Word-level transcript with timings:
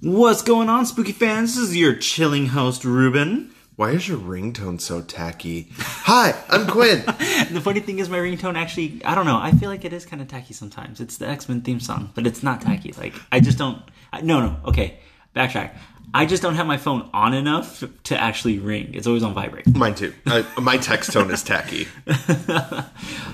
What's 0.00 0.42
going 0.42 0.68
on, 0.68 0.86
spooky 0.86 1.10
fans? 1.10 1.56
This 1.56 1.70
is 1.70 1.76
your 1.76 1.94
chilling 1.96 2.46
host, 2.46 2.84
Ruben. 2.84 3.52
Why 3.74 3.90
is 3.90 4.08
your 4.08 4.18
ringtone 4.18 4.80
so 4.80 5.02
tacky? 5.02 5.68
Hi, 5.78 6.32
I'm 6.48 6.66
Quinn. 6.66 7.04
The 7.50 7.60
funny 7.60 7.80
thing 7.80 7.98
is, 7.98 8.08
my 8.08 8.18
ringtone 8.18 8.56
actually, 8.56 9.02
I 9.04 9.14
don't 9.14 9.26
know, 9.26 9.38
I 9.38 9.50
feel 9.50 9.68
like 9.68 9.84
it 9.84 9.92
is 9.92 10.06
kind 10.06 10.22
of 10.22 10.28
tacky 10.28 10.54
sometimes. 10.54 11.00
It's 11.00 11.16
the 11.16 11.28
X 11.28 11.48
Men 11.48 11.60
theme 11.60 11.80
song, 11.80 12.12
but 12.14 12.26
it's 12.26 12.42
not 12.42 12.60
tacky. 12.60 12.92
Like, 12.92 13.14
I 13.32 13.40
just 13.40 13.58
don't. 13.58 13.82
I, 14.12 14.20
no, 14.20 14.40
no, 14.40 14.56
okay, 14.66 15.00
backtrack. 15.36 15.76
I 16.14 16.24
just 16.24 16.42
don't 16.42 16.54
have 16.54 16.66
my 16.66 16.78
phone 16.78 17.10
on 17.12 17.34
enough 17.34 17.84
to 18.04 18.18
actually 18.18 18.58
ring. 18.58 18.92
It's 18.94 19.06
always 19.06 19.22
on 19.22 19.34
vibrate. 19.34 19.66
Mine 19.76 19.94
too. 19.94 20.14
I, 20.26 20.46
my 20.58 20.78
text 20.78 21.12
tone 21.12 21.30
is 21.30 21.42
tacky. 21.42 21.84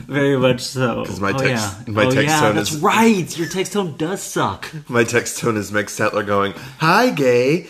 Very 0.09 0.37
much 0.37 0.63
so. 0.63 1.05
'Cause 1.05 1.21
my 1.21 1.31
oh, 1.33 1.39
text- 1.39 1.77
yeah. 1.87 1.93
my 1.93 2.07
oh, 2.07 2.11
text 2.11 2.27
yeah, 2.29 2.41
tone 2.41 2.57
that's 2.57 2.73
is- 2.73 2.81
right. 2.81 3.39
Your 3.39 3.49
text 3.49 3.73
tone 3.75 3.97
does 3.97 4.21
suck. 4.23 4.69
My 4.89 5.05
text 5.05 5.39
tone 5.39 5.57
is 5.57 5.71
Meg 5.71 5.87
Statler 5.87 6.27
going, 6.27 6.55
"Hi, 6.79 7.11
gay." 7.11 7.69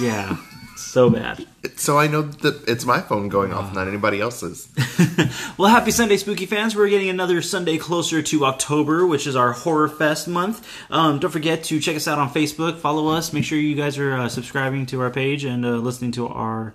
Yeah, 0.00 0.36
so 0.98 1.10
bad. 1.10 1.46
So 1.76 1.96
I 1.96 2.08
know 2.08 2.22
that 2.22 2.68
it's 2.68 2.84
my 2.84 3.00
phone 3.00 3.28
going 3.28 3.52
off, 3.52 3.72
not 3.72 3.86
anybody 3.86 4.20
else's. 4.20 4.68
Well, 5.58 5.68
happy 5.68 5.90
Sunday, 5.90 6.16
spooky 6.16 6.46
fans. 6.46 6.74
We're 6.76 6.88
getting 6.88 7.08
another 7.08 7.42
Sunday 7.42 7.78
closer 7.78 8.22
to 8.22 8.44
October, 8.46 9.06
which 9.06 9.26
is 9.26 9.34
our 9.34 9.52
Horror 9.52 9.88
Fest 9.88 10.28
month. 10.28 10.66
Um, 10.90 11.18
don't 11.18 11.30
forget 11.32 11.64
to 11.64 11.80
check 11.80 11.96
us 11.96 12.06
out 12.06 12.18
on 12.18 12.30
Facebook, 12.30 12.78
follow 12.78 13.08
us, 13.08 13.32
make 13.32 13.44
sure 13.44 13.58
you 13.58 13.74
guys 13.74 13.98
are 13.98 14.14
uh, 14.14 14.28
subscribing 14.28 14.86
to 14.86 15.00
our 15.00 15.10
page 15.10 15.44
and 15.44 15.66
uh, 15.66 15.70
listening 15.70 16.12
to 16.12 16.28
our 16.28 16.74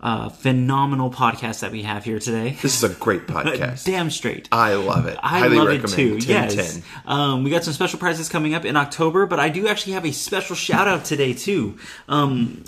uh, 0.00 0.30
phenomenal 0.30 1.10
podcast 1.10 1.60
that 1.60 1.70
we 1.72 1.82
have 1.82 2.04
here 2.04 2.18
today. 2.18 2.56
This 2.62 2.82
is 2.82 2.90
a 2.90 2.94
great 2.94 3.26
podcast. 3.26 3.84
Damn 3.84 4.10
straight. 4.10 4.48
I 4.50 4.74
love 4.74 5.06
it. 5.06 5.18
I 5.22 5.40
Highly 5.40 5.56
love 5.58 5.68
recommend. 5.68 5.92
it 5.92 5.96
too. 5.96 6.20
10, 6.20 6.50
yes. 6.56 6.74
10. 6.74 6.82
Um, 7.06 7.44
we 7.44 7.50
got 7.50 7.64
some 7.64 7.74
special 7.74 7.98
prizes 7.98 8.28
coming 8.28 8.54
up 8.54 8.64
in 8.64 8.76
October, 8.76 9.26
but 9.26 9.38
I 9.38 9.50
do 9.50 9.68
actually 9.68 9.92
have 9.92 10.06
a 10.06 10.12
special 10.12 10.56
shout 10.56 10.88
out 10.88 11.04
today 11.04 11.34
too. 11.34 11.76
Um, 12.08 12.64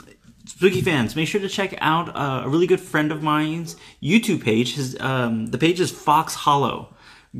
Spooky 0.64 0.80
fans, 0.80 1.14
make 1.14 1.28
sure 1.28 1.42
to 1.42 1.48
check 1.48 1.74
out 1.82 2.08
uh, 2.16 2.42
a 2.46 2.48
really 2.48 2.66
good 2.66 2.80
friend 2.80 3.12
of 3.12 3.22
mine's 3.22 3.76
YouTube 4.02 4.42
page. 4.42 4.76
His 4.76 4.98
um, 4.98 5.48
the 5.48 5.58
page 5.58 5.78
is 5.78 5.90
Fox 5.90 6.32
Hollow. 6.34 6.88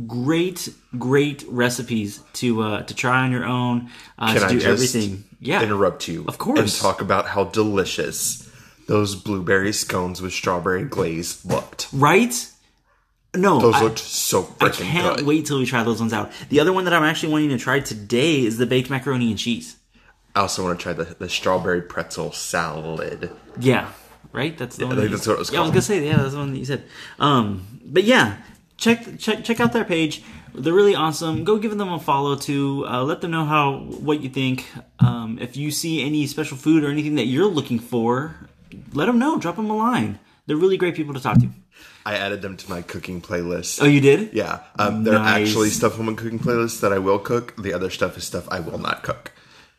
Great, 0.06 0.69
great 0.98 1.42
recipes 1.48 2.20
to 2.34 2.61
uh, 2.61 2.83
to 2.83 2.95
try 2.95 3.25
on 3.25 3.33
your 3.33 3.47
own. 3.47 3.89
Uh, 4.19 4.33
Can 4.34 4.41
to 4.42 4.47
I 4.47 4.48
do 4.50 4.55
just 4.61 4.67
everything. 4.67 5.25
Yeah, 5.41 5.62
Interrupt 5.62 6.06
you, 6.06 6.27
Of 6.28 6.36
course. 6.36 6.58
and 6.58 6.70
talk 6.70 7.00
about 7.00 7.25
how 7.28 7.45
delicious 7.45 8.47
those 8.89 9.14
blueberry 9.14 9.72
scones 9.72 10.20
with 10.20 10.34
strawberry 10.34 10.84
glaze 10.84 11.42
looked. 11.47 11.89
right. 11.95 12.50
No, 13.34 13.58
Those 13.58 13.75
I- 13.77 13.83
looked 13.84 13.98
so 14.00 14.42
freaking 14.42 14.58
good. 14.58 14.70
I 14.70 14.70
can't 14.84 15.17
good. 15.17 15.27
wait 15.27 15.47
till 15.47 15.58
we 15.58 15.64
try 15.67 15.83
those 15.83 15.98
ones 15.98 16.12
out. 16.12 16.30
The 16.50 16.61
other 16.61 16.75
one 16.75 16.84
that 16.84 16.92
I'm 16.92 17.02
actually 17.05 17.33
wanting 17.33 17.48
to 17.50 17.58
try 17.58 17.80
today 17.80 18.45
is 18.45 18.58
the 18.58 18.67
baked 18.67 18.91
macaroni 18.91 19.30
and 19.30 19.39
cheese. 19.39 19.77
I 20.34 20.40
also 20.40 20.64
want 20.64 20.78
to 20.78 20.82
try 20.82 20.92
the, 20.92 21.04
the 21.14 21.28
strawberry 21.28 21.82
pretzel 21.82 22.32
salad. 22.32 23.30
Yeah, 23.58 23.90
right. 24.32 24.56
That's 24.58 24.77
the 24.77 24.86
one. 24.86 24.96
I 24.98 25.00
think 25.02 25.10
you- 25.10 25.16
that's 25.16 25.27
what 25.27 25.34
it 25.34 25.38
was 25.38 25.52
Yeah, 25.52 25.60
I 25.60 25.62
was 25.62 25.70
gonna 25.70 25.82
say 25.82 26.04
yeah, 26.06 26.16
that's 26.16 26.32
the 26.32 26.38
one 26.38 26.52
that 26.52 26.58
you 26.58 26.64
said. 26.64 26.84
Um, 27.18 27.66
but 27.84 28.04
yeah, 28.04 28.38
check 28.77 29.18
check 29.18 29.44
check 29.44 29.60
out 29.60 29.72
their 29.72 29.84
page. 29.84 30.22
They're 30.56 30.72
really 30.72 30.94
awesome. 30.94 31.42
Go 31.44 31.58
give 31.58 31.77
them 31.77 31.92
a 31.92 31.98
follow 31.98 32.36
too. 32.36 32.84
Uh, 32.88 33.02
let 33.05 33.20
them 33.20 33.30
know 33.32 33.44
how 33.44 33.78
what 33.78 34.20
you 34.22 34.28
think. 34.28 34.66
Um, 35.00 35.38
if 35.40 35.56
you 35.56 35.70
see 35.70 36.05
any 36.05 36.27
special 36.27 36.56
food 36.56 36.84
or 36.84 36.90
anything 36.90 37.16
that 37.16 37.27
you're 37.27 37.46
looking 37.46 37.78
for, 37.80 38.36
let 38.92 39.06
them 39.06 39.18
know. 39.18 39.38
Drop 39.38 39.56
them 39.56 39.68
a 39.70 39.77
line. 39.77 40.18
They're 40.46 40.56
really 40.56 40.77
great 40.77 40.94
people 40.94 41.14
to 41.14 41.20
talk 41.20 41.38
to. 41.40 41.48
I 42.06 42.14
added 42.16 42.42
them 42.42 42.56
to 42.58 42.68
my 42.70 42.82
cooking 42.82 43.20
playlist. 43.22 43.80
Oh, 43.82 43.86
you 43.86 44.00
did? 44.00 44.32
Yeah, 44.34 44.60
um, 44.78 45.05
there 45.05 45.14
are 45.14 45.24
Nice. 45.24 45.48
actually 45.48 45.70
stuff 45.70 45.98
on 45.98 46.05
my 46.06 46.12
cooking 46.12 46.38
playlist 46.38 46.80
that 46.80 46.92
I 46.92 46.98
will 46.98 47.18
cook. 47.18 47.55
The 47.56 47.72
other 47.72 47.88
stuff 47.88 48.18
is 48.18 48.24
stuff 48.24 48.46
I 48.50 48.60
will 48.60 48.78
not 48.78 49.02
cook, 49.02 49.33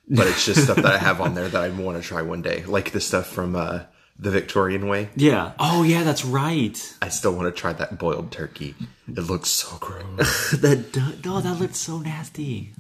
but 0.07 0.27
it's 0.27 0.45
just 0.45 0.63
stuff 0.63 0.77
that 0.77 0.85
I 0.85 0.97
have 0.97 1.21
on 1.21 1.33
there 1.35 1.47
that 1.47 1.61
I 1.61 1.69
want 1.69 2.01
to 2.01 2.07
try 2.07 2.21
one 2.21 2.41
day, 2.41 2.63
like 2.65 2.91
the 2.91 2.99
stuff 2.99 3.27
from 3.27 3.55
uh, 3.55 3.81
the 4.17 4.31
Victorian 4.31 4.87
way. 4.87 5.09
Yeah. 5.15 5.53
Oh 5.59 5.83
yeah, 5.83 6.03
that's 6.03 6.23
right. 6.25 6.97
I 7.01 7.09
still 7.09 7.35
want 7.35 7.53
to 7.53 7.59
try 7.59 7.73
that 7.73 7.97
boiled 7.97 8.31
turkey. 8.31 8.75
It 9.07 9.21
looks 9.21 9.49
so 9.49 9.77
gross. 9.79 10.51
that 10.61 10.95
no, 11.25 11.41
that 11.41 11.59
looked 11.59 11.75
so 11.75 11.99
nasty. 11.99 12.73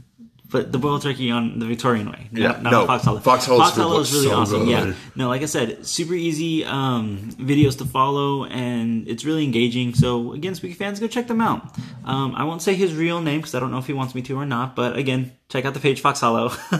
But 0.51 0.71
the 0.71 0.77
boiled 0.77 1.01
turkey 1.01 1.31
on 1.31 1.59
the 1.59 1.65
Victorian 1.65 2.09
way, 2.11 2.29
no, 2.31 2.41
Yeah, 2.41 2.59
not 2.61 2.71
no, 2.71 2.85
Fox 2.85 3.03
Hollow. 3.03 3.19
Fox 3.19 3.45
Hollow 3.45 3.99
is 3.99 4.13
really 4.13 4.27
so 4.27 4.35
awesome. 4.35 4.65
good. 4.65 4.69
Yeah, 4.69 4.93
no, 5.15 5.27
like 5.27 5.41
I 5.41 5.45
said, 5.45 5.85
super 5.85 6.13
easy 6.13 6.63
um, 6.63 7.29
videos 7.39 7.77
to 7.79 7.85
follow, 7.85 8.45
and 8.45 9.07
it's 9.07 9.25
really 9.25 9.43
engaging. 9.43 9.95
So 9.95 10.33
again, 10.33 10.53
Spooky 10.53 10.73
fans, 10.73 10.99
go 10.99 11.07
check 11.07 11.27
them 11.27 11.41
out. 11.41 11.75
Um, 12.05 12.35
I 12.35 12.43
won't 12.43 12.61
say 12.61 12.75
his 12.75 12.93
real 12.93 13.21
name 13.21 13.39
because 13.41 13.55
I 13.55 13.59
don't 13.59 13.71
know 13.71 13.79
if 13.79 13.87
he 13.87 13.93
wants 13.93 14.13
me 14.13 14.21
to 14.23 14.37
or 14.37 14.45
not. 14.45 14.75
But 14.75 14.95
again, 14.97 15.31
check 15.49 15.65
out 15.65 15.73
the 15.73 15.79
page 15.79 15.99
Fox 16.01 16.19
Hollow 16.19 16.45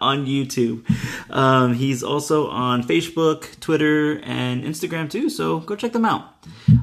on 0.00 0.26
YouTube. 0.26 0.84
Um, 1.30 1.74
he's 1.74 2.02
also 2.02 2.48
on 2.48 2.82
Facebook, 2.82 3.58
Twitter, 3.60 4.20
and 4.22 4.64
Instagram 4.64 5.10
too. 5.10 5.30
So 5.30 5.60
go 5.60 5.76
check 5.76 5.92
them 5.92 6.04
out. 6.04 6.24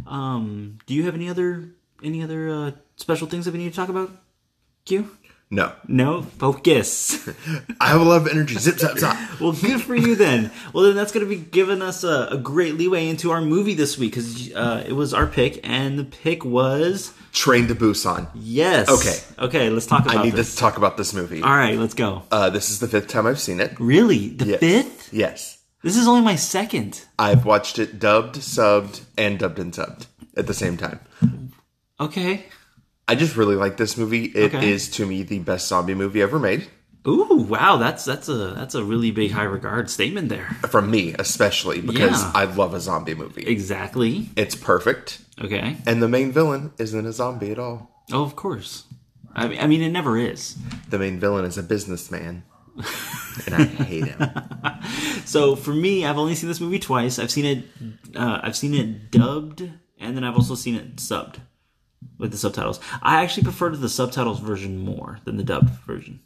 Um, 0.08 0.80
do 0.88 0.96
you 0.96 1.04
have 1.04 1.14
any 1.16 1.30
other 1.30 1.70
any 2.04 2.24
other 2.24 2.50
uh, 2.50 2.72
special 2.96 3.28
things 3.28 3.46
that 3.46 3.52
we 3.54 3.60
need 3.60 3.70
to 3.70 3.76
talk 3.76 3.90
about? 3.90 4.10
Q? 4.86 5.10
No, 5.56 5.72
No, 5.88 6.22
focus. 6.22 7.28
I 7.80 7.88
have 7.88 8.02
a 8.02 8.04
lot 8.04 8.22
of 8.22 8.28
energy. 8.28 8.56
Zip 8.56 8.78
zap 8.78 8.98
zap. 8.98 9.18
well, 9.40 9.54
good 9.54 9.82
for 9.82 9.96
you 9.96 10.16
then. 10.16 10.52
Well, 10.74 10.84
then 10.84 10.96
that's 10.96 11.12
going 11.14 11.26
to 11.26 11.30
be 11.30 11.42
giving 11.42 11.82
us 11.82 12.04
a, 12.04 12.28
a 12.32 12.38
great 12.38 12.76
leeway 12.76 13.08
into 13.08 13.32
our 13.32 13.40
movie 13.42 13.74
this 13.74 13.98
week 13.98 14.12
because 14.12 14.54
uh, 14.54 14.84
it 14.86 14.92
was 14.94 15.14
our 15.14 15.26
pick, 15.28 15.60
and 15.68 15.98
the 15.98 16.04
pick 16.04 16.44
was 16.44 17.14
Train 17.32 17.68
to 17.68 17.76
Busan. 17.76 18.28
yes. 18.36 18.90
Okay. 18.90 19.46
okay. 19.46 19.70
Let's 19.70 19.86
talk 19.86 20.04
about 20.06 20.18
I 20.18 20.24
need 20.24 20.34
this. 20.34 20.54
to 20.56 20.60
talk 20.60 20.76
about 20.78 20.98
this 20.98 21.14
movie. 21.14 21.42
All 21.42 21.56
right, 21.56 21.78
let's 21.80 21.94
go. 21.94 22.24
Uh, 22.32 22.50
this 22.50 22.70
is 22.70 22.80
the 22.80 22.88
fifth 22.88 23.08
time 23.08 23.26
I've 23.26 23.40
seen 23.40 23.60
it. 23.62 23.80
Really, 23.80 24.30
the 24.30 24.46
Yes. 24.46 24.60
fifth? 24.60 25.14
Yes, 25.14 25.58
This 25.84 25.96
is 25.98 26.08
only 26.08 26.22
my 26.22 26.36
second. 26.36 27.02
I've 27.18 27.46
watched 27.46 27.80
it 27.80 28.00
dubbed, 28.00 28.36
subbed, 28.38 29.04
and 29.18 29.40
dubbed 29.40 29.60
and 29.60 29.72
subbed 29.74 30.08
at 30.36 30.48
the 30.48 30.54
same 30.54 30.76
time. 30.78 31.00
Okay. 32.00 32.46
I 33.08 33.16
just 33.16 33.36
really 33.36 33.56
like 33.56 33.78
this 33.78 33.98
movie. 33.98 34.26
It 34.26 34.54
is 34.56 34.88
Okay. 34.88 34.94
to 34.98 35.06
me 35.06 35.24
the 35.24 35.40
best 35.40 35.68
zombie 35.68 35.94
movie 35.94 36.22
ever 36.22 36.40
made. 36.40 36.68
Ooh, 37.08 37.46
wow. 37.48 37.78
That's 37.78 38.04
that's 38.04 38.28
a 38.30 38.54
that's 38.56 38.74
a 38.74 38.84
really 38.84 39.12
big 39.12 39.32
high 39.32 39.44
regard 39.44 39.90
statement 39.92 40.30
there. 40.30 40.58
From 40.70 40.90
me, 40.90 41.14
especially 41.20 41.82
because 41.82 42.24
Yeah. 42.24 42.32
I 42.34 42.46
love 42.46 42.74
a 42.74 42.80
zombie 42.80 43.14
movie. 43.14 43.44
Exactly. 43.46 44.30
It's 44.36 44.56
perfect, 44.56 45.20
Okay. 45.40 45.78
and 45.86 46.02
the 46.02 46.08
main 46.08 46.32
villain 46.32 46.72
isn't 46.80 47.06
a 47.06 47.14
zombie 47.14 47.52
at 47.52 47.60
all. 47.60 47.92
Oh, 48.12 48.24
of 48.24 48.36
course. 48.36 48.86
I 49.36 49.48
mean, 49.50 49.60
I 49.62 49.68
mean, 49.68 49.82
it 49.84 49.92
never 49.92 50.18
is. 50.18 50.56
The 50.90 50.98
main 50.98 51.20
villain 51.20 51.46
is 51.46 51.58
a 51.60 51.64
businessman, 51.64 52.44
and 53.46 53.54
I 53.56 53.64
hate 53.66 54.06
him. 54.06 54.20
So 55.26 55.56
for 55.56 55.74
me, 55.74 56.06
I've 56.06 56.18
only 56.20 56.36
seen 56.36 56.48
this 56.50 56.62
movie 56.62 56.78
twice. 56.80 57.18
I've 57.18 57.32
seen 57.32 57.46
it, 57.46 57.66
uh, 58.16 58.40
I've 58.44 58.56
seen 58.56 58.74
it 58.76 59.10
dubbed, 59.12 59.62
and 60.00 60.16
then 60.16 60.24
I've 60.24 60.36
also 60.36 60.54
seen 60.56 60.76
it 60.76 60.98
subbed 60.98 61.38
with 62.18 62.32
the 62.32 62.38
subtitles. 62.38 62.80
I 63.02 63.22
actually 63.24 63.44
prefer 63.44 63.70
the 63.76 63.90
subtitles 63.90 64.40
version 64.40 64.80
more 64.80 65.20
than 65.26 65.38
the 65.38 65.44
dubbed 65.44 65.70
version. 65.86 66.20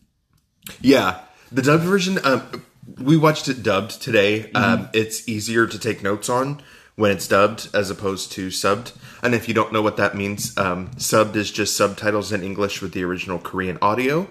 Yeah, 0.82 1.20
the 1.52 1.62
dubbed 1.62 1.84
version. 1.84 2.20
Um, 2.24 2.64
we 2.98 3.18
watched 3.18 3.48
it 3.48 3.64
dubbed 3.64 4.02
today. 4.02 4.52
Um, 4.54 4.90
it's 4.94 5.28
easier 5.28 5.68
to 5.68 5.80
take 5.80 6.04
notes 6.04 6.30
on 6.30 6.62
when 6.96 7.12
it's 7.12 7.28
dubbed 7.28 7.70
as 7.74 7.90
opposed 7.90 8.32
to 8.34 8.48
subbed. 8.48 8.94
And 9.24 9.34
if 9.36 9.48
you 9.48 9.54
don't 9.54 9.72
know 9.74 9.82
what 9.82 9.98
that 9.98 10.16
means, 10.16 10.58
um, 10.58 10.90
subbed 10.92 11.36
is 11.36 11.52
just 11.52 11.76
subtitles 11.78 12.32
in 12.32 12.44
English 12.44 12.82
with 12.82 12.94
the 12.94 13.04
original 13.04 13.40
Korean 13.40 13.78
audio. 13.82 14.28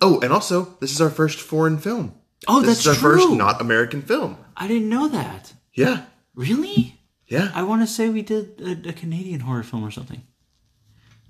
Oh, 0.00 0.20
and 0.20 0.32
also, 0.32 0.76
this 0.80 0.92
is 0.92 1.00
our 1.00 1.10
first 1.10 1.38
foreign 1.40 1.78
film. 1.78 2.14
Oh, 2.46 2.60
This 2.60 2.68
that's 2.70 2.80
is 2.80 2.86
our 2.88 2.94
first 2.94 3.26
true. 3.26 3.36
not 3.36 3.60
American 3.60 4.02
film. 4.02 4.36
I 4.56 4.68
didn't 4.68 4.88
know 4.90 5.08
that. 5.08 5.52
Yeah, 5.72 6.02
Really? 6.34 7.00
yeah. 7.26 7.50
I 7.54 7.62
want 7.62 7.82
to 7.82 7.86
say 7.86 8.08
we 8.10 8.22
did 8.22 8.60
a, 8.60 8.90
a 8.90 8.92
Canadian 8.92 9.40
horror 9.40 9.62
film 9.62 9.82
or 9.84 9.90
something. 9.90 10.22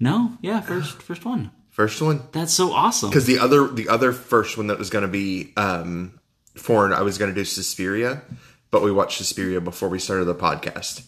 No, 0.01 0.37
yeah, 0.43 0.61
first 0.61 1.03
first 1.03 1.25
one. 1.25 1.51
First 1.71 2.01
one. 2.01 2.23
That's 2.33 2.53
so 2.53 2.73
awesome. 2.73 3.11
Because 3.11 3.27
the 3.27 3.39
other 3.39 3.67
the 3.67 3.89
other 3.89 4.13
first 4.13 4.57
one 4.57 4.69
that 4.69 4.79
was 4.79 4.91
going 4.91 5.03
to 5.03 5.09
be 5.09 5.53
um, 5.57 6.19
foreign, 6.57 6.93
I 6.93 7.03
was 7.03 7.19
going 7.19 7.31
to 7.31 7.35
do 7.35 7.45
Suspiria, 7.45 8.23
but 8.71 8.83
we 8.83 8.93
watched 8.93 9.19
Suspiria 9.19 9.61
before 9.61 9.89
we 9.89 9.99
started 9.99 10.27
the 10.27 10.35
podcast. 10.35 11.05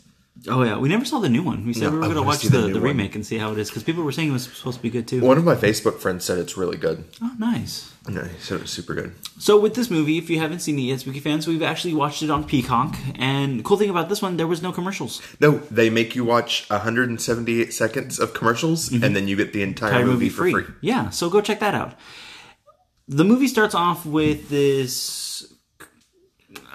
Oh 0.48 0.62
yeah, 0.62 0.78
we 0.78 0.88
never 0.88 1.04
saw 1.04 1.18
the 1.18 1.28
new 1.28 1.42
one. 1.42 1.66
We 1.66 1.72
said 1.72 1.84
No, 1.84 1.90
we 1.92 1.96
were 1.98 2.04
I 2.04 2.06
going 2.06 2.14
to 2.16 2.20
wanna 2.22 2.28
watch 2.28 2.38
see 2.40 2.48
the 2.48 2.58
the, 2.58 2.66
new 2.68 2.72
the 2.74 2.78
one. 2.80 2.88
remake 2.88 3.14
and 3.14 3.26
see 3.26 3.38
how 3.38 3.52
it 3.52 3.58
is 3.58 3.68
because 3.68 3.82
people 3.82 4.04
were 4.04 4.12
saying 4.12 4.28
it 4.28 4.32
was 4.32 4.44
supposed 4.44 4.76
to 4.78 4.82
be 4.82 4.90
good 4.90 5.08
too. 5.08 5.20
One 5.20 5.38
of 5.38 5.44
my 5.44 5.54
Facebook 5.56 5.98
friends 5.98 6.24
said 6.24 6.38
it's 6.38 6.56
really 6.56 6.76
good. 6.76 7.04
Oh, 7.22 7.32
nice. 7.38 7.92
No, 8.08 8.22
he 8.22 8.38
said 8.38 8.56
it 8.58 8.62
was 8.62 8.70
super 8.70 8.94
good. 8.94 9.14
So 9.38 9.58
with 9.58 9.74
this 9.74 9.90
movie, 9.90 10.16
if 10.18 10.30
you 10.30 10.38
haven't 10.38 10.60
seen 10.60 10.78
it 10.78 10.82
yet, 10.82 11.00
Spooky 11.00 11.18
fans, 11.18 11.48
we've 11.48 11.62
actually 11.62 11.94
watched 11.94 12.22
it 12.22 12.30
on 12.30 12.44
Peacock. 12.44 12.94
And 13.16 13.58
the 13.58 13.64
cool 13.64 13.76
thing 13.76 13.90
about 13.90 14.08
this 14.08 14.22
one, 14.22 14.36
there 14.36 14.46
was 14.46 14.62
no 14.62 14.70
commercials. 14.70 15.20
No, 15.40 15.58
they 15.72 15.90
make 15.90 16.14
you 16.14 16.24
watch 16.24 16.70
178 16.70 17.72
seconds 17.74 18.20
of 18.20 18.32
commercials, 18.32 18.92
and 18.92 19.16
then 19.16 19.26
you 19.26 19.34
get 19.34 19.52
the 19.52 19.62
entire, 19.62 19.90
Entire 19.90 20.06
movie, 20.06 20.28
for 20.28 20.48
free. 20.48 20.64
Yeah, 20.80 21.10
so 21.10 21.28
go 21.28 21.40
check 21.40 21.58
that 21.58 21.74
out. 21.74 21.94
The 23.08 23.24
movie 23.24 23.48
starts 23.48 23.74
off 23.74 24.06
with 24.06 24.48
this, 24.50 25.52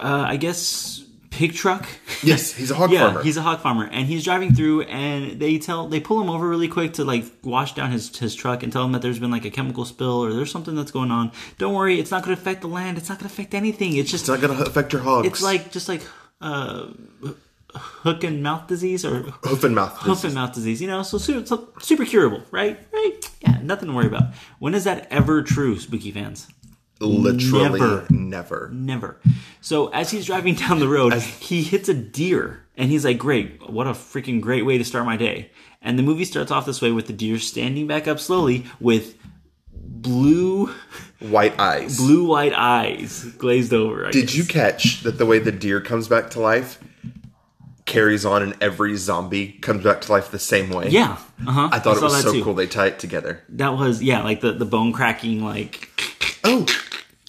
uh, 0.02 0.26
I 0.28 0.36
guess, 0.36 1.04
pig 1.32 1.54
truck. 1.56 1.88
Yes, 2.22 2.54
he's 2.54 2.70
a 2.70 2.76
hog 2.76 2.92
yeah, 2.94 3.00
farmer. 3.00 3.24
he's 3.24 3.38
a 3.38 3.42
hog 3.42 3.62
farmer, 3.62 3.86
and 3.92 4.06
he's 4.06 4.24
driving 4.24 4.54
through, 4.54 4.84
and 4.84 5.40
they 5.40 5.58
tell 5.58 5.88
they 5.88 6.00
pull 6.00 6.22
him 6.22 6.30
over 6.30 6.48
really 6.48 6.68
quick 6.68 6.94
to 6.94 7.04
like 7.04 7.26
wash 7.44 7.74
down 7.74 7.92
his 7.92 8.16
his 8.16 8.36
truck 8.36 8.62
and 8.62 8.72
tell 8.72 8.84
him 8.86 8.92
that 8.92 9.02
there's 9.02 9.18
been 9.18 9.32
like 9.32 9.46
a 9.46 9.50
chemical 9.50 9.86
spill 9.86 10.24
or 10.24 10.32
there's 10.34 10.52
something 10.52 10.76
that's 10.76 10.92
going 10.92 11.10
on. 11.10 11.32
Don't 11.58 11.74
worry, 11.74 12.00
it's 12.00 12.12
not 12.12 12.24
going 12.24 12.36
to 12.36 12.40
affect 12.42 12.62
the 12.62 12.68
land. 12.68 12.98
It's 13.00 13.10
not 13.10 13.18
going 13.18 13.28
to 13.28 13.34
affect 13.34 13.56
anything. 13.56 13.96
It's 13.98 14.12
just 14.12 14.24
it's 14.24 14.30
not 14.30 14.40
going 14.42 14.56
to 14.56 14.64
affect 14.66 14.94
your 14.94 15.02
hogs. 15.02 15.28
it's 15.28 15.42
like 15.42 15.72
just 15.72 15.90
like 15.90 16.04
uh, 16.42 16.88
hook 17.74 18.24
and 18.24 18.44
mouth 18.44 18.68
disease 18.68 19.06
or 19.06 19.22
hoof 19.44 19.64
and 19.64 19.74
mouth. 19.74 19.98
hoof 20.00 20.24
and 20.24 20.34
mouth 20.36 20.54
disease. 20.54 20.82
You 20.82 20.88
know, 20.88 21.02
so 21.04 21.18
super, 21.18 21.46
so 21.48 21.70
super 21.80 22.06
curable, 22.06 22.44
right? 22.52 22.78
Right? 22.92 23.14
Yeah, 23.42 23.60
nothing 23.64 23.90
to 23.90 23.96
worry 23.96 24.08
about. 24.08 24.34
When 24.60 24.76
is 24.76 24.84
that 24.84 25.08
ever 25.10 25.42
true, 25.42 25.80
spooky 25.80 26.12
fans? 26.12 26.48
Literally 27.02 27.80
Never. 27.80 28.06
never. 28.10 28.70
Never. 28.74 29.20
So 29.60 29.88
as 29.88 30.12
he's 30.12 30.26
driving 30.26 30.56
down 30.56 30.80
the 30.80 30.88
road, 30.88 31.14
he 31.14 31.64
hits 31.64 31.90
a 31.90 31.94
deer, 31.94 32.64
and 32.78 32.90
he's 32.90 33.04
like, 33.06 33.18
"Great! 33.18 33.70
What 33.70 33.88
a 33.88 33.92
freaking 33.92 34.40
great 34.42 34.66
way 34.66 34.78
to 34.78 34.84
start 34.86 35.06
my 35.06 35.18
day!" 35.18 35.52
And 35.82 35.98
the 35.98 36.04
movie 36.04 36.26
starts 36.26 36.52
off 36.52 36.66
this 36.66 36.82
way 36.82 36.92
with 36.92 37.08
the 37.08 37.14
deer 37.14 37.40
standing 37.40 37.88
back 37.88 38.08
up 38.08 38.20
slowly 38.20 38.66
with 38.80 39.16
blue, 39.74 40.68
White 41.20 41.60
eyes. 41.60 41.98
blue 41.98 42.26
white 42.26 42.54
eyes 42.56 43.24
glazed 43.38 43.74
over. 43.74 44.08
I 44.08 44.12
Did 44.12 44.28
guess. 44.28 44.36
you 44.36 44.44
catch 44.46 45.02
that 45.04 45.18
the 45.18 45.26
way 45.26 45.40
the 45.40 45.52
deer 45.52 45.82
comes 45.82 46.08
back 46.08 46.30
to 46.32 46.40
life 46.40 46.80
carries 47.86 48.26
on 48.26 48.42
and 48.42 48.56
every 48.62 48.96
zombie 48.96 49.54
comes 49.62 49.84
back 49.84 50.02
to 50.02 50.12
life 50.12 50.32
the 50.32 50.40
same 50.40 50.70
way? 50.70 50.90
Yeah. 50.90 51.18
Uh 51.46 51.52
huh. 51.52 51.70
I 51.72 51.80
thought 51.80 51.98
it 51.98 52.04
was 52.04 52.22
so 52.22 52.32
too. 52.34 52.44
cool 52.44 52.54
they 52.54 52.68
tie 52.68 52.88
it 52.88 53.00
together. 53.00 53.42
That 53.50 53.74
was 53.78 54.02
yeah, 54.02 54.24
like 54.24 54.42
the 54.42 54.52
the 54.54 54.66
bone 54.66 54.94
cracking, 54.94 55.44
like 55.44 55.90
Oh, 56.44 56.66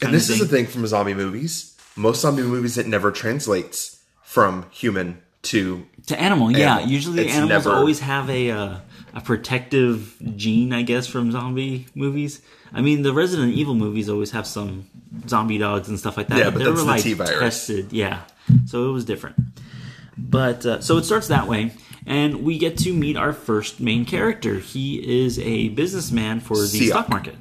and 0.05 0.13
this 0.15 0.29
is 0.31 0.39
the 0.39 0.47
thing 0.47 0.67
from 0.67 0.87
zombie 0.87 1.15
movies. 1.15 1.77
Most 1.97 2.21
zombie 2.23 2.43
movies, 2.43 2.79
it 2.79 2.87
never 2.87 3.11
translates 3.13 4.03
from 4.23 4.67
human 4.71 5.21
to. 5.43 5.85
to 6.07 6.19
animal. 6.21 6.51
Yeah. 6.51 6.81
Usually 6.81 7.25
It's 7.27 7.35
animals 7.35 7.65
never- 7.67 7.77
always 7.77 8.01
have 8.01 8.31
a 8.31 8.51
uh, 8.51 8.77
a 9.15 9.21
protective 9.21 10.17
gene, 10.37 10.73
I 10.73 10.83
guess, 10.83 11.07
from 11.07 11.31
zombie 11.33 11.87
movies. 11.95 12.41
I 12.73 12.81
mean, 12.81 13.03
the 13.03 13.13
Resident 13.13 13.53
Evil 13.55 13.75
movies 13.75 14.09
always 14.09 14.31
have 14.31 14.47
some 14.47 14.89
zombie 15.29 15.59
dogs 15.59 15.89
and 15.89 15.99
stuff 15.99 16.17
like 16.17 16.29
that. 16.29 16.39
Yeah, 16.39 16.45
but 16.51 16.61
they 16.61 16.65
that's 16.65 16.77
were 16.77 16.81
the 16.81 16.85
like 16.85 17.03
T-virus. 17.03 17.39
tested. 17.39 17.93
Yeah, 17.93 18.21
so 18.65 18.89
it 18.89 18.93
was 18.93 19.05
different. 19.05 19.37
But 20.17 20.65
uh, 20.65 20.81
so 20.81 20.97
it 20.97 21.05
starts 21.05 21.29
that 21.29 21.47
way, 21.49 21.73
and 22.07 22.43
we 22.43 22.57
get 22.59 22.79
to 22.79 22.93
meet 22.95 23.17
our 23.19 23.33
first 23.35 23.81
main 23.81 24.05
character. 24.07 24.55
He 24.59 25.25
is 25.25 25.39
a 25.39 25.69
businessman 25.71 26.41
for 26.41 26.57
the 26.57 26.87
stock 26.89 27.09
market. 27.11 27.37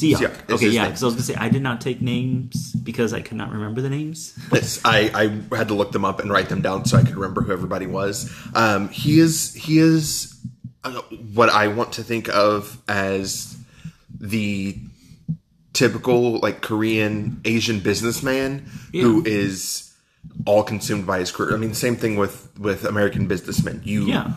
Siak. 0.00 0.18
Siak 0.18 0.50
Okay, 0.54 0.68
yeah. 0.68 0.86
Because 0.86 1.02
I 1.02 1.06
was 1.06 1.14
gonna 1.14 1.24
say 1.24 1.34
I 1.36 1.48
did 1.48 1.62
not 1.62 1.80
take 1.80 2.00
names 2.00 2.72
because 2.72 3.12
I 3.12 3.20
could 3.20 3.36
not 3.36 3.52
remember 3.52 3.80
the 3.80 3.90
names. 3.90 4.38
Yes, 4.52 4.80
I, 4.84 5.10
I 5.50 5.56
had 5.56 5.68
to 5.68 5.74
look 5.74 5.92
them 5.92 6.04
up 6.04 6.20
and 6.20 6.30
write 6.30 6.48
them 6.48 6.62
down 6.62 6.84
so 6.84 6.96
I 6.96 7.02
could 7.02 7.14
remember 7.14 7.42
who 7.42 7.52
everybody 7.52 7.86
was. 7.86 8.32
Um, 8.54 8.88
he 8.88 9.20
is 9.20 9.54
he 9.54 9.78
is 9.78 10.34
uh, 10.84 11.00
what 11.32 11.48
I 11.48 11.68
want 11.68 11.92
to 11.94 12.02
think 12.02 12.28
of 12.28 12.80
as 12.88 13.56
the 14.18 14.78
typical 15.72 16.38
like 16.38 16.60
Korean 16.60 17.40
Asian 17.44 17.80
businessman 17.80 18.70
who 18.92 19.24
is 19.26 19.92
all 20.46 20.62
consumed 20.62 21.06
by 21.06 21.18
his 21.18 21.30
career. 21.30 21.54
I 21.54 21.58
mean, 21.58 21.74
same 21.74 21.96
thing 21.96 22.16
with 22.16 22.50
with 22.58 22.84
American 22.84 23.26
businessmen. 23.26 23.82
You 23.84 24.06
Yeah. 24.06 24.32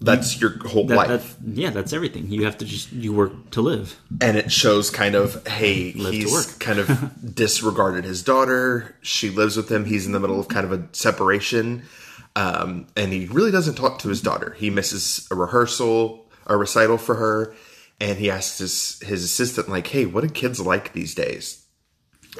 That's 0.00 0.40
your 0.40 0.58
whole 0.66 0.86
That, 0.86 0.96
life, 0.96 1.36
that, 1.40 1.56
yeah, 1.56 1.70
that's 1.70 1.92
everything. 1.92 2.30
You 2.30 2.44
have 2.46 2.56
to 2.58 2.64
just 2.64 2.90
you 2.92 3.12
work 3.12 3.50
to 3.50 3.60
live. 3.60 3.98
and 4.20 4.36
it 4.36 4.50
shows 4.50 4.90
kind 4.90 5.14
of 5.14 5.46
hey 5.46 5.92
Live 5.92 6.12
he's 6.14 6.54
kind 6.54 6.78
of 6.78 6.88
disregarded 7.34 8.04
his 8.04 8.22
daughter. 8.22 8.96
She 9.02 9.30
lives 9.30 9.56
with 9.56 9.70
him. 9.70 9.84
He's 9.84 10.06
in 10.06 10.12
the 10.12 10.20
middle 10.20 10.40
of 10.40 10.48
kind 10.48 10.64
of 10.64 10.72
a 10.72 10.88
separation. 10.92 11.82
Um, 12.36 12.86
and 12.96 13.12
he 13.12 13.26
really 13.26 13.50
doesn't 13.50 13.74
talk 13.74 13.98
to 14.00 14.08
his 14.08 14.22
daughter. 14.22 14.54
He 14.58 14.70
misses 14.70 15.26
a 15.30 15.34
rehearsal, 15.34 16.30
a 16.46 16.56
recital 16.56 16.96
for 16.96 17.16
her, 17.16 17.54
and 18.00 18.18
he 18.18 18.30
asks 18.30 18.58
his 18.58 19.00
his 19.04 19.24
assistant, 19.24 19.68
like, 19.68 19.88
"Hey, 19.88 20.06
what 20.06 20.22
do 20.22 20.30
kids 20.30 20.60
like 20.60 20.92
these 20.92 21.14
days?" 21.14 21.66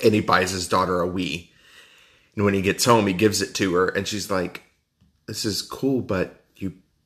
And 0.03 0.15
he 0.15 0.21
buys 0.21 0.53
his 0.53 0.69
daughter 0.69 1.03
a 1.03 1.09
Wii. 1.09 1.49
And 2.37 2.45
when 2.45 2.55
he 2.55 2.63
gets 2.63 2.85
home, 2.85 3.07
he 3.09 3.13
gives 3.13 3.43
it 3.43 3.55
to 3.57 3.75
her, 3.75 3.89
and 3.89 4.07
she's 4.07 4.31
like, 4.31 4.63
"This 5.27 5.45
is 5.45 5.61
cool, 5.61 6.01
but 6.01 6.40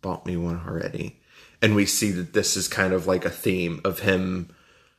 bought 0.05 0.27
me 0.27 0.37
one 0.37 0.61
already." 0.67 1.19
And 1.63 1.75
we 1.75 1.87
see 1.87 2.11
that 2.13 2.35
this 2.35 2.57
is 2.57 2.69
kind 2.69 2.93
of 2.93 3.07
like 3.07 3.25
a 3.25 3.31
theme 3.31 3.81
of 3.85 4.01
him 4.01 4.55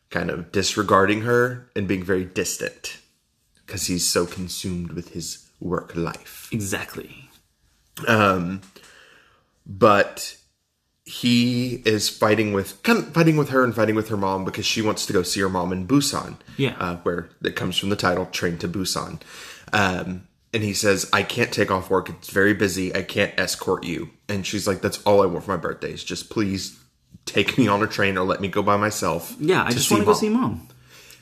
kind 0.09 0.29
of 0.29 0.51
disregarding 0.51 1.21
her 1.21 1.69
and 1.75 1.87
being 1.87 2.03
very 2.03 2.25
distant 2.25 2.97
because 3.65 3.85
he's 3.87 4.07
so 4.07 4.25
consumed 4.25 4.91
with 4.93 5.09
his 5.09 5.47
work 5.59 5.95
life 5.95 6.49
Exactly. 6.51 7.29
Um, 8.07 8.61
but 9.65 10.37
he 11.05 11.81
is 11.85 12.09
fighting 12.09 12.53
with 12.53 12.81
kind 12.83 12.99
of 12.99 13.13
fighting 13.13 13.37
with 13.37 13.49
her 13.49 13.63
and 13.63 13.75
fighting 13.75 13.95
with 13.95 14.09
her 14.09 14.17
mom 14.17 14.43
because 14.43 14.65
she 14.65 14.81
wants 14.81 15.05
to 15.05 15.13
go 15.13 15.21
see 15.21 15.41
her 15.41 15.49
mom 15.49 15.71
in 15.71 15.87
Busan. 15.87 16.37
Yeah. 16.57 16.75
uh, 16.79 16.97
where 16.97 17.29
it 17.43 17.55
comes 17.55 17.77
from 17.77 17.89
the 17.89 17.95
title 17.95 18.25
"Train 18.27 18.57
to 18.59 18.67
Busan." 18.67 19.21
Um, 19.71 20.27
and 20.55 20.63
he 20.63 20.73
says, 20.73 21.07
"I 21.13 21.21
can't 21.21 21.51
take 21.51 21.69
off 21.69 21.89
work; 21.91 22.09
it's 22.09 22.29
very 22.31 22.53
busy. 22.55 22.95
I 22.95 23.03
can't 23.03 23.33
escort 23.37 23.83
you." 23.83 24.09
And 24.27 24.43
she's 24.47 24.65
like, 24.67 24.81
"That's 24.81 25.03
all 25.03 25.21
I 25.21 25.27
want 25.27 25.43
for 25.45 25.51
my 25.51 25.57
birthday 25.57 25.91
is 25.91 26.03
just 26.03 26.29
please 26.31 26.79
take 27.25 27.57
me 27.57 27.67
on 27.67 27.83
a 27.83 27.87
train 27.87 28.17
or 28.17 28.23
let 28.25 28.41
me 28.41 28.47
go 28.47 28.63
by 28.63 28.77
myself." 28.77 29.35
Yeah, 29.39 29.63
I 29.63 29.71
just 29.71 29.91
want 29.91 30.01
to 30.01 30.05
go 30.05 30.13
see 30.13 30.29
mom. 30.29 30.67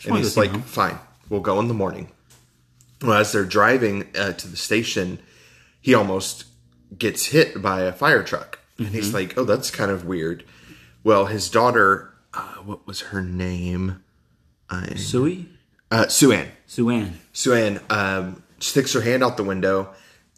And 0.05 0.17
he's 0.17 0.35
like, 0.37 0.53
fine, 0.65 0.97
we'll 1.29 1.39
go 1.39 1.59
in 1.59 1.67
the 1.69 1.73
morning. 1.73 2.09
Well, 3.01 3.13
as 3.13 3.31
they're 3.31 3.45
driving 3.45 4.07
uh, 4.17 4.33
to 4.33 4.47
the 4.47 4.57
station, 4.57 5.19
he 5.81 5.93
almost 5.93 6.45
gets 6.97 7.27
hit 7.27 7.61
by 7.61 7.81
a 7.81 7.91
fire 7.93 8.21
truck. 8.23 8.59
And 8.77 8.87
Mm-hmm. 8.87 8.95
he's 8.95 9.13
like, 9.13 9.37
oh, 9.37 9.45
that's 9.45 9.71
kind 9.71 9.91
of 9.91 10.03
weird. 10.05 10.43
Well, 11.05 11.27
his 11.27 11.49
daughter, 11.49 12.13
uh, 12.33 12.55
what 12.65 12.85
was 12.85 12.99
her 13.11 13.21
name? 13.21 14.03
Sui, 14.97 15.47
uh, 15.91 16.07
Suan. 16.07 16.47
Suan. 16.65 17.19
Suan 17.31 17.79
um, 17.89 18.41
sticks 18.63 18.93
her 18.93 19.01
hand 19.01 19.23
out 19.23 19.37
the 19.37 19.43
window, 19.43 19.89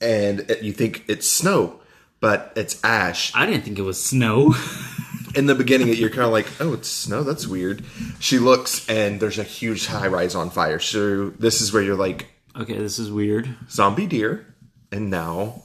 and 0.02 0.42
it- 0.42 0.62
you 0.64 0.72
think 0.74 1.04
it's 1.08 1.28
snow, 1.30 1.80
but 2.20 2.52
it's 2.56 2.84
ash. 2.84 3.32
I 3.36 3.46
didn't 3.46 3.64
think 3.64 3.80
it 3.80 3.84
was 3.84 4.02
snow. 4.04 4.54
in 5.36 5.48
the 5.48 5.56
beginning 5.56 5.90
you're 5.90 6.10
kind 6.10 6.22
of 6.24 6.32
like 6.32 6.48
oh 6.62 6.74
it's 6.74 6.88
snow? 6.90 7.22
That's 7.24 7.46
weird. 7.46 7.84
She 8.20 8.40
looks 8.40 8.88
and 8.90 9.20
there's 9.20 9.38
a 9.38 9.44
huge 9.44 9.86
high 9.88 10.08
rise 10.08 10.34
on 10.34 10.50
fire. 10.50 10.80
So 10.80 11.32
this 11.32 11.60
is 11.62 11.74
where 11.74 11.84
you're 11.84 11.98
like 11.98 12.28
okay, 12.56 12.78
this 12.78 13.00
is 13.00 13.12
weird. 13.12 13.54
zombie 13.70 14.08
deer 14.08 14.46
and 14.94 15.10
now 15.10 15.64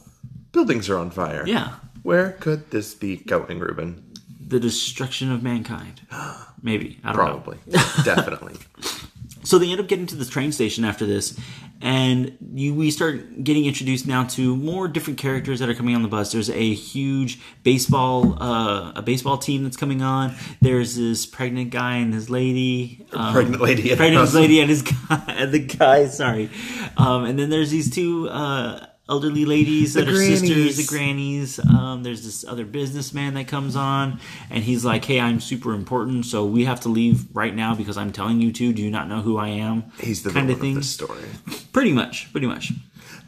buildings 0.51 0.89
are 0.91 0.99
on 0.99 1.11
fire. 1.13 1.45
Yeah, 1.47 1.75
where 2.03 2.33
could 2.33 2.71
this 2.73 2.95
be 2.95 3.17
going 3.19 3.61
ruben? 3.61 4.13
The 4.45 4.59
destruction 4.59 5.31
of 5.31 5.45
mankind. 5.45 6.01
Maybe. 6.63 6.99
I 7.05 7.13
don't 7.13 7.25
know. 7.25 7.39
probably. 7.39 7.59
Definitely 8.05 8.57
So 9.43 9.59
they 9.59 9.71
end 9.71 9.81
up 9.81 9.89
getting 9.89 10.07
to 10.07 10.17
the 10.17 10.25
train 10.25 10.53
station 10.53 10.85
after 10.85 11.07
this, 11.07 11.39
and 11.81 12.37
you 12.53 12.75
we 12.75 12.91
start 12.91 13.43
getting 13.43 13.65
introduced 13.65 14.07
now 14.07 14.25
to 14.25 14.55
more 14.55 14.87
different 14.87 15.19
characters 15.19 15.61
that 15.61 15.69
are 15.69 15.75
coming 15.75 15.95
on 15.95 16.03
the 16.03 16.09
bus. 16.09 16.33
There's 16.33 16.51
a 16.51 16.75
huge 16.75 17.41
baseball 17.63 18.43
uh, 18.43 18.93
a 18.97 19.03
baseball 19.03 19.39
team 19.39 19.65
that's 19.65 19.77
coming 19.77 20.03
on. 20.03 20.35
There's 20.61 20.97
this 20.97 21.25
pregnant 21.25 21.71
guy 21.71 21.97
and 21.97 22.13
his 22.13 22.29
lady, 22.29 23.07
um, 23.13 23.33
pregnant 23.33 23.63
lady 23.63 23.91
and 23.91 23.99
pregnant 23.99 24.35
lady 24.35 24.61
and 24.61 24.69
his 24.69 24.83
guy, 25.09 25.23
and 25.29 25.53
the 25.53 25.59
guy. 25.61 26.07
Sorry, 26.07 26.51
um, 26.97 27.25
and 27.25 27.39
then 27.39 27.51
there's 27.51 27.71
these 27.71 27.91
two. 27.91 28.29
Uh, 28.29 28.87
Elderly 29.11 29.45
ladies 29.45 29.95
that 29.95 30.09
are 30.09 30.17
sisters, 30.17 30.77
the 30.77 30.87
grannies. 30.87 31.59
Um, 31.59 32.05
there's 32.05 32.25
this 32.25 32.45
other 32.47 32.65
businessman 32.65 33.35
that 33.35 33.49
comes 33.49 33.75
on, 33.75 34.21
and 34.49 34.63
he's 34.63 34.85
like, 34.85 35.05
"Hey, 35.05 35.19
I'm 35.19 35.41
super 35.41 35.75
important, 35.75 36.27
so 36.27 36.47
we 36.47 36.65
have 36.65 36.81
to 36.83 36.89
leave 36.89 37.25
right 37.35 37.55
now 37.55 37.75
because 37.75 37.97
I'm 37.97 38.13
telling 38.13 38.41
you 38.41 38.53
to. 38.53 38.73
Do 38.73 38.81
you 38.81 38.91
not 38.91 39.09
know 39.09 39.21
who 39.21 39.37
I 39.37 39.49
am?" 39.49 39.91
he's 39.99 40.23
the 40.23 40.31
kind 40.31 40.49
of 40.49 40.61
thing. 40.61 40.77
of 40.77 40.85
story 40.85 41.25
Pretty 41.73 41.93
much, 41.93 42.31
pretty 42.31 42.47
much. 42.47 42.73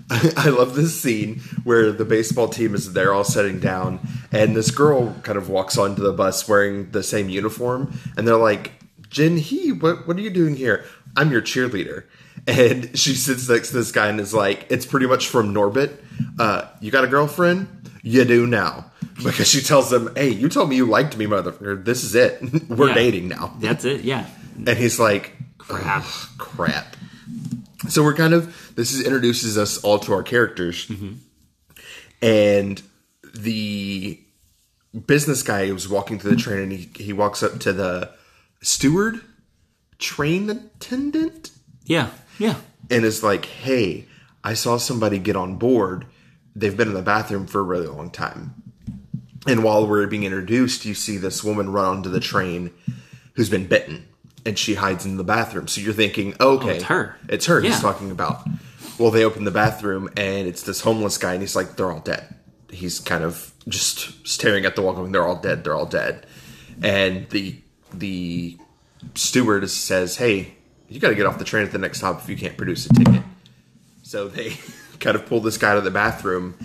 I 0.37 0.51
love 0.51 0.75
this 0.75 1.01
scene 1.01 1.41
where 1.65 1.91
the 1.91 2.05
baseball 2.05 2.49
team 2.49 2.75
is 2.75 2.93
there 2.93 3.13
all 3.13 3.25
sitting 3.25 3.61
down, 3.61 4.01
and 4.31 4.55
this 4.55 4.71
girl 4.71 5.17
kind 5.23 5.39
of 5.39 5.49
walks 5.49 5.77
onto 5.79 6.03
the 6.03 6.13
bus 6.13 6.49
wearing 6.49 6.91
the 6.91 7.03
same 7.03 7.29
uniform, 7.29 7.99
and 8.17 8.27
they're 8.27 8.37
like, 8.37 8.73
Jin 9.09 9.37
Hee, 9.37 9.73
what, 9.73 10.07
what 10.07 10.17
are 10.17 10.21
you 10.21 10.31
doing 10.31 10.55
here? 10.57 10.85
I'm 11.17 11.31
your 11.31 11.43
cheerleader. 11.43 12.05
And 12.47 12.99
she 12.99 13.15
sits 13.15 13.49
next 13.49 13.69
to 13.69 13.75
this 13.75 13.93
guy 13.93 14.09
and 14.09 14.19
is 14.19 14.35
like, 14.35 14.67
it's 14.69 14.85
pretty 14.87 15.07
much 15.07 15.29
from 15.29 15.55
Norbit. 15.55 15.97
Uh, 16.39 16.67
you 16.81 16.91
got 16.91 17.05
a 17.05 17.09
girlfriend? 17.09 17.69
You 18.03 18.25
do 18.25 18.47
now. 18.47 18.91
Because 19.23 19.49
she 19.49 19.61
tells 19.61 19.93
him, 19.93 20.11
hey, 20.17 20.31
you 20.31 20.49
told 20.49 20.69
me 20.69 20.75
you 20.77 20.87
liked 20.87 21.17
me, 21.17 21.27
motherfucker. 21.27 21.85
This 21.85 22.03
is 22.03 22.15
it. 22.17 22.41
We're 22.69 22.89
Yeah. 22.89 22.95
dating 22.95 23.29
now. 23.29 23.55
That's 23.61 23.85
it. 23.85 24.01
Yeah. 24.03 24.27
And 24.57 24.77
he's 24.77 24.99
like, 24.99 25.37
Crap. 25.59 26.03
Crap. 26.39 26.97
So 27.89 28.03
we're 28.03 28.15
kind 28.15 28.33
of 28.35 28.73
this 28.77 28.93
is 28.93 29.05
introduces 29.05 29.57
us 29.59 29.79
all 29.83 29.99
to 30.01 30.13
our 30.13 30.23
characters, 30.23 30.91
and 32.21 32.81
the 33.35 34.21
business 35.07 35.43
guy 35.43 35.71
was 35.73 35.89
walking 35.89 36.19
through 36.19 36.33
the 36.33 36.37
train, 36.37 36.59
and 36.61 36.73
he 36.73 36.91
he 36.97 37.13
walks 37.13 37.43
up 37.43 37.59
to 37.61 37.73
the 37.73 38.11
steward, 38.61 39.21
train 39.99 40.49
attendant, 40.51 41.51
Yeah. 41.85 42.11
Yeah. 42.43 42.57
and 42.91 43.05
it's 43.05 43.23
like, 43.23 43.45
"Hey, 43.47 44.07
I 44.45 44.55
saw 44.55 44.77
somebody 44.77 45.19
get 45.19 45.37
on 45.37 45.57
board. 45.57 46.07
They've 46.57 46.77
been 46.77 46.89
in 46.89 46.95
the 46.95 47.03
bathroom 47.03 47.47
for 47.47 47.61
a 47.61 47.63
really 47.63 47.87
long 47.87 48.11
time. 48.11 48.55
And 49.47 49.65
while 49.65 49.87
we're 49.87 50.07
being 50.07 50.25
introduced, 50.25 50.85
you 50.85 50.95
see 50.95 51.17
this 51.17 51.43
woman 51.43 51.73
run 51.73 51.85
onto 51.85 52.11
the 52.11 52.21
train 52.21 52.71
who's 53.35 53.49
been 53.49 53.67
bitten 53.67 54.07
and 54.45 54.59
she 54.59 54.75
hides 54.75 55.05
in 55.07 55.17
the 55.17 55.25
bathroom. 55.25 55.67
So 55.69 55.81
you're 55.81 55.93
thinking, 55.95 56.35
okay, 56.41 56.67
Oh, 56.67 56.69
it's 56.69 56.85
her. 56.85 57.17
It's 57.29 57.47
her 57.47 57.61
he's 57.61 57.81
talking 57.81 58.11
about. 58.11 58.47
Well, 58.99 59.11
they 59.11 59.25
open 59.25 59.45
the 59.45 59.51
bathroom 59.51 60.09
and 60.17 60.47
it's 60.47 60.63
this 60.63 60.81
homeless 60.83 61.19
guy 61.19 61.33
and 61.33 61.43
he's 61.43 61.57
like, 61.57 61.77
they're 61.77 61.91
all 61.91 62.01
dead. 62.01 62.35
He's 62.71 63.01
kind 63.01 63.25
of 63.25 63.53
just 63.69 64.27
staring 64.27 64.65
at 64.65 64.77
the 64.77 64.83
wall 64.83 64.93
going, 64.93 65.13
they're 65.13 65.27
all 65.27 65.41
dead, 65.41 65.65
they're 65.65 65.75
all 65.75 65.87
dead. 65.87 66.27
And 66.83 67.29
the 67.31 67.57
the 67.95 68.59
steward 69.15 69.69
says, 69.71 70.17
hey, 70.17 70.55
you 70.93 71.01
got 71.01 71.09
to 71.09 71.15
get 71.15 71.27
off 71.27 71.39
the 71.39 71.45
train 71.45 71.65
at 71.65 71.73
the 71.73 71.79
next 71.79 71.99
stop 71.99 72.21
if 72.23 72.29
you 72.29 72.37
can't 72.37 72.57
produce 72.57 72.87
a 72.87 72.93
ticket. 72.93 73.23
So 74.03 74.29
they 74.29 74.57
kind 75.01 75.17
of 75.17 75.27
pull 75.27 75.41
this 75.41 75.59
guy 75.59 75.71
out 75.71 75.79
of 75.79 75.85
the 75.85 75.91
bathroom, 75.91 76.57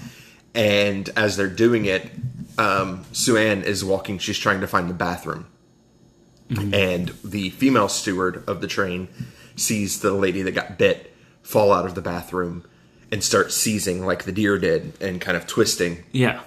and 0.53 1.09
as 1.15 1.37
they're 1.37 1.47
doing 1.47 1.85
it, 1.85 2.09
um, 2.57 3.05
Sue-Ann 3.13 3.63
is 3.63 3.83
walking. 3.85 4.17
She's 4.17 4.37
trying 4.37 4.61
to 4.61 4.67
find 4.67 4.89
the 4.89 4.93
bathroom, 4.93 5.45
and 6.49 7.09
the 7.23 7.49
female 7.51 7.89
steward 7.89 8.43
of 8.47 8.61
the 8.61 8.67
train 8.67 9.07
sees 9.55 9.99
the 10.01 10.11
lady 10.11 10.41
that 10.43 10.51
got 10.53 10.77
bit 10.77 11.13
fall 11.41 11.71
out 11.73 11.85
of 11.85 11.95
the 11.95 12.01
bathroom 12.01 12.63
and 13.11 13.23
start 13.23 13.51
seizing 13.51 14.05
like 14.05 14.23
the 14.23 14.31
deer 14.31 14.57
did 14.57 14.93
and 15.01 15.19
kind 15.21 15.35
of 15.37 15.45
twisting. 15.47 16.03
Yeah. 16.11 16.41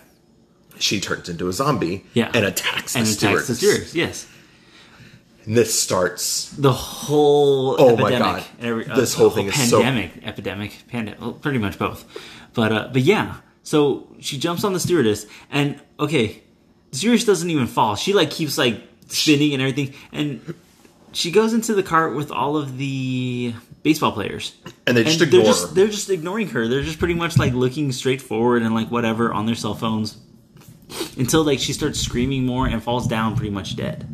She 0.78 1.00
turns 1.00 1.28
into 1.28 1.48
a 1.48 1.52
zombie 1.52 2.04
Yeah. 2.14 2.30
and 2.34 2.44
attacks 2.46 2.92
the 2.94 3.00
And 3.00 3.08
attacks 3.08 3.46
the 3.48 3.54
steward. 3.54 3.74
stewards. 3.76 3.94
Yes. 3.94 4.26
And 5.46 5.56
this 5.56 5.78
starts 5.78 6.50
The 6.58 6.72
whole 6.72 7.76
Oh 7.78 7.96
my. 7.96 8.10
God. 8.10 8.44
every- 8.60 8.86
uh, 8.86 8.96
This 8.96 9.14
whole 9.14 9.30
thing 9.30 9.46
is 9.48 9.70
so- 9.70 9.82
pandemic, 9.82 10.12
epidemic, 10.24 10.72
pandemic. 10.88 11.20
Well, 11.20 11.32
pretty 11.32 11.58
much 11.58 11.78
both. 11.78 12.04
But 12.54 12.72
uh, 12.72 12.88
but 12.92 13.02
yeah. 13.02 13.36
So 13.62 14.08
she 14.20 14.38
jumps 14.38 14.64
on 14.64 14.72
the 14.72 14.80
stewardess, 14.80 15.26
and 15.50 15.78
okay, 15.98 16.42
the 16.90 16.96
stewardess 16.98 17.24
doesn't 17.24 17.48
even 17.50 17.66
fall. 17.66 17.94
She 17.96 18.12
like 18.12 18.30
keeps 18.30 18.58
like 18.58 18.80
spinning 19.08 19.52
and 19.52 19.62
everything, 19.62 19.94
and 20.12 20.54
she 21.12 21.30
goes 21.30 21.52
into 21.54 21.74
the 21.74 21.82
cart 21.82 22.14
with 22.16 22.30
all 22.32 22.56
of 22.56 22.78
the 22.78 23.54
baseball 23.82 24.12
players. 24.12 24.52
And 24.86 24.96
they 24.96 25.04
just 25.04 25.18
they're 25.20 25.28
ignore 25.28 25.44
just 25.44 25.74
they're 25.74 25.86
just 25.88 26.10
ignoring 26.10 26.48
her. 26.48 26.66
They're 26.68 26.82
just 26.82 26.98
pretty 26.98 27.14
much 27.14 27.36
like 27.38 27.52
looking 27.52 27.92
straight 27.92 28.20
forward 28.22 28.62
and 28.62 28.74
like 28.74 28.90
whatever 28.90 29.32
on 29.32 29.46
their 29.46 29.54
cell 29.54 29.74
phones 29.74 30.16
until 31.16 31.44
like 31.44 31.60
she 31.60 31.72
starts 31.72 32.00
screaming 32.00 32.44
more 32.46 32.66
and 32.66 32.82
falls 32.82 33.06
down 33.06 33.36
pretty 33.36 33.50
much 33.50 33.76
dead. 33.76 34.06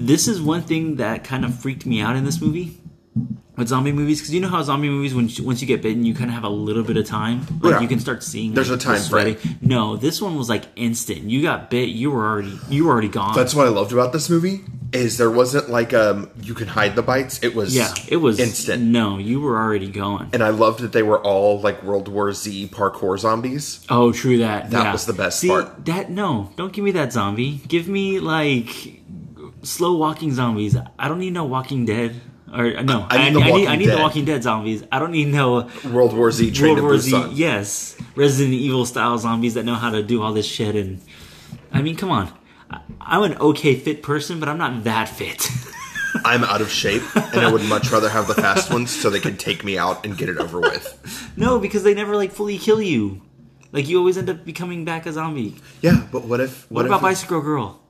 This 0.00 0.26
is 0.28 0.40
one 0.40 0.62
thing 0.62 0.96
that 0.96 1.24
kind 1.24 1.44
of 1.44 1.54
freaked 1.54 1.84
me 1.84 2.00
out 2.00 2.16
in 2.16 2.24
this 2.24 2.40
movie 2.40 2.78
with 3.56 3.68
zombie 3.68 3.92
movies 3.92 4.18
because 4.18 4.32
you 4.32 4.40
know 4.40 4.48
how 4.48 4.62
zombie 4.62 4.88
movies 4.88 5.14
when 5.14 5.28
once 5.44 5.60
you 5.60 5.66
get 5.66 5.82
bitten 5.82 6.04
you 6.06 6.14
kind 6.14 6.30
of 6.30 6.34
have 6.34 6.44
a 6.44 6.48
little 6.48 6.82
bit 6.82 6.96
of 6.96 7.04
time 7.04 7.40
like 7.60 7.72
Yeah. 7.72 7.80
you 7.80 7.88
can 7.88 8.00
start 8.00 8.22
seeing 8.22 8.54
There's 8.54 8.70
like, 8.70 8.80
a 8.80 8.82
time 8.82 9.02
the 9.02 9.08
frame. 9.08 9.58
No, 9.60 9.96
this 9.96 10.22
one 10.22 10.36
was 10.36 10.48
like 10.48 10.64
instant. 10.76 11.24
You 11.24 11.42
got 11.42 11.68
bit, 11.68 11.90
you 11.90 12.10
were 12.10 12.26
already 12.26 12.58
you 12.70 12.86
were 12.86 12.92
already 12.92 13.08
gone. 13.08 13.34
That's 13.34 13.54
what 13.54 13.66
I 13.66 13.70
loved 13.70 13.92
about 13.92 14.14
this 14.14 14.30
movie 14.30 14.62
is 14.92 15.18
there 15.18 15.30
wasn't 15.30 15.68
like 15.68 15.92
um 15.92 16.30
you 16.40 16.54
can 16.54 16.68
hide 16.68 16.96
the 16.96 17.02
bites. 17.02 17.42
It 17.42 17.54
was 17.54 17.76
yeah, 17.76 17.92
it 18.08 18.16
was 18.16 18.40
instant. 18.40 18.82
No, 18.82 19.18
you 19.18 19.40
were 19.42 19.58
already 19.58 19.90
going. 19.90 20.30
And 20.32 20.42
I 20.42 20.48
loved 20.48 20.80
that 20.80 20.92
they 20.92 21.02
were 21.02 21.20
all 21.20 21.60
like 21.60 21.82
World 21.82 22.08
War 22.08 22.32
Z 22.32 22.68
parkour 22.72 23.18
zombies. 23.18 23.84
Oh, 23.90 24.10
true 24.12 24.38
that. 24.38 24.70
That 24.70 24.84
yeah. 24.84 24.92
was 24.92 25.04
the 25.04 25.12
best 25.12 25.40
See, 25.40 25.48
part. 25.48 25.84
That 25.84 26.10
no, 26.10 26.50
don't 26.56 26.72
give 26.72 26.84
me 26.84 26.92
that 26.92 27.12
zombie. 27.12 27.60
Give 27.68 27.86
me 27.88 28.20
like 28.20 29.02
slow 29.62 29.96
walking 29.96 30.32
zombies. 30.32 30.76
I 30.98 31.08
don't 31.08 31.18
need 31.18 31.32
no 31.32 31.44
Walking 31.44 31.84
Dead. 31.84 32.20
Or 32.52 32.64
uh, 32.76 32.82
no, 32.82 33.06
I 33.08 33.30
need 33.30 33.36
I, 33.36 33.40
the 33.40 33.40
I 33.40 33.44
need, 33.44 33.50
Walking 33.52 33.68
I 33.68 33.76
need 33.76 33.86
Dead. 33.86 33.98
the 33.98 34.02
Walking 34.02 34.24
Dead 34.24 34.42
zombies. 34.42 34.82
I 34.90 34.98
don't 34.98 35.12
need 35.12 35.28
no 35.28 35.68
World 35.92 36.16
War 36.16 36.30
Z 36.32 36.50
Train 36.52 36.74
World 36.74 36.84
War 36.84 36.98
Z. 36.98 37.28
Yes, 37.32 37.96
Resident 38.16 38.54
Evil 38.54 38.84
style 38.86 39.18
zombies 39.18 39.54
that 39.54 39.64
know 39.64 39.74
how 39.76 39.90
to 39.90 40.02
do 40.02 40.22
all 40.22 40.32
this 40.32 40.46
shit. 40.46 40.74
And 40.74 41.00
I 41.72 41.82
mean, 41.82 41.96
come 41.96 42.10
on. 42.10 42.32
I- 42.70 42.80
I'm 43.00 43.22
an 43.22 43.38
okay 43.38 43.74
fit 43.76 44.02
person, 44.02 44.40
but 44.40 44.48
I'm 44.48 44.58
not 44.58 44.84
that 44.84 45.08
fit. 45.08 45.48
I'm 46.24 46.42
out 46.42 46.60
of 46.60 46.70
shape, 46.70 47.02
and 47.14 47.40
I 47.40 47.50
would 47.52 47.62
much 47.64 47.90
rather 47.92 48.08
have 48.08 48.26
the 48.26 48.34
fast 48.34 48.72
ones 48.72 48.90
so 48.90 49.10
they 49.10 49.20
can 49.20 49.36
take 49.36 49.64
me 49.64 49.78
out 49.78 50.04
and 50.04 50.18
get 50.18 50.28
it 50.28 50.38
over 50.38 50.60
with. 50.60 51.32
no, 51.36 51.58
because 51.60 51.84
they 51.84 51.94
never 51.94 52.16
like 52.16 52.32
fully 52.32 52.58
kill 52.58 52.82
you. 52.82 53.22
Like 53.72 53.86
you 53.88 53.98
always 53.98 54.18
end 54.18 54.28
up 54.28 54.44
becoming 54.44 54.84
back 54.84 55.06
a 55.06 55.12
zombie. 55.12 55.54
Yeah, 55.80 56.04
but 56.10 56.24
what 56.24 56.40
if? 56.40 56.68
What, 56.68 56.78
What, 56.82 56.86
about 56.86 56.96
if, 56.96 57.02
Bicycle 57.02 57.40
Girl? 57.40 57.80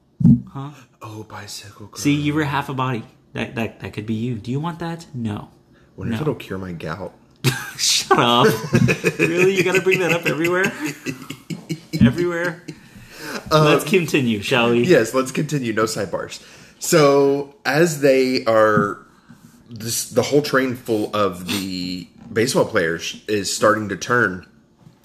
Oh, 1.02 1.24
bicycle. 1.24 1.86
Girl. 1.86 1.98
See, 1.98 2.14
you 2.14 2.34
were 2.34 2.44
half 2.44 2.68
a 2.68 2.74
body. 2.74 3.04
That 3.32 3.54
that 3.54 3.80
that 3.80 3.92
could 3.92 4.06
be 4.06 4.14
you. 4.14 4.36
Do 4.36 4.50
you 4.50 4.60
want 4.60 4.78
that? 4.80 5.06
No. 5.14 5.50
Wonder 5.96 6.14
if 6.14 6.20
it'll 6.20 6.34
cure 6.34 6.58
my 6.58 6.72
gout. 6.72 7.14
Shut 7.76 8.18
up. 8.18 8.46
really? 9.18 9.54
You 9.54 9.62
gotta 9.64 9.82
bring 9.82 10.00
that 10.00 10.12
up 10.12 10.26
everywhere? 10.26 10.64
everywhere? 12.00 12.62
Let's 13.50 13.84
continue, 13.84 14.42
shall 14.42 14.70
we? 14.70 14.84
Yes, 14.84 15.14
let's 15.14 15.30
continue. 15.32 15.72
No 15.72 15.84
sidebars. 15.84 16.42
So 16.78 17.54
as 17.64 18.00
they 18.00 18.44
are, 18.46 19.06
this 19.68 20.10
the 20.10 20.22
whole 20.22 20.42
train 20.42 20.74
full 20.74 21.14
of 21.14 21.46
the 21.46 22.08
baseball 22.32 22.64
players 22.64 23.22
is 23.28 23.54
starting 23.54 23.88
to 23.90 23.96
turn. 23.96 24.46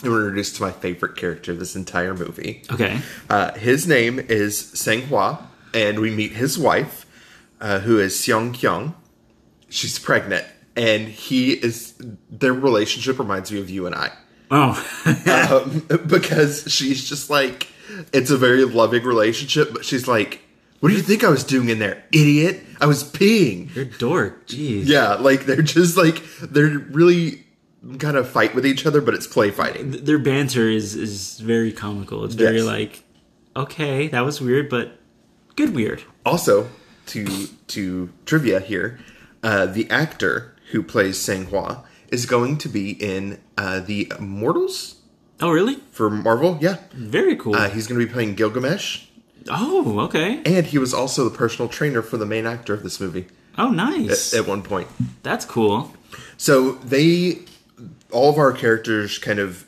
And 0.04 0.12
we're 0.12 0.24
introduced 0.24 0.58
to 0.58 0.62
my 0.62 0.72
favorite 0.72 1.16
character 1.16 1.54
this 1.54 1.76
entire 1.76 2.14
movie. 2.14 2.64
Okay. 2.72 3.00
Uh, 3.30 3.54
his 3.54 3.88
name 3.88 4.20
is 4.20 4.58
Sang 4.58 5.04
Hua, 5.04 5.48
and 5.76 6.00
we 6.00 6.10
meet 6.10 6.32
his 6.32 6.58
wife, 6.58 7.06
uh, 7.62 7.80
who 7.80 8.00
is 8.00 8.16
Seong 8.16 8.60
Kyung. 8.60 8.96
She's 9.70 10.00
pregnant, 10.00 10.46
and 10.76 11.08
he 11.10 11.52
is. 11.54 11.94
Their 12.30 12.54
relationship 12.54 13.20
reminds 13.20 13.52
me 13.52 13.60
of 13.60 13.70
you 13.70 13.86
and 13.86 13.94
I 13.96 14.12
Oh. 14.52 14.76
um, 15.62 15.86
because 16.08 16.72
she's 16.72 17.08
just 17.08 17.30
like 17.30 17.68
it's 18.14 18.30
a 18.32 18.38
very 18.38 18.64
loving 18.66 19.04
relationship 19.04 19.72
but 19.74 19.84
she's 19.86 20.08
like 20.08 20.42
what 20.80 20.90
do 20.90 20.96
you 20.96 21.02
think 21.02 21.24
i 21.24 21.30
was 21.30 21.44
doing 21.44 21.70
in 21.70 21.80
there 21.80 22.04
idiot 22.12 22.60
i 22.82 22.86
was 22.86 23.04
peeing 23.04 23.74
You're 23.76 23.86
dork. 23.86 24.48
Jeez. 24.48 24.86
yeah 24.86 25.14
like 25.16 25.46
they're 25.46 25.62
just 25.62 25.96
like 25.98 26.22
they're 26.42 26.78
really 26.80 27.44
kind 28.00 28.18
of 28.18 28.28
fight 28.30 28.54
with 28.56 28.66
each 28.66 28.86
other 28.86 29.02
but 29.02 29.14
it's 29.14 29.28
play 29.28 29.50
fighting 29.52 29.92
Their 29.92 30.20
banter 30.20 30.68
is 30.70 30.96
is 30.96 31.40
very 31.40 31.72
comical. 31.72 32.24
It's 32.26 32.36
very 32.36 32.58
Yes. 32.58 32.66
like, 32.66 33.04
okay, 33.56 34.08
that 34.10 34.22
was 34.22 34.42
weird, 34.42 34.70
but 34.70 35.00
good 35.56 35.74
weird. 35.76 36.04
also 36.26 36.70
to 37.08 37.48
to 37.68 38.10
trivia 38.26 38.60
here 38.60 39.00
uh, 39.44 39.66
the 39.66 39.90
actor 39.92 40.56
who 40.72 40.82
plays 40.82 41.18
sang 41.20 41.46
hua 41.46 41.84
is 42.10 42.26
going 42.26 42.58
to 42.58 42.68
be 42.70 42.92
in 42.92 43.40
uh, 43.58 43.80
the 43.80 44.12
immortals 44.20 44.96
Oh, 45.42 45.52
really? 45.52 45.76
for 45.92 46.10
marvel 46.10 46.58
yeah 46.62 46.78
Very 46.94 47.36
cool. 47.36 47.56
uh, 47.56 47.70
he's 47.70 47.88
going 47.88 48.00
to 48.00 48.06
be 48.06 48.12
playing 48.12 48.36
gilgamesh 48.36 49.06
oh, 49.50 50.00
okay. 50.02 50.42
and 50.46 50.66
he 50.68 50.78
was 50.78 50.94
also 50.94 51.28
the 51.28 51.36
personal 51.38 51.68
trainer 51.70 52.02
for 52.02 52.18
the 52.18 52.26
main 52.26 52.46
actor 52.46 52.74
of 52.74 52.84
this 52.84 53.00
movie 53.00 53.28
Oh, 53.58 53.70
nice. 53.70 54.34
at 54.34 54.48
one 54.48 54.64
point 54.64 54.88
That's 55.24 55.46
cool. 55.46 55.94
So 56.38 56.74
they, 56.74 57.40
all 58.12 58.30
of 58.30 58.38
our 58.38 58.52
characters 58.52 59.18
kind 59.18 59.40
of 59.40 59.66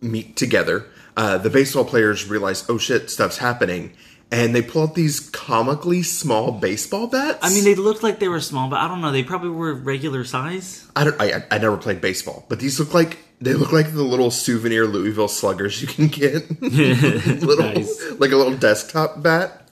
meet 0.00 0.36
together. 0.36 0.86
Uh, 1.16 1.36
the 1.36 1.50
baseball 1.50 1.84
players 1.84 2.28
realize, 2.30 2.64
oh 2.70 2.78
shit, 2.78 3.10
stuff's 3.10 3.36
happening. 3.38 3.92
And 4.32 4.54
they 4.54 4.62
pull 4.62 4.82
out 4.82 4.94
these 4.96 5.20
comically 5.30 6.02
small 6.02 6.50
baseball 6.50 7.06
bats. 7.06 7.38
I 7.42 7.50
mean, 7.50 7.62
they 7.62 7.76
looked 7.76 8.02
like 8.02 8.18
they 8.18 8.26
were 8.26 8.40
small, 8.40 8.68
but 8.68 8.80
I 8.80 8.88
don't 8.88 9.00
know. 9.00 9.12
They 9.12 9.22
probably 9.22 9.50
were 9.50 9.72
regular 9.72 10.24
size. 10.24 10.84
I 10.96 11.04
don't, 11.04 11.20
I, 11.20 11.44
I 11.50 11.58
never 11.58 11.76
played 11.76 12.00
baseball, 12.00 12.44
but 12.48 12.58
these 12.58 12.80
look 12.80 12.92
like, 12.92 13.18
they 13.40 13.54
look 13.54 13.70
like 13.72 13.92
the 13.92 14.02
little 14.02 14.32
souvenir 14.32 14.84
Louisville 14.86 15.28
sluggers 15.28 15.80
you 15.80 15.86
can 15.86 16.08
get. 16.08 16.60
little, 16.60 17.66
Nice. 17.66 18.02
like 18.18 18.32
a 18.32 18.36
little 18.36 18.56
desktop 18.56 19.22
bat. 19.22 19.68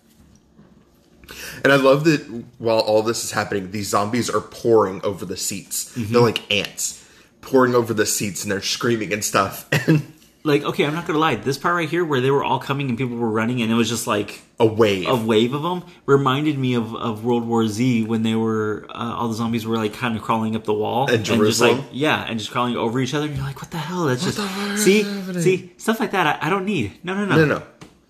And 1.64 1.72
I 1.72 1.76
love 1.76 2.04
that 2.04 2.20
while 2.58 2.80
all 2.80 3.02
this 3.02 3.24
is 3.24 3.32
happening, 3.32 3.70
these 3.72 3.88
zombies 3.88 4.30
are 4.30 4.40
pouring 4.40 5.00
over 5.02 5.24
the 5.24 5.36
seats. 5.36 5.96
Mm-hmm. 5.96 6.12
They're 6.12 6.22
like 6.22 6.52
ants 6.52 7.00
pouring 7.40 7.74
over 7.74 7.92
the 7.92 8.06
seats 8.06 8.42
and 8.42 8.50
they're 8.52 8.62
screaming 8.62 9.12
and 9.12 9.24
stuff. 9.24 9.68
And 9.86 10.13
Like, 10.46 10.62
okay, 10.62 10.84
I'm 10.84 10.92
not 10.92 11.06
gonna 11.06 11.18
lie. 11.18 11.36
This 11.36 11.56
part 11.56 11.74
right 11.74 11.88
here, 11.88 12.04
where 12.04 12.20
they 12.20 12.30
were 12.30 12.44
all 12.44 12.58
coming 12.58 12.90
and 12.90 12.98
people 12.98 13.16
were 13.16 13.30
running, 13.30 13.62
and 13.62 13.72
it 13.72 13.74
was 13.74 13.88
just 13.88 14.06
like 14.06 14.42
a 14.60 14.66
wave. 14.66 15.08
a 15.08 15.16
wave 15.16 15.54
of 15.54 15.62
them, 15.62 15.90
reminded 16.04 16.58
me 16.58 16.74
of, 16.74 16.94
of 16.94 17.24
World 17.24 17.46
War 17.46 17.66
Z 17.66 18.04
when 18.04 18.24
they 18.24 18.34
were 18.34 18.86
uh, 18.90 19.14
all 19.16 19.28
the 19.28 19.34
zombies 19.34 19.66
were 19.66 19.78
like 19.78 19.94
kind 19.94 20.16
of 20.16 20.22
crawling 20.22 20.54
up 20.54 20.64
the 20.64 20.74
wall 20.74 21.08
In 21.08 21.14
and 21.14 21.24
just 21.24 21.62
like 21.62 21.80
yeah, 21.92 22.26
and 22.28 22.38
just 22.38 22.50
crawling 22.50 22.76
over 22.76 23.00
each 23.00 23.14
other. 23.14 23.24
And 23.26 23.34
you're 23.36 23.44
like, 23.46 23.62
what 23.62 23.70
the 23.70 23.78
hell? 23.78 24.04
That's 24.04 24.22
just 24.22 24.36
fuck 24.38 24.72
is 24.72 24.84
see, 24.84 25.02
see 25.40 25.72
stuff 25.78 25.98
like 25.98 26.10
that. 26.10 26.26
I, 26.42 26.46
I 26.46 26.50
don't 26.50 26.66
need. 26.66 27.02
No, 27.02 27.14
no, 27.14 27.24
no, 27.24 27.36
no, 27.36 27.46
no. 27.46 27.62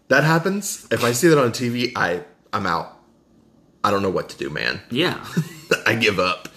That 0.09 0.25
happens. 0.25 0.89
If 0.91 1.05
I 1.05 1.13
see 1.13 1.29
that 1.29 1.39
on 1.39 1.53
TV, 1.53 1.93
I, 1.95 2.25
I'm 2.53 2.67
out. 2.67 2.99
I 3.83 3.91
don't 3.91 4.03
know 4.03 4.11
what 4.11 4.29
to 4.31 4.37
do, 4.37 4.51
man. 4.51 4.81
Yeah, 4.91 5.25
I 5.87 5.95
give 5.95 6.19
up. 6.19 6.49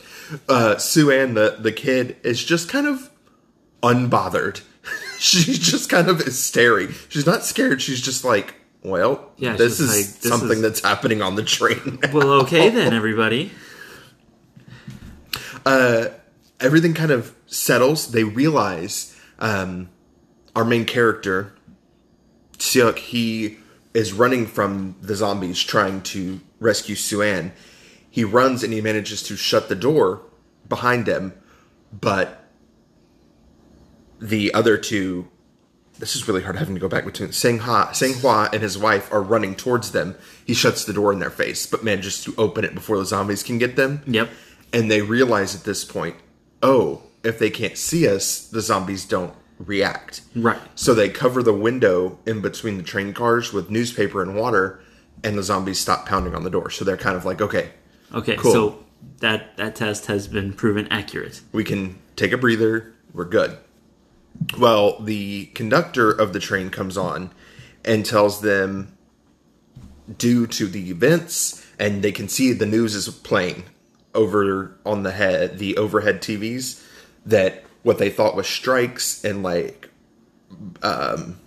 Uh, 0.50 0.77
Sue 0.77 1.12
Ann, 1.12 1.36
the, 1.36 1.57
the 1.60 1.72
kid, 1.72 2.17
is 2.24 2.43
just 2.43 2.67
kind 2.67 2.88
of 2.88 3.10
unbothered. 3.84 4.62
she 5.19 5.53
just 5.53 5.89
kind 5.89 6.09
of 6.09 6.21
is 6.21 6.38
staring. 6.41 6.89
She's 7.09 7.25
not 7.25 7.43
scared. 7.43 7.81
She's 7.81 8.01
just 8.01 8.24
like, 8.24 8.55
well, 8.83 9.31
Yeah, 9.38 9.55
this 9.55 9.79
is 9.79 9.89
like, 9.89 10.21
this 10.21 10.31
something 10.31 10.57
is- 10.57 10.62
that's 10.62 10.81
happening 10.81 11.21
on 11.21 11.36
the 11.36 11.43
train. 11.43 12.00
well, 12.13 12.31
okay 12.43 12.69
then, 12.77 12.93
everybody. 12.93 13.51
Uh, 15.65 16.07
everything 16.59 16.93
kind 16.93 17.12
of 17.12 17.36
settles. 17.45 18.12
They 18.12 18.24
realize 18.24 19.15
um, 19.39 19.89
our 20.55 20.63
main 20.65 20.86
character, 20.86 21.53
Siok, 22.57 22.97
he 23.00 23.57
is 23.93 24.13
running 24.13 24.45
from 24.45 24.95
the 25.01 25.15
zombies 25.15 25.62
trying 25.62 26.01
to 26.01 26.39
rescue 26.59 26.95
Suan. 26.95 27.51
He 28.09 28.24
runs 28.24 28.63
and 28.63 28.71
he 28.74 28.81
manages 28.81 29.21
to 29.24 29.36
shut 29.36 29.69
the 29.69 29.75
door 29.75 30.21
behind 30.69 31.07
him, 31.07 31.33
but 31.91 32.37
the 34.19 34.53
other 34.53 34.77
two 34.77 35.27
this 36.00 36.15
is 36.15 36.27
really 36.27 36.43
hard 36.43 36.55
having 36.57 36.75
to 36.75 36.79
go 36.79 36.88
back 36.88 37.05
between 37.05 37.31
Sang 37.31 37.57
Hua 37.57 38.50
and 38.53 38.62
his 38.62 38.77
wife 38.77 39.12
are 39.12 39.21
running 39.21 39.55
towards 39.55 39.93
them. 39.93 40.15
He 40.45 40.53
shuts 40.53 40.86
the 40.86 40.93
door 40.93 41.12
in 41.12 41.17
their 41.17 41.31
face, 41.31 41.65
but 41.65 41.83
manages 41.83 42.24
to 42.25 42.36
open 42.38 42.63
it 42.63 42.75
before 42.75 43.00
the 43.00 43.05
zombies 43.05 43.41
can 43.41 43.57
get 43.57 43.75
them. 43.75 44.03
Yep. 44.05 44.29
And 44.71 44.91
they 44.91 45.01
realize 45.01 45.55
at 45.55 45.63
this 45.63 45.83
point, 45.83 46.15
oh, 46.62 47.01
if 47.24 47.39
they 47.39 47.50
can't 47.50 47.77
see 47.77 48.07
us, 48.07 48.47
the 48.47 48.62
zombies 48.62 49.05
don't 49.05 49.33
react. 49.57 50.21
Right. 50.36 50.59
So 50.75 50.93
they 50.93 51.09
cover 51.09 51.41
the 51.41 51.51
window 51.51 52.19
in 52.27 52.41
between 52.41 52.77
the 52.77 52.83
train 52.83 53.12
cars 53.12 53.51
with 53.51 53.71
newspaper 53.71 54.21
and 54.21 54.36
water, 54.36 54.79
and 55.24 55.36
the 55.36 55.41
zombies 55.41 55.79
stop 55.79 56.05
pounding 56.05 56.36
on 56.36 56.43
the 56.43 56.51
door. 56.51 56.69
So 56.69 56.86
they're 56.86 56.95
kind 56.95 57.17
of 57.17 57.25
like, 57.25 57.41
okay, 57.41 57.71
Okay. 58.13 58.36
Cool. 58.38 58.51
So 58.51 58.86
that 59.19 59.57
that 59.57 59.75
test 59.75 60.05
has 60.07 60.27
been 60.27 60.53
proven 60.53 60.88
accurate. 60.89 61.41
we 61.51 61.63
can 61.63 61.97
take 62.15 62.31
a 62.31 62.38
breather. 62.38 62.93
We're 63.13 63.25
good. 63.25 63.57
Well, 64.58 65.00
the 65.00 65.48
conductor 65.48 66.12
of 66.12 66.34
the 66.34 66.39
train 66.39 66.70
comes 66.70 66.98
on 66.98 67.32
and 67.84 68.06
tells 68.06 68.41
them, 68.41 68.98
due 70.17 70.48
to 70.48 70.67
the 70.67 70.89
events, 70.89 71.65
and 71.79 72.01
they 72.01 72.12
can 72.12 72.27
see 72.27 72.53
the 72.53 72.65
news 72.65 72.96
is 72.96 73.10
playing 73.10 73.63
over 74.13 74.77
on 74.86 75.03
the 75.03 75.12
head, 75.12 75.60
the 75.60 75.77
overhead 75.77 76.22
TVs, 76.22 76.84
that 77.25 77.63
what 77.84 77.98
they 77.98 78.10
thought 78.10 78.36
was 78.36 78.48
strikes 78.48 79.24
and 79.24 79.44
like 79.44 79.89
um, 80.82 81.39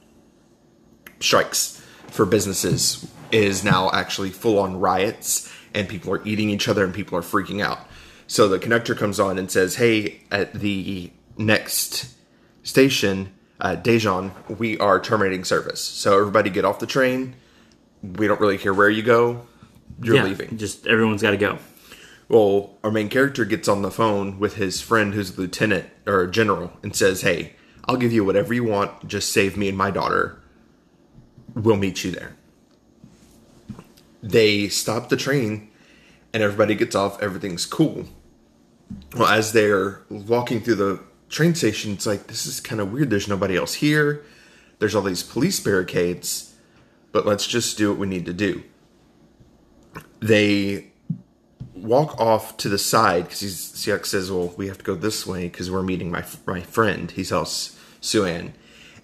strikes 1.21 1.83
for 2.09 2.27
businesses 2.27 3.07
is 3.33 3.65
now 3.65 3.91
actually 3.93 4.31
full 4.31 4.59
on 4.59 4.79
riots, 4.79 5.53
and 5.75 5.89
people 5.89 6.13
are 6.13 6.25
eating 6.27 6.51
each 6.51 6.69
other 6.69 6.85
and 6.85 6.95
people 6.95 7.17
are 7.17 7.23
freaking 7.23 7.63
out. 7.63 7.81
So 8.27 8.49
the 8.49 8.59
conductor 8.59 8.95
comes 8.95 9.19
on 9.19 9.39
and 9.39 9.51
says, 9.51 9.77
"Hey, 9.77 10.23
at 10.31 10.53
the 10.55 11.11
next 11.37 12.15
station, 12.63 13.33
uh, 13.61 13.77
Daejeon, 13.77 14.59
we 14.59 14.79
are 14.79 15.01
terminating 15.01 15.45
service. 15.45 15.81
So 15.81 16.19
everybody 16.19 16.51
get 16.51 16.65
off 16.65 16.79
the 16.79 16.87
train. 16.87 17.35
We 18.03 18.27
don't 18.27 18.41
really 18.41 18.59
care 18.59 18.75
where 18.75 18.91
you 18.91 19.03
go. 19.03 19.47
You're 20.03 20.17
yeah. 20.17 20.25
leaving." 20.25 20.57
Just 20.57 20.87
everyone's 20.87 21.23
got 21.23 21.33
to 21.33 21.37
go. 21.37 21.59
Well, 22.31 22.79
our 22.85 22.93
main 22.93 23.09
character 23.09 23.45
gets 23.45 23.67
on 23.67 23.83
the 23.83 23.91
phone 23.91 24.39
with 24.39 24.55
his 24.55 24.81
friend 24.81 25.13
who's 25.15 25.37
a 25.37 25.41
lieutenant 25.41 25.91
or 26.07 26.23
a 26.23 26.31
general 26.31 26.73
and 26.81 26.95
says, 26.95 27.23
Hey, 27.23 27.57
I'll 27.87 27.97
give 27.97 28.13
you 28.13 28.25
whatever 28.25 28.55
you 28.55 28.63
want. 28.63 29.09
Just 29.09 29.33
save 29.33 29.57
me 29.57 29.69
and 29.69 29.77
my 29.77 29.91
daughter. 29.91 30.41
We'll 31.55 31.77
meet 31.77 32.05
you 32.05 32.13
there. 32.13 32.37
They 34.23 34.69
stop 34.69 35.09
the 35.09 35.17
train 35.17 35.73
and 36.33 36.41
everybody 36.41 36.77
gets 36.77 36.95
off. 36.95 37.21
Everything's 37.21 37.67
cool. 37.67 38.05
Well, 39.17 39.27
as 39.27 39.53
they're 39.53 40.03
walking 40.09 40.61
through 40.61 40.77
the 40.77 41.01
train 41.31 41.55
station, 41.55 41.93
it's 41.93 42.07
like, 42.07 42.27
this 42.27 42.45
is 42.45 42.61
kind 42.61 42.81
of 42.81 42.93
weird. 42.93 43.09
There's 43.09 43.29
nobody 43.29 43.57
else 43.57 43.75
here. 43.75 44.23
There's 44.79 44.95
all 44.95 45.03
these 45.03 45.23
police 45.23 45.61
barricades, 45.61 46.55
but 47.13 47.25
let's 47.25 47.47
just 47.47 47.79
do 47.79 47.91
what 47.91 47.99
we 47.99 48.07
need 48.07 48.27
to 48.27 48.33
do. 48.33 48.63
They 50.21 50.91
walk 51.75 52.21
off 52.21 52.57
to 52.59 52.69
the 52.69 52.79
side 52.79 53.25
because 53.25 53.41
he's 53.41 53.57
Siak 53.57 54.05
says, 54.07 54.31
"Well, 54.31 54.53
we 54.57 54.69
have 54.69 54.79
to 54.79 54.85
go 54.85 54.95
this 54.95 55.27
way 55.27 55.45
because 55.49 55.71
we're 55.71 55.83
meeting 55.83 56.11
my 56.11 56.25
my 56.47 56.61
friend." 56.61 57.11
He 57.11 57.25
tells 57.25 57.79
Suan, 58.01 58.53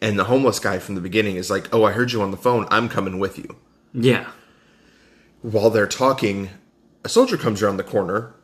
and 0.01 0.19
the 0.19 0.25
homeless 0.25 0.59
guy 0.59 0.79
from 0.79 0.95
the 0.95 1.01
beginning 1.01 1.37
is 1.37 1.51
like, 1.51 1.73
"Oh, 1.75 1.85
I 1.85 1.93
heard 1.93 2.13
you 2.13 2.23
on 2.23 2.31
the 2.31 2.37
phone. 2.37 2.67
I'm 2.71 2.89
coming 2.89 3.19
with 3.19 3.39
you." 3.39 3.57
Yeah. 3.93 4.27
While 5.43 5.71
they're 5.71 5.87
talking, 5.87 6.51
a 7.05 7.09
soldier 7.09 7.37
comes 7.37 7.63
around 7.63 7.77
the 7.77 7.85
corner, 7.85 8.35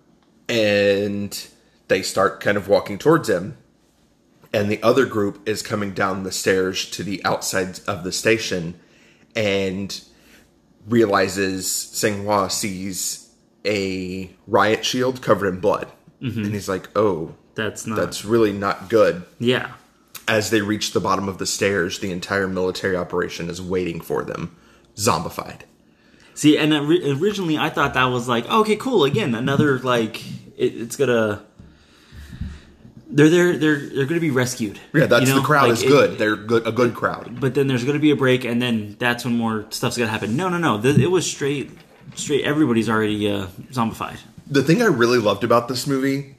and 0.49 1.47
they 1.89 2.03
start 2.03 2.41
kind 2.41 2.57
of 2.57 2.69
walking 2.69 2.99
towards 2.99 3.29
him. 3.29 3.57
And 4.55 4.71
the 4.71 4.83
other 4.83 5.07
group 5.07 5.49
is 5.49 5.63
coming 5.63 5.93
down 5.95 6.23
the 6.25 6.33
stairs 6.33 6.89
to 6.91 7.03
the 7.03 7.25
outside 7.25 7.81
of 7.87 8.05
the 8.05 8.13
station, 8.13 8.79
and 9.35 9.99
realizes 10.87 11.67
Senghua 11.67 12.51
sees 12.51 13.31
a 13.65 14.31
riot 14.47 14.85
shield 14.85 15.23
covered 15.23 15.49
in 15.49 15.61
blood. 15.61 15.91
Mm-hmm. 16.21 16.43
And 16.45 16.53
he's 16.55 16.69
like, 16.69 16.89
oh, 16.97 17.35
That's 17.55 17.87
not. 17.87 17.97
that's 17.97 18.25
really 18.25 18.53
not 18.53 18.89
good. 18.89 19.23
yeah. 19.39 19.73
As 20.29 20.51
they 20.51 20.61
reach 20.63 20.93
the 20.93 21.01
bottom 21.01 21.29
of 21.29 21.39
the 21.39 21.47
stairs, 21.47 21.99
the 21.99 22.13
entire 22.13 22.47
military 22.47 22.95
operation 22.97 23.51
is 23.51 23.61
waiting 23.61 24.01
for 24.01 24.23
them, 24.23 24.55
zombified. 24.95 25.63
See, 26.33 26.57
and 26.57 26.73
originally 26.73 27.59
I 27.59 27.71
thought 27.71 27.95
that 27.95 28.05
was 28.05 28.29
like, 28.29 28.49
okay, 28.49 28.77
cool. 28.77 29.03
Again, 29.05 29.35
another 29.35 29.81
like 29.81 30.25
it, 30.57 30.77
it's 30.81 30.95
gonna. 30.97 31.45
They're 33.15 33.29
they're 33.29 33.57
they're 33.59 33.89
they're 33.91 34.07
gonna 34.07 34.21
be 34.21 34.31
rescued. 34.31 34.81
Yeah, 34.95 35.05
that's 35.07 35.27
You 35.29 35.35
know? 35.35 35.41
the 35.41 35.47
crowd 35.47 35.65
Like, 35.65 35.73
is 35.75 35.83
it- 35.83 35.89
good. 35.89 36.19
They're 36.19 36.35
good, 36.37 36.67
a 36.67 36.73
good 36.73 36.95
crowd. 36.95 37.39
but 37.41 37.55
then 37.55 37.67
there's 37.67 37.85
gonna 37.85 37.99
be 37.99 38.11
a 38.11 38.17
break, 38.17 38.45
and 38.45 38.61
then 38.63 38.97
that's 38.99 39.25
when 39.25 39.37
more 39.37 39.67
stuff's 39.71 39.99
gonna 39.99 40.11
happen. 40.11 40.35
No, 40.35 40.49
no, 40.49 40.57
no. 40.59 40.81
Th- 40.81 40.97
It 40.97 41.11
was 41.11 41.27
straight, 41.31 41.71
straight. 42.15 42.45
Everybody's 42.45 42.89
already 42.89 43.31
uh, 43.31 43.49
zombified. 43.71 44.17
The 44.49 44.63
thing 44.63 44.81
I 44.81 44.87
really 44.87 45.19
loved 45.19 45.45
about 45.45 45.69
this 45.69 45.87
movie 45.87 46.37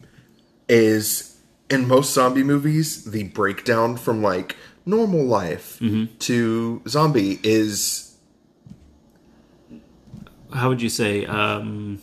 is 0.68 1.38
in 1.70 1.88
most 1.88 2.12
zombie 2.14 2.44
movies, 2.44 3.04
the 3.06 3.24
breakdown 3.24 3.96
from 3.96 4.22
like 4.24 4.56
normal 4.86 5.24
life 5.26 5.80
to 6.20 6.82
zombie 6.88 7.40
is 7.44 8.16
How 10.52 10.70
would 10.70 10.82
you 10.82 10.90
say? 10.90 11.26
Um, 11.26 12.02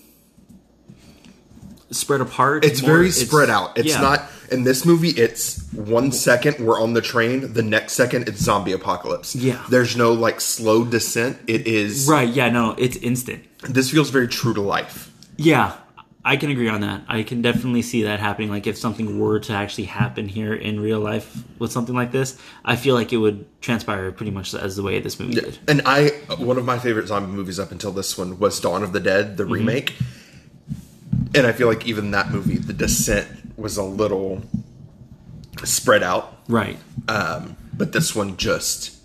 spread 1.91 2.21
apart. 2.21 2.65
It's 2.65 2.83
more- 2.83 2.93
very 2.93 3.11
spread 3.11 3.51
out. 3.51 3.77
It's 3.79 3.91
yeah. 3.91 4.01
not 4.01 4.23
in 4.51 4.65
this 4.65 4.85
movie. 4.85 5.11
It's 5.11 5.63
one 5.73 6.13
second 6.13 6.59
we're 6.65 6.81
on 6.81 6.95
the 6.95 7.01
train, 7.01 7.53
the 7.53 7.63
next 7.63 7.95
second 7.95 8.29
it's 8.29 8.43
zombie 8.43 8.73
apocalypse. 8.73 9.35
Yeah. 9.35 9.65
there's 9.69 9.97
no 9.97 10.13
like 10.13 10.41
slow 10.41 10.85
descent. 10.85 11.39
It 11.47 11.67
is 11.67 12.09
right. 12.09 12.29
Yeah, 12.29 12.51
no, 12.51 12.75
it's 12.79 12.97
instant. 12.97 13.45
This 13.63 13.91
feels 13.91 14.11
very 14.11 14.29
true 14.29 14.55
to 14.55 14.61
life. 14.61 15.13
Yeah, 15.37 15.77
I 16.25 16.37
can 16.37 16.51
agree 16.51 16.69
on 16.69 16.83
that. 16.83 17.03
I 17.09 17.23
can 17.23 17.41
definitely 17.41 17.83
see 17.83 18.03
that 18.03 18.21
happening. 18.21 18.51
Like 18.51 18.67
if 18.67 18.77
something 18.77 19.19
were 19.19 19.41
to 19.41 19.53
actually 19.53 19.85
happen 19.85 20.29
here 20.29 20.53
in 20.55 20.81
real 20.81 21.01
life 21.01 21.45
with 21.59 21.73
something 21.73 21.95
like 21.95 22.13
this, 22.13 22.37
I 22.65 22.77
feel 22.77 22.95
like 22.95 23.13
it 23.13 23.17
would 23.17 23.47
transpire 23.63 24.13
pretty 24.13 24.31
much 24.31 24.53
as 24.53 24.77
the 24.77 24.83
way 24.83 25.01
this 25.01 25.19
movie 25.19 25.35
did. 25.35 25.59
And 25.67 25.83
I 25.87 26.11
one 26.39 26.59
of 26.59 26.65
my 26.65 26.79
favorite 26.79 27.07
zombie 27.07 27.33
movies 27.33 27.59
up 27.59 27.73
until 27.73 27.93
this 27.93 28.19
one 28.19 28.39
was 28.39 28.61
Dawn 28.61 28.83
of 28.83 28.93
the 28.93 29.01
Dead, 29.01 29.37
the 29.37 29.45
mm-hmm. 29.45 29.53
remake. 29.53 29.97
And 31.35 31.47
I 31.47 31.53
feel 31.53 31.69
like 31.69 31.87
even 31.87 32.11
that 32.11 32.31
movie, 32.31 32.57
the 32.57 32.73
descent 32.73 33.57
was 33.57 33.77
a 33.77 33.85
little 33.85 34.43
spread 35.65 36.03
out. 36.03 36.37
Right. 36.49 36.79
Um, 37.09 37.57
but 37.73 37.93
this 37.93 38.15
one 38.15 38.37
just 38.37 39.01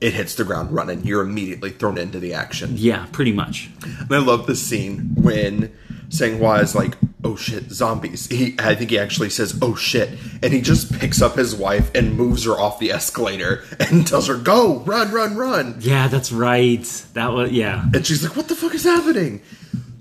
it 0.00 0.14
hits 0.14 0.34
the 0.34 0.44
ground 0.44 0.72
running. 0.72 1.04
You're 1.04 1.22
immediately 1.22 1.70
thrown 1.70 1.98
into 1.98 2.18
the 2.18 2.34
action. 2.34 2.72
Yeah, 2.74 3.06
pretty 3.12 3.32
much. 3.32 3.70
And 4.00 4.12
I 4.12 4.18
love 4.18 4.46
this 4.46 4.62
scene 4.62 5.14
when 5.14 5.72
Sanghua 6.08 6.62
is 6.62 6.74
like, 6.74 6.96
"Oh 7.22 7.36
shit, 7.36 7.70
zombies!" 7.70 8.26
He, 8.28 8.56
I 8.58 8.74
think 8.74 8.90
he 8.90 8.98
actually 8.98 9.30
says, 9.30 9.58
"Oh 9.60 9.74
shit," 9.74 10.10
and 10.42 10.52
he 10.52 10.60
just 10.60 10.98
picks 10.98 11.20
up 11.20 11.36
his 11.36 11.54
wife 11.54 11.94
and 11.94 12.16
moves 12.16 12.44
her 12.44 12.52
off 12.52 12.78
the 12.78 12.92
escalator 12.92 13.64
and 13.78 14.06
tells 14.06 14.28
her, 14.28 14.36
"Go, 14.36 14.78
run, 14.80 15.12
run, 15.12 15.36
run!" 15.36 15.76
Yeah, 15.80 16.08
that's 16.08 16.32
right. 16.32 16.84
That 17.14 17.32
was 17.32 17.50
yeah. 17.50 17.84
And 17.92 18.06
she's 18.06 18.22
like, 18.22 18.36
"What 18.36 18.48
the 18.48 18.56
fuck 18.56 18.74
is 18.74 18.84
happening?" 18.84 19.42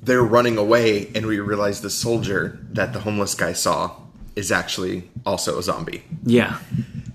They're 0.08 0.24
running 0.24 0.58
away, 0.58 1.12
and 1.14 1.26
we 1.28 1.40
realize 1.40 1.82
the 1.82 1.90
soldier 1.90 2.58
that 2.72 2.94
the 2.94 3.00
homeless 3.02 3.36
guy 3.36 3.54
saw 3.54 3.92
is 4.36 4.52
actually 4.52 5.10
also 5.26 5.60
a 5.60 5.64
zombie. 5.64 6.04
Yeah. 6.24 6.58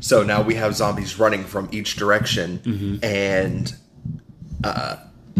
So 0.01 0.23
now 0.23 0.43
we 0.43 0.55
have 0.57 0.75
zombies 0.77 1.19
running 1.19 1.45
from 1.45 1.69
each 1.73 1.97
direction, 1.97 2.59
Mm-hmm. 2.59 3.05
and 3.05 3.75
uh, 4.65 4.97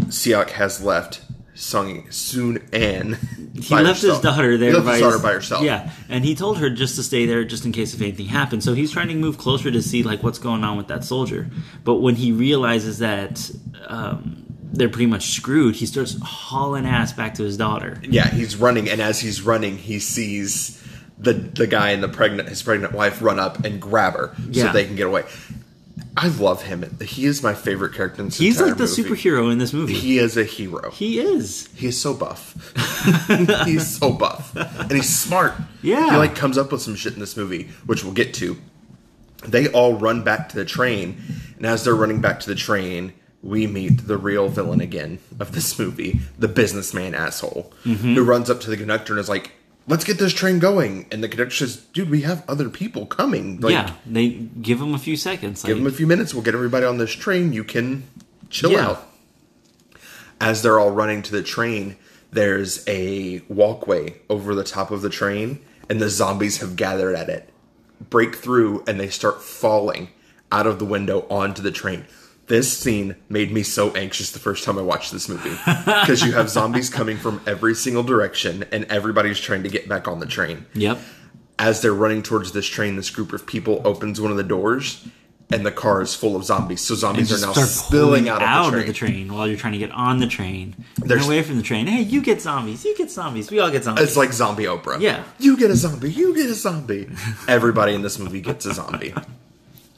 Siak 0.07 0.49
has 0.51 0.81
left 0.83 1.21
Sung 1.53 2.09
Soon 2.09 2.57
An. 2.73 3.17
He 3.53 3.75
left 3.75 4.01
his 4.01 4.19
daughter 4.19 4.57
there 4.57 4.69
He 4.71 4.75
left 4.75 4.85
by 4.87 4.93
his 4.93 5.01
daughter 5.01 5.19
by 5.19 5.33
herself. 5.33 5.63
Yeah, 5.63 5.91
and 6.09 6.25
he 6.25 6.33
told 6.35 6.57
her 6.57 6.69
just 6.69 6.95
to 6.95 7.03
stay 7.03 7.25
there 7.27 7.43
just 7.43 7.65
in 7.65 7.71
case 7.71 7.93
if 7.93 8.01
anything 8.01 8.25
happened. 8.25 8.63
So 8.63 8.73
he's 8.73 8.91
trying 8.91 9.09
to 9.09 9.15
move 9.15 9.37
closer 9.37 9.69
to 9.69 9.81
see 9.81 10.01
like 10.01 10.23
what's 10.23 10.39
going 10.39 10.63
on 10.63 10.75
with 10.77 10.87
that 10.87 11.03
soldier. 11.03 11.49
But 11.83 11.95
when 11.95 12.15
he 12.15 12.31
realizes 12.31 12.97
that 12.99 13.51
um, 13.87 14.42
they're 14.73 14.89
pretty 14.89 15.05
much 15.05 15.31
screwed, 15.31 15.75
he 15.75 15.85
starts 15.85 16.17
hauling 16.21 16.85
ass 16.85 17.13
back 17.13 17.35
to 17.35 17.43
his 17.43 17.55
daughter. 17.57 18.01
Yeah, 18.03 18.27
he's 18.27 18.55
running, 18.57 18.89
and 18.89 18.99
as 19.01 19.19
he's 19.21 19.41
running, 19.41 19.77
he 19.77 19.99
sees 19.99 20.83
the 21.17 21.33
the 21.33 21.67
guy 21.67 21.91
and 21.91 22.01
the 22.03 22.09
pregnant 22.09 22.49
his 22.49 22.61
pregnant 22.63 22.91
wife 22.93 23.21
run 23.21 23.39
up 23.39 23.63
and 23.63 23.79
grab 23.81 24.13
her 24.15 24.35
Yeah. 24.49 24.65
so 24.67 24.73
they 24.73 24.85
can 24.85 24.95
get 24.95 25.07
away. 25.07 25.23
I 26.17 26.27
love 26.27 26.61
him. 26.63 26.97
He 27.01 27.25
is 27.25 27.41
my 27.41 27.53
favorite 27.55 27.93
character 27.95 28.21
in 28.21 28.27
this 28.27 28.39
movie. 28.39 28.47
He's 28.49 28.61
like 28.61 28.77
the 28.77 28.83
movie. 28.85 29.03
superhero 29.03 29.51
in 29.51 29.57
this 29.57 29.73
movie. 29.73 29.93
He 29.93 30.19
is 30.19 30.37
a 30.37 30.43
hero. 30.43 30.91
He 30.91 31.19
is. 31.19 31.69
He 31.75 31.87
is 31.87 31.99
so 31.99 32.13
buff. 32.13 32.53
he's 33.65 33.87
so 33.97 34.11
buff, 34.11 34.55
and 34.55 34.91
he's 34.91 35.09
smart. 35.09 35.53
Yeah. 35.81 36.11
he 36.11 36.17
like 36.17 36.35
comes 36.35 36.57
up 36.57 36.71
with 36.71 36.81
some 36.81 36.95
shit 36.95 37.13
in 37.13 37.19
this 37.19 37.35
movie, 37.37 37.69
which 37.85 38.03
we'll 38.03 38.13
get 38.13 38.33
to. 38.35 38.57
They 39.47 39.67
all 39.69 39.95
run 39.97 40.23
back 40.23 40.49
to 40.49 40.55
the 40.55 40.65
train, 40.65 41.21
and 41.57 41.65
as 41.65 41.83
they're 41.83 41.95
running 41.95 42.21
back 42.21 42.39
to 42.41 42.47
the 42.49 42.55
train, 42.55 43.13
we 43.43 43.67
meet 43.67 44.07
the 44.07 44.17
real 44.17 44.47
villain 44.47 44.79
again 44.81 45.19
of 45.39 45.51
this 45.51 45.77
movie, 45.77 46.21
the 46.39 46.47
businessman 46.47 47.13
asshole, 47.13 47.71
Mm-hmm. 47.85 48.15
who 48.15 48.23
runs 48.23 48.49
up 48.49 48.61
to 48.61 48.69
the 48.69 48.77
conductor 48.77 49.13
and 49.13 49.19
is 49.19 49.27
like, 49.29 49.51
"Let's 49.87 50.05
get 50.05 50.17
this 50.17 50.33
train 50.33 50.59
going." 50.59 51.05
And 51.11 51.21
the 51.21 51.27
conductor 51.27 51.53
says, 51.53 51.75
"Dude, 51.93 52.09
we 52.09 52.21
have 52.21 52.43
other 52.47 52.69
people 52.69 53.05
coming. 53.05 53.59
Like, 53.59 53.73
yeah, 53.73 53.93
they 54.05 54.29
give 54.29 54.79
him 54.81 54.93
a 54.93 54.97
few 54.99 55.17
seconds. 55.17 55.61
Give 55.61 55.75
like- 55.77 55.83
them 55.83 55.93
a 55.93 55.95
few 55.95 56.07
minutes. 56.07 56.33
We'll 56.33 56.43
get 56.43 56.55
everybody 56.55 56.85
on 56.85 56.97
this 56.97 57.11
train. 57.11 57.51
You 57.53 57.63
can 57.65 58.03
chill 58.49 58.71
Yeah. 58.71 58.87
out. 58.87 59.09
As 60.39 60.61
they're 60.61 60.79
all 60.79 60.91
running 60.91 61.21
to 61.23 61.31
the 61.31 61.43
train, 61.43 61.95
there's 62.31 62.83
a 62.87 63.41
walkway 63.47 64.15
over 64.29 64.55
the 64.55 64.63
top 64.63 64.91
of 64.91 65.01
the 65.01 65.09
train, 65.09 65.59
and 65.89 66.01
the 66.01 66.09
zombies 66.09 66.57
have 66.59 66.75
gathered 66.75 67.15
at 67.15 67.29
it. 67.29 67.49
Break 68.09 68.35
through, 68.35 68.83
and 68.87 68.99
they 68.99 69.09
start 69.09 69.41
falling 69.41 70.09
out 70.51 70.67
of 70.67 70.79
the 70.79 70.85
window 70.85 71.25
onto 71.29 71.61
the 71.61 71.71
train. 71.71 72.05
This 72.47 72.77
scene 72.77 73.15
made 73.29 73.51
me 73.53 73.63
so 73.63 73.91
anxious 73.93 74.31
the 74.31 74.39
first 74.39 74.63
time 74.65 74.77
I 74.77 74.81
watched 74.81 75.11
this 75.13 75.29
movie 75.29 75.49
because 75.85 76.21
you 76.23 76.33
have 76.33 76.49
zombies 76.49 76.89
coming 76.89 77.17
from 77.17 77.41
every 77.47 77.73
single 77.73 78.03
direction, 78.03 78.65
and 78.71 78.83
everybody's 78.85 79.39
trying 79.39 79.63
to 79.63 79.69
get 79.69 79.87
back 79.87 80.07
on 80.09 80.19
the 80.19 80.25
train 80.25 80.65
Yep. 80.73 80.99
as 81.57 81.81
they're 81.81 81.93
running 81.93 82.21
towards 82.21 82.51
this 82.51 82.65
train, 82.65 82.97
this 82.97 83.09
group 83.09 83.31
of 83.31 83.45
people 83.47 83.81
opens 83.85 84.19
one 84.19 84.29
of 84.31 84.35
the 84.37 84.43
doors, 84.43 85.07
and 85.51 85.65
the 85.65 85.71
car 85.71 86.01
is 86.01 86.15
full 86.15 86.35
of 86.35 86.43
zombies. 86.43 86.81
So 86.81 86.95
zombies 86.95 87.31
are 87.31 87.45
now 87.45 87.53
spilling 87.53 88.25
pulling 88.25 88.29
out, 88.29 88.73
of, 88.73 88.85
the 88.87 88.91
train. 88.93 89.31
while 89.33 89.47
you're 89.47 89.57
trying 89.57 89.73
to 89.73 89.79
get 89.79 89.91
on 89.91 90.19
the 90.19 90.27
train. 90.27 90.75
Get 91.07 91.23
away 91.23 91.43
from 91.43 91.55
the 91.57 91.63
train. 91.63 91.87
Hey, 91.87 92.01
you 92.01 92.21
get 92.21 92.41
zombies. 92.41 92.83
You 92.83 92.95
get 92.97 93.09
zombies. 93.11 93.51
We 93.51 93.59
all 93.59 93.69
get 93.71 93.83
zombies. 93.85 94.03
It's 94.03 94.17
like 94.17 94.33
zombie 94.33 94.63
Oprah. 94.65 94.99
Yeah. 94.99 95.23
you 95.39 95.55
get 95.55 95.69
a 95.71 95.75
zombie. 95.75 96.11
You 96.11 96.35
get 96.35 96.47
a 96.49 96.55
zombie. 96.55 97.07
Everybody 97.47 97.93
in 97.93 98.01
this 98.01 98.19
movie 98.19 98.41
gets 98.41 98.65
a 98.65 98.73
zombie. 98.73 99.13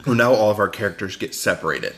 well, 0.06 0.14
now 0.14 0.32
all 0.34 0.50
of 0.50 0.58
our 0.58 0.68
characters 0.68 1.16
get 1.16 1.34
separated. 1.34 1.96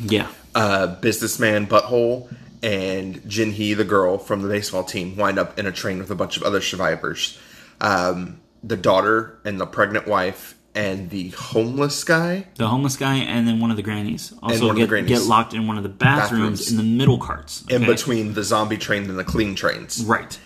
Yeah. 0.00 0.28
Uh, 0.54 0.86
businessman 0.96 1.66
Butthole 1.66 2.32
and 2.62 3.28
Jin 3.28 3.50
Hee, 3.52 3.74
the 3.74 3.84
girl 3.84 4.18
from 4.18 4.42
the 4.42 4.48
baseball 4.48 4.84
team, 4.84 5.16
wind 5.16 5.38
up 5.38 5.58
in 5.58 5.66
a 5.66 5.72
train 5.72 5.98
with 5.98 6.10
a 6.10 6.14
bunch 6.14 6.36
of 6.36 6.42
other 6.44 6.60
survivors. 6.60 7.38
Um, 7.80 8.40
the 8.62 8.76
daughter 8.76 9.38
and 9.44 9.60
the 9.60 9.66
pregnant 9.66 10.06
wife 10.06 10.54
and 10.76 11.10
the 11.10 11.28
homeless 11.30 12.02
guy 12.02 12.46
The 12.56 12.66
homeless 12.66 12.96
guy 12.96 13.16
and 13.16 13.46
then 13.46 13.60
one 13.60 13.70
of 13.70 13.76
the 13.76 13.82
grannies 13.82 14.32
also 14.42 14.62
one 14.66 14.70
of 14.70 14.76
the 14.76 14.82
get, 14.82 14.88
grannies. 14.88 15.18
get 15.20 15.22
locked 15.28 15.54
in 15.54 15.66
one 15.68 15.76
of 15.76 15.82
the 15.84 15.88
bathrooms, 15.88 16.60
Bathrooms. 16.60 16.70
in 16.70 16.76
the 16.78 16.82
middle 16.82 17.18
carts. 17.18 17.64
in 17.68 17.84
between 17.86 18.32
the 18.34 18.42
zombie 18.42 18.76
train 18.78 19.08
and 19.08 19.16
the 19.18 19.22
clean 19.24 19.54
trains. 19.54 20.02
Right. 20.04 20.36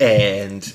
And 0.00 0.70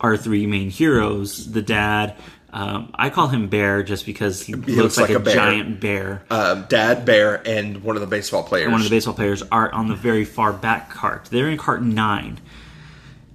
Our 0.00 0.16
three 0.16 0.46
main 0.46 0.70
heroes, 0.70 1.52
the 1.52 1.60
dad, 1.62 2.16
um, 2.52 2.90
I 2.94 3.10
call 3.10 3.28
him 3.28 3.48
Bear 3.48 3.82
just 3.82 4.06
because 4.06 4.42
he, 4.42 4.54
looks, 4.54 4.68
looks 4.68 4.96
like, 4.98 5.10
like 5.10 5.18
a, 5.18 5.20
bear. 5.20 5.34
giant 5.34 5.80
bear. 5.80 6.22
um, 6.30 6.66
Dad 6.68 7.04
Bear 7.04 7.46
and 7.46 7.82
one 7.82 7.96
of 7.96 8.00
the 8.00 8.06
baseball 8.08 8.42
players. 8.42 8.70
one 8.70 8.80
of 8.80 8.84
the 8.84 8.90
baseball 8.94 9.14
players 9.14 9.42
are 9.52 9.72
on 9.72 9.88
the 9.88 9.94
very 9.94 10.24
far 10.24 10.52
back 10.52 10.90
cart. 10.90 11.26
They're 11.26 11.48
in 11.48 11.58
cart 11.58 11.82
nine. 11.82 12.40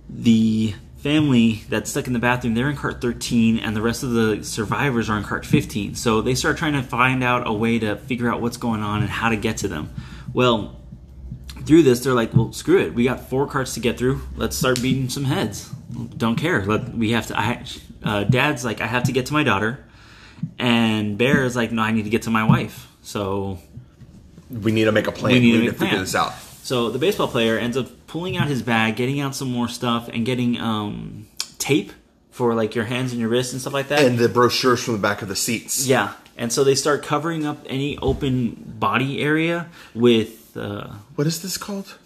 The 0.09 0.75
family 0.97 1.63
that's 1.69 1.91
stuck 1.91 2.07
in 2.07 2.13
the 2.13 2.19
bathroom, 2.19 2.55
they're 2.55 2.69
in 2.69 2.75
cart 2.75 2.99
13, 2.99 3.59
and 3.59 3.75
the 3.75 3.81
rest 3.81 4.01
of 4.03 4.11
the 4.11 4.43
survivors 4.43 5.09
are 5.09 5.17
in 5.17 5.23
cart 5.23 5.45
15. 5.45 5.95
So 5.95 6.21
they 6.21 6.33
start 6.35 6.57
trying 6.57 6.73
to 6.73 6.83
find 6.83 7.23
out 7.23 7.47
a 7.47 7.53
way 7.53 7.79
to 7.79 7.95
figure 7.95 8.29
out 8.31 8.41
what's 8.41 8.57
going 8.57 8.81
on 8.81 9.01
and 9.01 9.09
how 9.09 9.29
to 9.29 9.35
get 9.35 9.57
to 9.57 9.67
them. 9.67 9.93
Well, 10.33 10.81
through 11.65 11.83
this, 11.83 11.99
they're 12.01 12.13
like, 12.13 12.33
well, 12.33 12.51
screw 12.53 12.79
it. 12.79 12.93
We 12.93 13.03
got 13.03 13.29
four 13.29 13.47
carts 13.47 13.75
to 13.75 13.79
get 13.79 13.97
through. 13.97 14.21
Let's 14.35 14.55
start 14.55 14.81
beating 14.81 15.09
some 15.09 15.25
heads. 15.25 15.69
Don't 16.17 16.35
care. 16.35 16.65
Let, 16.65 16.89
we 16.95 17.11
have 17.11 17.27
to. 17.27 17.39
I, 17.39 17.63
uh, 18.05 18.23
Dad's 18.23 18.63
like, 18.63 18.79
I 18.81 18.87
have 18.87 19.03
to 19.03 19.11
get 19.11 19.25
to 19.27 19.33
my 19.33 19.43
daughter. 19.43 19.83
And 20.59 21.17
Bear 21.17 21.43
is 21.43 21.55
like, 21.55 21.71
no, 21.71 21.81
I 21.81 21.91
need 21.91 22.03
to 22.03 22.09
get 22.09 22.23
to 22.23 22.29
my 22.29 22.43
wife. 22.43 22.87
So 23.01 23.59
we 24.49 24.71
need 24.71 24.85
to 24.85 24.91
make 24.91 25.07
a 25.07 25.11
plan. 25.11 25.33
We 25.33 25.39
We 25.39 25.45
need 25.51 25.59
need, 25.59 25.65
to 25.67 25.71
to, 25.73 25.77
figure 25.79 25.99
this 25.99 26.15
out. 26.15 26.33
So 26.63 26.89
the 26.89 26.99
baseball 26.99 27.27
player 27.27 27.57
ends 27.57 27.77
up 27.77 27.87
pulling 28.07 28.37
out 28.37 28.47
his 28.47 28.61
bag, 28.61 28.95
getting 28.95 29.19
out 29.19 29.35
some 29.35 29.51
more 29.51 29.67
stuff, 29.67 30.07
and 30.07 30.25
getting 30.25 30.59
um, 30.59 31.27
tape 31.57 31.91
for 32.31 32.53
like 32.53 32.75
your 32.75 32.85
hands 32.85 33.11
and 33.11 33.19
your 33.19 33.29
wrists 33.29 33.53
and 33.53 33.61
stuff 33.61 33.73
like 33.73 33.87
that. 33.89 34.03
And 34.03 34.17
the 34.17 34.29
brochures 34.29 34.83
from 34.83 34.93
the 34.95 34.99
back 34.99 35.21
of 35.21 35.27
the 35.27 35.35
seats. 35.35 35.87
yeah, 35.87 36.13
and 36.37 36.51
so 36.51 36.63
they 36.63 36.75
start 36.75 37.01
covering 37.03 37.45
up 37.45 37.59
any 37.67 37.97
open 37.99 38.73
body 38.77 39.21
area 39.21 39.67
with 39.93 40.57
uh, 40.57 40.87
What 41.15 41.27
is 41.27 41.41
this 41.41 41.57
called? 41.57 41.97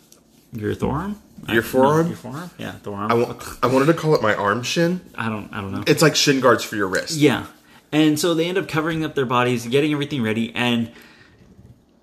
Your 0.53 0.75
forearm. 0.75 1.21
Your 1.47 1.61
forearm? 1.61 2.07
Your 2.07 2.17
forearm. 2.17 2.51
Yeah, 2.57 2.73
forearm. 2.73 3.11
I, 3.11 3.15
wa- 3.15 3.35
I 3.63 3.67
wanted 3.67 3.85
to 3.87 3.93
call 3.93 4.15
it 4.15 4.21
my 4.21 4.35
arm 4.35 4.63
shin. 4.63 5.01
I 5.15 5.29
don't. 5.29 5.51
I 5.53 5.61
don't 5.61 5.71
know. 5.71 5.83
It's 5.87 6.01
like 6.01 6.15
shin 6.15 6.39
guards 6.41 6.63
for 6.63 6.75
your 6.75 6.87
wrist. 6.87 7.17
Yeah. 7.17 7.45
And 7.91 8.19
so 8.19 8.33
they 8.33 8.47
end 8.47 8.57
up 8.57 8.67
covering 8.67 9.03
up 9.03 9.15
their 9.15 9.25
bodies, 9.25 9.65
getting 9.65 9.91
everything 9.93 10.21
ready, 10.21 10.53
and 10.53 10.91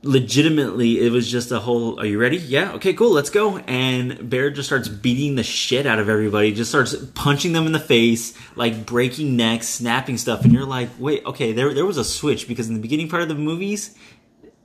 legitimately 0.03 1.05
it 1.05 1.11
was 1.11 1.29
just 1.29 1.51
a 1.51 1.59
whole 1.59 1.99
are 1.99 2.07
you 2.07 2.19
ready 2.19 2.37
yeah 2.37 2.73
okay 2.73 2.93
cool 2.93 3.11
let's 3.11 3.31
go 3.31 3.59
and 3.59 4.31
bear 4.31 4.51
just 4.51 4.69
starts 4.69 4.89
beating 4.89 5.35
the 5.35 5.43
shit 5.43 5.85
out 5.85 5.99
of 5.99 6.09
everybody 6.09 6.53
just 6.53 6.71
starts 6.71 6.95
punching 7.15 7.53
them 7.53 7.67
in 7.67 7.73
the 7.73 7.81
face 7.81 8.33
like 8.55 8.87
breaking 8.87 9.37
necks 9.37 9.67
snapping 9.69 10.17
stuff 10.17 10.45
and 10.45 10.53
you're 10.53 10.65
like 10.67 10.89
wait 10.99 11.25
okay 11.27 11.53
there, 11.53 11.75
there 11.75 11.87
was 11.87 11.97
a 11.97 12.05
switch 12.05 12.47
because 12.47 12.69
in 12.69 12.75
the 12.75 12.81
beginning 12.81 13.09
part 13.09 13.23
of 13.23 13.29
the 13.29 13.35
movies 13.35 13.97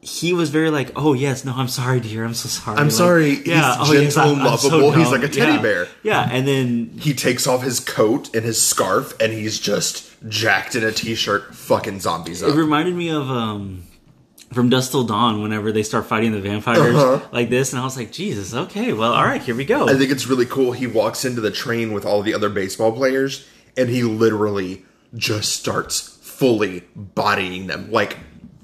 he 0.02 0.34
was 0.34 0.50
very 0.50 0.72
like 0.72 0.92
oh 0.96 1.14
yes 1.14 1.46
no 1.46 1.54
i'm 1.56 1.68
sorry 1.68 2.00
dear 2.00 2.24
i'm 2.26 2.34
so 2.34 2.50
sorry 2.50 2.78
I'm 2.78 2.86
Like, 2.86 2.92
sorry. 2.92 3.36
He's 3.36 3.46
gentle 3.46 4.32
and 4.34 4.44
lovable. 4.44 4.92
He's 4.94 5.04
dumb. 5.10 5.22
like 5.22 5.24
a 5.30 5.32
teddy 5.32 5.54
Yeah. 5.54 5.62
bear. 5.62 5.88
yeah 6.04 6.28
and 6.32 6.48
then 6.48 6.92
He 7.00 7.14
takes 7.14 7.46
off 7.46 7.62
his 7.64 7.80
coat 7.80 8.34
and 8.36 8.44
his 8.44 8.60
scarf, 8.62 9.14
and 9.22 9.32
he's 9.32 9.60
just 9.60 10.10
jacked 10.28 10.76
in 10.76 10.84
a 10.84 10.92
t-shirt, 10.92 11.54
fucking 11.56 12.00
zombies 12.00 12.42
It 12.42 12.56
reminded 12.56 12.96
me 12.96 13.10
of 13.10 13.30
um 13.30 13.84
from 14.54 14.70
Dusk 14.70 14.92
Till 14.92 15.04
Dawn 15.06 15.42
whenever 15.42 15.72
they 15.72 15.84
start 15.84 16.08
fighting 16.08 16.32
the 16.34 16.42
vampires 16.42 16.96
Uh-huh. 16.96 17.26
like 17.32 17.50
this, 17.50 17.72
and 17.72 17.80
I 17.82 17.86
was 17.86 17.96
like, 17.96 18.12
Jesus, 18.12 18.54
okay, 18.54 18.92
well, 18.94 19.14
all 19.14 19.24
right, 19.24 19.42
here 19.42 19.56
we 19.56 19.64
go. 19.64 19.88
I 19.88 19.94
think 19.94 20.12
it's 20.12 20.28
really 20.28 20.46
cool. 20.46 20.74
He 20.74 20.88
walks 20.88 21.24
into 21.24 21.40
the 21.40 21.52
train 21.52 21.94
with 21.94 22.06
all 22.06 22.22
the 22.22 22.34
other 22.34 22.50
baseball 22.50 22.92
players, 22.92 23.46
and 23.78 23.88
he 23.88 24.04
literally 24.04 24.84
just 25.16 25.54
starts 25.54 26.02
fully 26.22 26.84
bodying 26.96 27.68
them, 27.68 27.90
like 27.92 28.18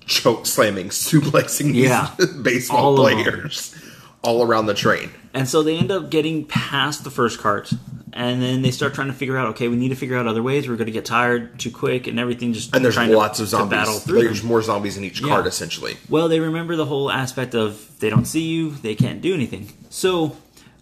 choke 0.07 0.45
slamming, 0.45 0.89
suplexing 0.89 1.73
these 1.73 1.89
Yeah. 1.89 2.09
baseball 2.41 2.85
All 2.85 2.95
players 2.97 3.75
all 4.23 4.41
around 4.43 4.65
the 4.65 4.73
train. 4.73 5.11
And 5.33 5.47
so 5.47 5.61
they 5.61 5.77
end 5.77 5.91
up 5.91 6.09
getting 6.09 6.45
past 6.45 7.03
the 7.03 7.11
first 7.11 7.39
cart, 7.39 7.71
and 8.13 8.41
then 8.41 8.63
they 8.63 8.71
start 8.71 8.95
trying 8.95 9.07
to 9.07 9.13
figure 9.13 9.37
out, 9.37 9.49
okay, 9.49 9.67
we 9.67 9.75
need 9.75 9.89
to 9.89 9.95
figure 9.95 10.17
out 10.17 10.25
other 10.25 10.41
ways. 10.41 10.67
We're 10.67 10.75
going 10.75 10.87
to 10.87 10.91
get 10.91 11.05
tired 11.05 11.59
too 11.59 11.69
quick, 11.69 12.07
and 12.07 12.19
everything 12.19 12.53
just 12.53 12.75
And 12.75 12.83
there's 12.83 12.95
to- 12.95 13.05
lots 13.15 13.39
of 13.39 13.49
to 13.51 13.65
battle 13.67 13.99
zombies. 13.99 14.23
There's 14.23 14.39
them. 14.39 14.47
more 14.49 14.61
zombies 14.63 14.97
in 14.97 15.03
each 15.03 15.21
cart, 15.21 15.45
essentially. 15.45 15.97
Well, 16.09 16.27
they 16.27 16.39
remember 16.39 16.75
the 16.75 16.85
whole 16.85 17.11
aspect 17.11 17.53
of 17.53 17.99
they 17.99 18.09
don't 18.09 18.25
see 18.25 18.41
you, 18.41 18.71
they 18.71 18.95
can't 18.95 19.21
do 19.21 19.33
anything. 19.35 19.71
So 19.91 20.35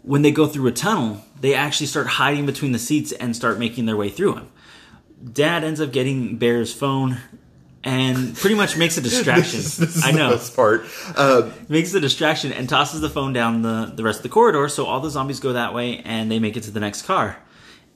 when 0.04 0.22
they 0.22 0.32
go 0.32 0.48
through 0.48 0.68
a 0.68 0.72
tunnel, 0.72 1.22
they 1.42 1.54
actually 1.54 1.88
start 1.88 2.08
hiding 2.08 2.46
between 2.46 2.72
the 2.72 2.80
seats 2.80 3.12
and 3.12 3.36
start 3.36 3.60
making 3.60 3.86
their 3.88 3.98
way 3.98 4.10
through 4.10 4.36
them. 4.36 4.48
Dad 5.34 5.64
ends 5.66 5.82
up 5.82 5.92
getting 5.92 6.38
Bear's 6.38 6.74
phone 6.74 7.18
and 7.86 8.36
pretty 8.36 8.56
much 8.56 8.76
makes 8.76 8.98
a 8.98 9.02
distraction. 9.02 9.60
This 9.60 9.80
is 9.80 10.04
I 10.04 10.12
the 10.12 10.18
know. 10.18 10.30
best 10.32 10.56
part. 10.56 10.86
Uh, 11.16 11.52
Makes 11.70 11.94
a 11.94 12.00
distraction 12.00 12.52
and 12.52 12.68
tosses 12.68 13.00
the 13.00 13.10
phone 13.10 13.32
down 13.32 13.62
the, 13.62 13.94
the 13.96 14.04
rest 14.04 14.20
of 14.20 14.24
the 14.24 14.30
corridor, 14.30 14.68
so 14.68 14.86
all 14.86 15.00
the 15.00 15.10
zombies 15.10 15.40
go 15.40 15.54
that 15.54 15.74
way 15.74 16.00
and 16.04 16.30
they 16.32 16.40
make 16.40 16.58
it 16.58 16.64
to 16.64 16.72
the 16.72 16.80
next 16.80 17.04
car. 17.04 17.38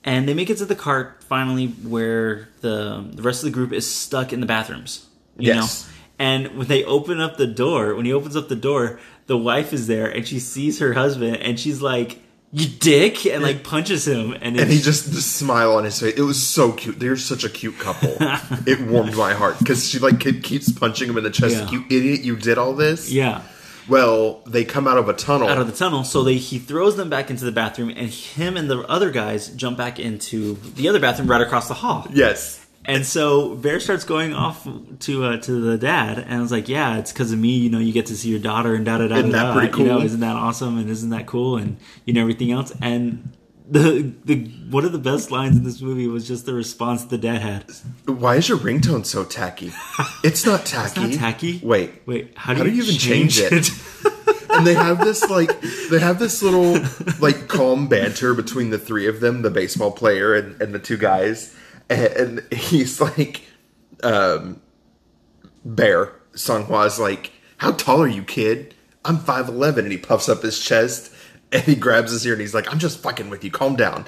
And 0.04 0.26
they 0.26 0.32
make 0.32 0.48
it 0.48 0.56
to 0.58 0.64
the 0.64 0.74
cart 0.76 1.22
finally 1.24 1.66
where 1.66 2.48
the 2.62 3.04
the 3.12 3.20
rest 3.22 3.42
of 3.42 3.46
the 3.46 3.54
group 3.54 3.72
is 3.72 3.92
stuck 3.92 4.32
in 4.32 4.40
the 4.40 4.46
bathrooms. 4.46 5.06
You 5.36 5.48
Yes. 5.52 5.86
know? 5.86 5.94
And 6.24 6.56
when 6.58 6.68
they 6.68 6.84
open 6.84 7.20
up 7.20 7.36
the 7.36 7.46
door, 7.46 7.94
when 7.94 8.06
he 8.06 8.12
opens 8.12 8.36
up 8.36 8.48
the 8.48 8.56
door, 8.56 8.98
the 9.26 9.36
wife 9.36 9.72
is 9.72 9.86
there 9.88 10.06
and 10.06 10.26
she 10.26 10.38
sees 10.38 10.78
her 10.78 10.92
husband 10.94 11.36
and 11.38 11.58
she's 11.60 11.82
like, 11.82 12.18
You 12.52 12.66
dick 12.66 13.26
and 13.26 13.44
like 13.44 13.62
punches 13.62 14.08
him 14.08 14.32
and, 14.32 14.58
and 14.58 14.68
he 14.70 14.80
just 14.80 15.12
the 15.12 15.20
smile 15.20 15.76
on 15.76 15.84
his 15.84 16.00
face. 16.00 16.14
It 16.16 16.22
was 16.22 16.44
so 16.44 16.72
cute. 16.72 16.98
They're 16.98 17.16
such 17.16 17.44
a 17.44 17.48
cute 17.48 17.78
couple. 17.78 18.16
it 18.66 18.80
warmed 18.88 19.16
my 19.16 19.34
heart 19.34 19.58
because 19.60 19.88
she 19.88 20.00
like 20.00 20.18
keeps 20.18 20.72
punching 20.72 21.08
him 21.08 21.16
in 21.16 21.22
the 21.22 21.30
chest. 21.30 21.54
Yeah. 21.54 21.62
Like, 21.62 21.72
you 21.72 21.84
idiot! 21.88 22.20
You 22.22 22.34
did 22.36 22.58
all 22.58 22.74
this. 22.74 23.10
Yeah. 23.12 23.42
Well, 23.88 24.42
they 24.46 24.64
come 24.64 24.88
out 24.88 24.98
of 24.98 25.08
a 25.08 25.12
tunnel. 25.12 25.48
Out 25.48 25.58
of 25.58 25.66
the 25.66 25.72
tunnel, 25.72 26.02
so 26.04 26.24
they 26.24 26.36
he 26.36 26.58
throws 26.58 26.96
them 26.96 27.08
back 27.08 27.30
into 27.30 27.44
the 27.44 27.52
bathroom, 27.52 27.90
and 27.90 28.08
him 28.08 28.56
and 28.56 28.68
the 28.68 28.80
other 28.82 29.10
guys 29.10 29.48
jump 29.50 29.78
back 29.78 30.00
into 30.00 30.54
the 30.74 30.88
other 30.88 31.00
bathroom 31.00 31.28
right 31.30 31.40
across 31.40 31.68
the 31.68 31.74
hall. 31.74 32.06
yes. 32.12 32.66
And 32.86 33.04
so 33.04 33.54
Bear 33.56 33.78
starts 33.78 34.04
going 34.04 34.32
off 34.32 34.66
to 35.00 35.24
uh, 35.24 35.36
to 35.38 35.52
the 35.60 35.76
dad, 35.76 36.18
and 36.18 36.34
I 36.34 36.40
was 36.40 36.50
like, 36.50 36.68
"Yeah, 36.68 36.96
it's 36.98 37.12
because 37.12 37.30
of 37.30 37.38
me. 37.38 37.50
You 37.58 37.70
know, 37.70 37.78
you 37.78 37.92
get 37.92 38.06
to 38.06 38.16
see 38.16 38.30
your 38.30 38.38
daughter, 38.38 38.74
and 38.74 38.84
da 38.84 38.98
da 38.98 39.08
da 39.08 39.16
Isn't 39.16 39.30
that 39.32 39.54
pretty 39.54 39.78
You 39.78 39.84
know, 39.88 39.96
cool? 39.98 40.06
isn't 40.06 40.20
that 40.20 40.34
awesome? 40.36 40.78
And 40.78 40.88
isn't 40.88 41.10
that 41.10 41.26
cool? 41.26 41.56
And 41.58 41.76
you 42.06 42.14
know 42.14 42.22
everything 42.22 42.50
else." 42.52 42.72
And 42.80 43.32
the 43.68 44.12
the 44.24 44.46
one 44.70 44.84
of 44.86 44.92
the 44.92 44.98
best 44.98 45.30
lines 45.30 45.56
in 45.56 45.62
this 45.64 45.80
movie 45.82 46.08
was 46.08 46.26
just 46.26 46.46
the 46.46 46.54
response 46.54 47.04
the 47.04 47.18
dad 47.18 47.42
had. 47.42 47.64
Why 48.06 48.36
is 48.36 48.48
your 48.48 48.58
ringtone 48.58 49.04
so 49.04 49.24
tacky? 49.24 49.72
It's 50.24 50.44
not 50.46 50.64
tacky. 50.66 51.00
not 51.00 51.12
tacky? 51.12 51.60
Wait, 51.62 51.92
Wait, 52.06 52.32
how 52.36 52.54
do, 52.54 52.58
How 52.60 52.64
do 52.64 52.70
you 52.70 52.82
even 52.82 52.96
change 52.96 53.38
it? 53.38 53.70
and 54.50 54.66
they 54.66 54.74
have 54.74 54.98
this 54.98 55.28
like 55.28 55.52
they 55.90 55.98
have 56.00 56.18
this 56.18 56.42
little 56.42 56.82
like 57.20 57.46
calm 57.46 57.88
banter 57.88 58.32
between 58.34 58.70
the 58.70 58.78
three 58.78 59.06
of 59.06 59.20
them, 59.20 59.42
the 59.42 59.50
baseball 59.50 59.92
player 59.92 60.34
and, 60.34 60.60
and 60.62 60.74
the 60.74 60.78
two 60.80 60.96
guys, 60.96 61.54
and, 61.90 62.46
he's 62.52 63.00
like, 63.00 63.42
um, 64.02 64.60
Bear 65.64 66.12
Songhwa's 66.32 66.98
like, 66.98 67.32
"How 67.58 67.72
tall 67.72 68.00
are 68.02 68.08
you, 68.08 68.22
kid? 68.22 68.74
I'm 69.04 69.18
five 69.18 69.48
eleven, 69.48 69.84
and 69.84 69.92
he 69.92 69.98
puffs 69.98 70.28
up 70.28 70.42
his 70.42 70.58
chest 70.58 71.12
and 71.52 71.62
he 71.64 71.74
grabs 71.74 72.12
his 72.12 72.24
ear 72.26 72.32
and 72.34 72.40
he's 72.40 72.54
like, 72.54 72.70
"I'm 72.72 72.78
just 72.78 73.00
fucking 73.00 73.28
with 73.30 73.44
you. 73.44 73.50
Calm 73.50 73.76
down." 73.76 74.06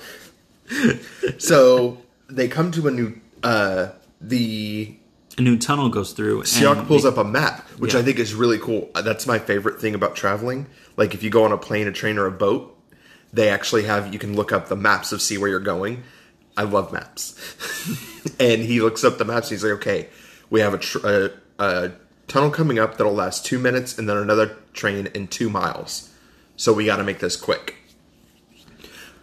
so 1.38 1.98
they 2.28 2.48
come 2.48 2.70
to 2.72 2.88
a 2.88 2.90
new 2.90 3.20
uh 3.42 3.88
the 4.20 4.96
a 5.38 5.42
new 5.42 5.56
tunnel 5.58 5.88
goes 5.88 6.12
through. 6.12 6.42
Siak 6.42 6.86
pulls 6.86 7.04
up 7.04 7.16
a 7.16 7.24
map, 7.24 7.66
which 7.78 7.94
Yeah. 7.94 8.00
I 8.00 8.02
think 8.02 8.18
is 8.18 8.34
really 8.34 8.58
cool. 8.58 8.90
That's 8.94 9.26
my 9.26 9.38
favorite 9.38 9.80
thing 9.80 9.94
about 9.94 10.14
traveling. 10.14 10.66
Like 10.96 11.14
if 11.14 11.22
you 11.22 11.30
go 11.30 11.44
on 11.44 11.52
a 11.52 11.58
plane, 11.58 11.88
a 11.88 11.92
train, 11.92 12.18
or 12.18 12.26
a 12.26 12.30
boat, 12.30 12.78
they 13.32 13.48
actually 13.48 13.84
have 13.84 14.12
you 14.12 14.18
can 14.18 14.36
look 14.36 14.52
up 14.52 14.68
the 14.68 14.76
maps 14.76 15.10
of 15.12 15.20
see 15.22 15.38
where 15.38 15.48
you're 15.48 15.60
going. 15.60 16.02
I 16.56 16.64
love 16.64 16.92
maps. 16.92 17.34
and 18.40 18.62
he 18.62 18.80
looks 18.80 19.04
up 19.04 19.18
the 19.18 19.24
maps. 19.24 19.48
And 19.48 19.56
he's 19.56 19.64
like, 19.64 19.74
okay, 19.74 20.08
we 20.50 20.60
have 20.60 20.74
a, 20.74 20.78
tr- 20.78 21.06
a, 21.06 21.30
a 21.58 21.92
tunnel 22.28 22.50
coming 22.50 22.78
up 22.78 22.96
that'll 22.96 23.14
last 23.14 23.44
two 23.44 23.58
minutes, 23.58 23.98
and 23.98 24.08
then 24.08 24.16
another 24.16 24.56
train 24.72 25.08
in 25.14 25.28
two 25.28 25.50
miles. 25.50 26.10
So 26.56 26.72
we 26.72 26.86
got 26.86 26.96
to 26.96 27.04
make 27.04 27.18
this 27.18 27.36
quick. 27.36 27.76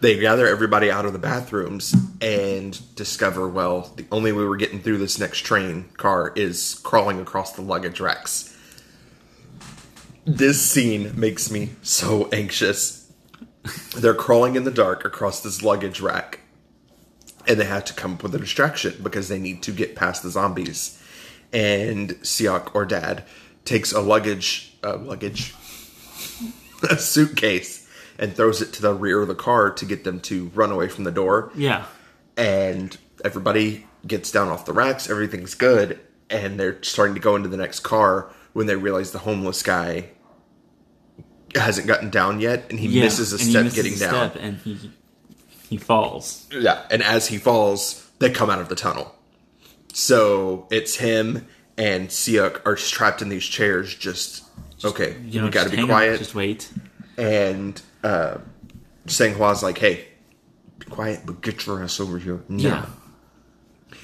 They 0.00 0.18
gather 0.18 0.46
everybody 0.46 0.90
out 0.90 1.04
of 1.04 1.12
the 1.12 1.18
bathrooms 1.18 1.94
and 2.22 2.80
discover, 2.96 3.46
well, 3.46 3.92
the 3.96 4.06
only 4.10 4.32
way 4.32 4.44
we're 4.44 4.56
getting 4.56 4.80
through 4.80 4.98
this 4.98 5.18
next 5.18 5.40
train 5.40 5.90
car 5.96 6.32
is 6.34 6.80
crawling 6.82 7.20
across 7.20 7.52
the 7.52 7.62
luggage 7.62 8.00
racks. 8.00 8.56
This 10.24 10.62
scene 10.62 11.18
makes 11.18 11.50
me 11.50 11.70
so 11.82 12.28
anxious. 12.32 13.12
They're 13.96 14.14
crawling 14.14 14.56
in 14.56 14.64
the 14.64 14.70
dark 14.70 15.04
across 15.04 15.42
this 15.42 15.62
luggage 15.62 16.00
rack, 16.00 16.40
and 17.46 17.58
they 17.58 17.64
have 17.64 17.84
to 17.86 17.94
come 17.94 18.14
up 18.14 18.22
with 18.22 18.34
a 18.34 18.38
distraction 18.38 18.96
because 19.02 19.28
they 19.28 19.38
need 19.38 19.62
to 19.62 19.72
get 19.72 19.96
past 19.96 20.22
the 20.22 20.30
zombies. 20.30 21.00
And 21.52 22.10
Siak 22.20 22.74
or 22.74 22.84
Dad 22.84 23.24
takes 23.64 23.92
a 23.92 24.00
luggage, 24.00 24.76
uh, 24.84 24.98
luggage, 24.98 25.54
a 26.88 26.96
suitcase, 26.96 27.88
and 28.18 28.34
throws 28.34 28.62
it 28.62 28.72
to 28.74 28.82
the 28.82 28.94
rear 28.94 29.22
of 29.22 29.28
the 29.28 29.34
car 29.34 29.70
to 29.70 29.84
get 29.84 30.04
them 30.04 30.20
to 30.20 30.50
run 30.54 30.70
away 30.70 30.88
from 30.88 31.04
the 31.04 31.10
door 31.10 31.50
yeah, 31.54 31.86
and 32.36 32.96
everybody 33.24 33.86
gets 34.06 34.30
down 34.30 34.48
off 34.48 34.64
the 34.64 34.72
racks. 34.72 35.10
Everything's 35.10 35.54
good, 35.54 35.98
and 36.28 36.60
they're 36.60 36.82
starting 36.82 37.14
to 37.14 37.20
go 37.20 37.34
into 37.36 37.48
the 37.48 37.56
next 37.56 37.80
car 37.80 38.30
when 38.52 38.66
they 38.66 38.76
realize 38.76 39.12
the 39.12 39.18
homeless 39.18 39.62
guy 39.62 40.10
hasn't 41.54 41.86
gotten 41.86 42.10
down 42.10 42.40
yet, 42.40 42.66
and 42.70 42.78
he 42.78 42.88
yeah. 42.88 43.04
misses 43.04 43.32
a 43.32 43.38
step 43.38 43.64
misses 43.64 43.82
getting 43.82 43.94
a 43.94 43.98
down. 43.98 44.30
step 44.30 44.42
and 44.42 44.58
he 44.58 44.90
he 45.70 45.78
falls. 45.78 46.46
Yeah, 46.52 46.82
and 46.90 47.02
as 47.02 47.28
he 47.28 47.38
falls, 47.38 48.06
they 48.18 48.28
come 48.30 48.50
out 48.50 48.58
of 48.60 48.68
the 48.68 48.74
tunnel. 48.74 49.14
So 49.94 50.66
it's 50.70 50.96
him 50.96 51.46
and 51.78 52.08
Siak 52.10 52.60
are 52.66 52.76
trapped 52.76 53.22
in 53.22 53.30
these 53.30 53.44
chairs. 53.44 53.94
Just 53.94 54.44
okay, 54.84 55.16
You 55.24 55.40
know, 55.40 55.46
we 55.46 55.50
got 55.52 55.64
to 55.64 55.70
be 55.70 55.78
on, 55.80 55.86
quiet. 55.88 56.18
Just 56.18 56.34
wait. 56.34 56.70
and 57.16 57.80
uh, 58.04 58.38
Senghua's 59.06 59.62
like, 59.62 59.78
"Hey, 59.78 60.06
be 60.78 60.86
quiet, 60.86 61.20
but 61.24 61.40
get 61.40 61.64
your 61.66 61.82
ass 61.82 61.98
over 62.00 62.18
here 62.18 62.42
now." 62.48 62.62
Yeah. 62.62 63.96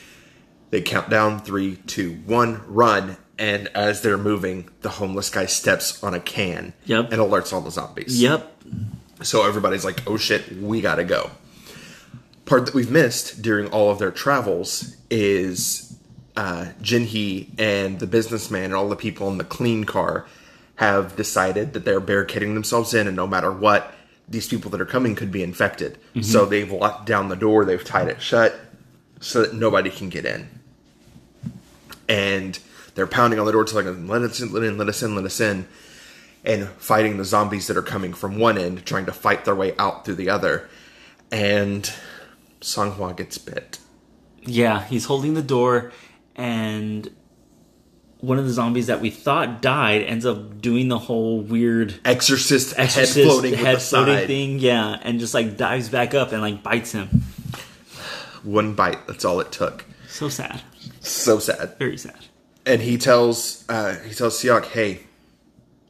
They 0.71 0.83
count 0.83 1.09
down 1.11 1.41
three, 1.41 1.77
two, 1.87 2.15
one, 2.27 2.63
run. 2.67 3.17
And 3.39 3.69
as 3.75 4.01
they're 4.01 4.17
moving, 4.19 4.71
the 4.81 4.89
homeless 4.89 5.29
guy 5.31 5.45
steps 5.47 6.03
on 6.03 6.15
a 6.15 6.21
can 6.21 6.73
Yep. 6.87 7.13
and 7.13 7.21
alerts 7.21 7.53
all 7.53 7.61
the 7.61 7.71
zombies. 7.71 8.21
Yep. 8.21 8.63
So 9.23 9.47
everybody's 9.47 9.85
like, 9.85 10.03
oh 10.07 10.17
shit, 10.17 10.57
we 10.57 10.81
gotta 10.81 11.05
go. 11.05 11.31
Part 12.47 12.67
that 12.67 12.75
we've 12.75 12.91
missed 12.91 13.43
during 13.43 13.69
all 13.69 13.91
of 13.91 13.99
their 13.99 14.11
travels 14.11 14.97
is 15.11 15.99
uh, 16.37 16.67
Jinhee 16.81 17.49
and 17.59 17.99
the 17.99 18.07
businessman 18.07 18.65
and 18.65 18.75
all 18.75 18.89
the 18.89 18.97
people 18.97 19.29
in 19.29 19.39
the 19.39 19.45
clean 19.45 19.85
car 19.85 20.27
have 20.77 21.17
decided 21.17 21.73
that 21.73 21.85
they're 21.85 22.01
barricading 22.01 22.55
themselves 22.55 22.95
in, 22.95 23.07
and 23.07 23.17
no 23.17 23.27
matter 23.27 23.51
what, 23.53 23.93
these 24.29 24.49
people 24.49 24.71
that 24.71 24.81
are 24.81 24.87
coming 24.87 25.15
could 25.15 25.33
be 25.33 25.43
infected. 25.43 25.99
So 26.23 26.45
they've 26.47 26.71
locked 26.71 27.07
down 27.07 27.29
the 27.29 27.37
door, 27.37 27.65
they've 27.65 27.85
tied 27.85 28.09
it 28.09 28.23
shut 28.23 28.59
so 29.21 29.43
that 29.43 29.55
nobody 29.55 29.91
can 29.91 30.09
get 30.09 30.25
in. 30.25 30.49
And 32.09 32.59
they're 32.95 33.07
pounding 33.07 33.39
on 33.41 33.47
the 33.47 33.53
door 33.53 33.65
to 33.65 33.75
like, 33.75 33.87
let 33.87 34.23
us 34.23 34.41
in, 34.41 34.53
let 34.53 34.63
in, 34.63 34.79
let 34.79 34.89
us 34.89 35.03
in, 35.03 35.15
let 35.15 35.25
us 35.25 35.41
in 35.41 35.67
and 36.47 36.69
fighting 36.69 37.17
the 37.17 37.25
zombies 37.25 37.67
that 37.67 37.77
are 37.77 37.83
coming 37.83 38.15
from 38.15 38.39
one 38.39 38.57
end, 38.57 38.87
trying 38.87 39.05
to 39.07 39.13
fight 39.13 39.45
their 39.45 39.55
way 39.55 39.75
out 39.79 40.05
through 40.05 40.15
the 40.15 40.31
other. 40.31 40.69
And 41.33 41.93
Songhua 42.61 43.17
gets 43.17 43.39
bit. 43.39 43.79
Yeah, 44.43 44.85
he's 44.85 45.07
holding 45.07 45.35
the 45.35 45.43
door, 45.43 45.93
and 46.35 47.11
one 48.21 48.39
of 48.39 48.45
the 48.47 48.53
zombies 48.53 48.87
that 48.87 49.01
we 49.01 49.11
thought 49.11 49.61
died 49.61 50.03
ends 50.03 50.25
up 50.25 50.61
doing 50.61 50.89
the 50.89 50.99
whole 50.99 51.41
weird 51.41 51.95
Exorcist, 52.05 52.75
exorcist 52.79 53.17
head 53.17 53.25
floating 53.25 53.55
head 53.55 53.83
floating 53.83 54.27
thing. 54.27 54.59
Yeah, 54.59 54.99
and 55.03 55.19
just 55.21 55.35
like 55.35 55.57
dives 55.57 55.89
back 55.89 56.15
up 56.15 56.33
and 56.33 56.41
like 56.41 56.63
bites 56.63 56.93
him. 56.93 57.23
One 58.43 58.75
bite. 58.75 59.07
That's 59.07 59.25
all 59.25 59.41
it 59.41 59.51
took. 59.51 59.85
So 60.09 60.29
sad. 60.29 60.63
So 61.01 61.39
sad. 61.41 61.77
Very 61.79 61.99
sad. 61.99 62.27
And 62.65 62.81
he 62.81 62.97
tells 62.99 63.65
uh, 63.69 63.97
he 64.07 64.15
tells 64.15 64.41
Siak, 64.41 64.67
"Hey, 64.67 65.01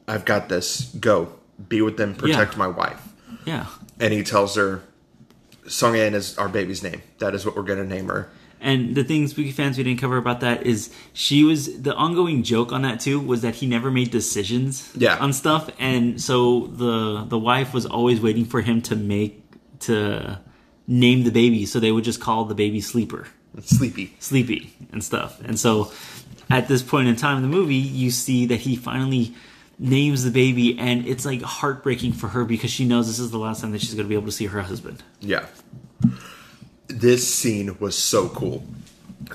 I've 0.07 0.25
got 0.25 0.49
this. 0.49 0.91
Go 0.99 1.33
be 1.69 1.81
with 1.81 1.97
them. 1.97 2.15
Protect 2.15 2.53
Yeah. 2.53 2.57
my 2.57 2.67
wife." 2.67 3.01
Yeah. 3.45 3.67
And 3.99 4.11
he 4.13 4.23
tells 4.23 4.55
her, 4.55 4.83
"Songyan 5.67 6.13
is 6.13 6.37
our 6.37 6.49
baby's 6.49 6.81
name. 6.83 7.01
That 7.19 7.35
is 7.35 7.45
what 7.45 7.55
we're 7.55 7.63
going 7.63 7.79
to 7.79 7.85
name 7.95 8.07
her." 8.07 8.29
And 8.59 8.95
the 8.95 9.03
thing, 9.03 9.27
spooky 9.27 9.51
fans, 9.51 9.77
we 9.77 9.83
didn't 9.83 9.99
cover 9.99 10.17
about 10.17 10.39
that 10.39 10.65
is 10.65 10.89
she 11.13 11.43
was 11.43 11.79
the 11.81 11.93
ongoing 11.93 12.41
joke 12.41 12.71
on 12.71 12.81
that 12.81 12.99
too 12.99 13.19
was 13.19 13.41
that 13.43 13.55
he 13.55 13.67
never 13.67 13.91
made 13.91 14.09
decisions 14.09 14.89
Yeah. 14.97 15.17
on 15.19 15.31
stuff, 15.33 15.69
and 15.79 16.19
so 16.19 16.65
the 16.67 17.23
the 17.29 17.37
wife 17.37 17.73
was 17.73 17.85
always 17.85 18.19
waiting 18.19 18.45
for 18.45 18.61
him 18.61 18.81
to 18.83 18.95
make 18.95 19.43
to 19.81 20.39
name 20.87 21.23
the 21.23 21.31
baby, 21.31 21.65
so 21.67 21.79
they 21.79 21.91
would 21.91 22.03
just 22.03 22.19
call 22.19 22.45
the 22.45 22.55
baby 22.55 22.81
Sleeper, 22.81 23.27
Sleepy. 23.61 24.15
Sleepy, 24.19 24.73
and 24.91 25.03
stuff. 25.03 25.39
And 25.45 25.59
so 25.59 25.91
at 26.49 26.67
this 26.67 26.81
point 26.81 27.09
in 27.09 27.15
time 27.15 27.37
in 27.37 27.43
the 27.43 27.49
movie, 27.49 27.75
you 27.75 28.09
see 28.09 28.45
that 28.47 28.61
he 28.61 28.75
finally 28.75 29.35
names 29.79 30.23
the 30.23 30.31
baby, 30.31 30.77
and 30.79 31.07
it's 31.07 31.25
like 31.25 31.41
heartbreaking 31.41 32.13
for 32.13 32.29
her 32.29 32.45
because 32.45 32.71
she 32.71 32.85
knows 32.85 33.07
this 33.07 33.19
is 33.19 33.31
the 33.31 33.37
last 33.37 33.61
time 33.61 33.71
that 33.71 33.81
she's 33.81 33.93
going 33.93 34.05
to 34.05 34.09
be 34.09 34.15
able 34.15 34.25
to 34.25 34.31
see 34.31 34.45
her 34.45 34.61
husband. 34.61 35.03
Yeah. 35.19 35.45
This 36.87 37.33
scene 37.33 37.77
was 37.79 37.97
so 37.97 38.29
cool. 38.29 38.63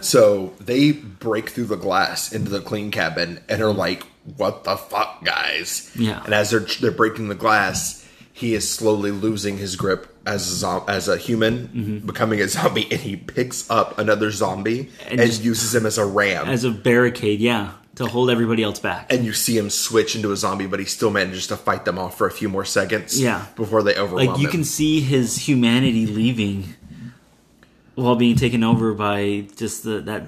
So 0.01 0.55
they 0.59 0.93
break 0.93 1.51
through 1.51 1.67
the 1.67 1.77
glass 1.77 2.33
into 2.33 2.51
the 2.51 2.61
clean 2.61 2.91
cabin 2.91 3.41
and 3.49 3.61
are 3.61 3.73
like, 3.73 4.05
"What 4.37 4.65
the 4.65 4.77
fuck, 4.77 5.25
guys?" 5.25 5.91
Yeah. 5.95 6.23
And 6.25 6.33
as 6.33 6.51
they're 6.51 6.61
they're 6.61 6.91
breaking 6.91 7.29
the 7.29 7.35
glass, 7.35 8.09
he 8.33 8.55
is 8.55 8.69
slowly 8.69 9.11
losing 9.11 9.59
his 9.59 9.77
grip 9.77 10.17
as 10.25 10.63
a 10.63 10.83
as 10.89 11.09
a 11.09 11.17
human, 11.17 11.69
mm-hmm. 11.69 12.07
becoming 12.07 12.41
a 12.41 12.49
zombie, 12.49 12.91
and 12.91 13.01
he 13.01 13.17
picks 13.17 13.71
up 13.71 13.99
another 13.99 14.31
zombie 14.31 14.91
and, 15.09 15.21
And 15.21 15.39
uses 15.41 15.75
him 15.75 15.85
as 15.85 15.99
a 15.99 16.07
ram. 16.07 16.49
As 16.49 16.65
a 16.65 16.71
barricade, 16.71 17.41
yeah, 17.41 17.73
to 17.97 18.07
hold 18.07 18.31
everybody 18.31 18.63
else 18.63 18.81
back. 18.81 19.13
and 19.13 19.25
you 19.25 19.33
see 19.33 19.57
him 19.59 19.69
switch 19.69 20.17
into 20.17 20.33
a 20.33 20.37
zombie, 20.37 20.67
but 20.67 20.79
he 20.81 20.87
still 20.87 21.11
manages 21.11 21.47
to 21.49 21.57
fight 21.57 21.85
them 21.85 21.99
off 21.99 22.17
for 22.17 22.27
a 22.27 22.31
few 22.31 22.49
more 22.49 22.65
seconds. 22.65 23.21
Yeah. 23.21 23.45
Before 23.57 23.83
they 23.83 23.95
overwhelm 23.97 24.27
like 24.29 24.39
you 24.39 24.47
him. 24.47 24.51
can 24.53 24.65
see 24.65 25.01
his 25.01 25.37
humanity 25.47 26.07
leaving 26.07 26.75
while 27.95 28.17
being 28.17 28.37
taken 28.37 28.65
over 28.65 28.95
by 28.95 29.47
just 29.57 29.85
the 29.85 30.01
that 30.01 30.23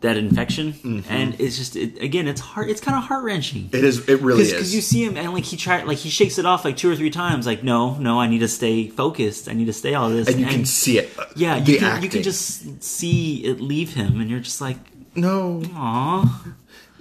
that 0.00 0.16
infection 0.18 0.72
Mm-hmm. 0.74 1.10
and 1.10 1.40
it's 1.40 1.56
just 1.56 1.76
it, 1.76 1.98
again 2.02 2.28
it's 2.28 2.40
hard. 2.40 2.68
it's 2.68 2.80
kind 2.80 2.96
of 2.98 3.04
heart-wrenching 3.04 3.70
It 3.72 3.84
is. 3.84 4.06
It 4.06 4.20
really 4.20 4.42
is. 4.42 4.52
because 4.52 4.74
you 4.74 4.82
see 4.82 5.02
him 5.02 5.16
and 5.16 5.32
like 5.32 5.44
he 5.44 5.56
tried 5.56 5.86
like 5.86 5.96
he 5.96 6.10
shakes 6.10 6.36
it 6.38 6.44
off 6.44 6.62
like 6.64 6.76
two 6.76 6.90
or 6.90 6.96
three 6.96 7.08
times 7.10 7.46
like 7.46 7.62
no 7.62 7.94
no 7.96 8.20
i 8.20 8.26
need 8.26 8.40
to 8.40 8.48
stay 8.48 8.88
focused 8.88 9.48
i 9.48 9.54
need 9.54 9.64
to 9.64 9.72
stay 9.72 9.94
all 9.94 10.10
this 10.10 10.28
and 10.28 10.38
you 10.40 10.46
can 10.46 10.66
see 10.66 10.98
it. 10.98 11.10
yeah 11.36 11.58
the 11.58 11.72
you 11.72 11.78
can, 11.78 12.02
you 12.02 12.08
can 12.10 12.22
just 12.22 12.82
see 12.82 13.44
it 13.46 13.60
leave 13.62 13.94
him 13.94 14.20
and 14.20 14.28
you're 14.30 14.40
just 14.40 14.60
like 14.60 14.76
no. 15.14 15.62
Aw. 15.74 16.44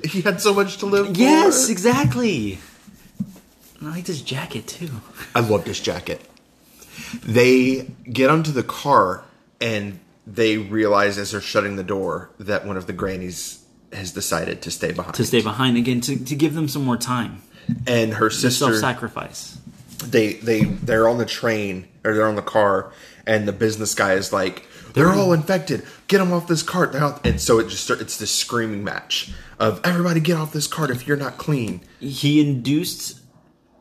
He 0.03 0.21
had 0.21 0.41
so 0.41 0.53
much 0.53 0.77
to 0.77 0.85
live 0.85 1.15
yes 1.15 1.65
for. 1.67 1.71
exactly 1.71 2.59
And 3.79 3.87
i 3.87 3.91
like 3.91 4.05
this 4.05 4.21
jacket 4.21 4.67
too 4.67 4.89
I 5.33 5.39
love 5.39 5.63
this 5.65 5.79
jacket. 5.79 6.21
They 7.25 7.87
get 8.03 8.29
onto 8.29 8.51
the 8.51 8.63
car 8.63 9.23
and 9.61 9.99
they 10.27 10.57
realize 10.57 11.17
as 11.17 11.31
they're 11.31 11.41
shutting 11.41 11.75
the 11.75 11.83
door 11.83 12.29
that 12.39 12.65
one 12.65 12.77
of 12.77 12.85
the 12.85 12.93
grannies 12.93 13.63
has 13.91 14.11
decided 14.11 14.61
to 14.63 14.71
stay 14.71 14.91
behind. 14.91 15.15
to 15.15 15.25
stay 15.25 15.41
behind 15.41 15.77
again 15.77 16.01
to, 16.01 16.23
to 16.23 16.35
give 16.35 16.53
them 16.53 16.67
some 16.67 16.83
more 16.83 16.97
time 16.97 17.41
and 17.87 18.15
her 18.15 18.29
sister 18.29 18.65
self-sacrifice 18.65 19.57
they 20.09 20.33
they 20.33 20.63
they're 20.63 21.07
on 21.07 21.17
the 21.17 21.25
train 21.25 21.87
or 22.03 22.13
they're 22.13 22.27
on 22.27 22.35
the 22.35 22.41
car, 22.41 22.91
and 23.25 23.47
the 23.47 23.53
business 23.53 23.95
guy 23.95 24.13
is 24.13 24.33
like, 24.33 24.67
"They're 24.93 25.11
all 25.11 25.33
infected. 25.33 25.83
Get 26.07 26.19
them 26.19 26.31
off 26.33 26.47
this 26.47 26.63
cart." 26.63 26.91
They're 26.91 27.01
out- 27.03 27.25
And 27.25 27.39
so 27.41 27.59
it 27.59 27.69
just 27.69 27.83
start, 27.83 28.01
it's 28.01 28.17
this 28.17 28.31
screaming 28.31 28.83
match 28.83 29.31
of 29.59 29.79
everybody 29.83 30.19
get 30.19 30.37
off 30.37 30.51
this 30.53 30.67
cart 30.67 30.89
if 30.89 31.07
you're 31.07 31.17
not 31.17 31.37
clean. 31.37 31.81
he 31.99 32.39
induced 32.41 33.19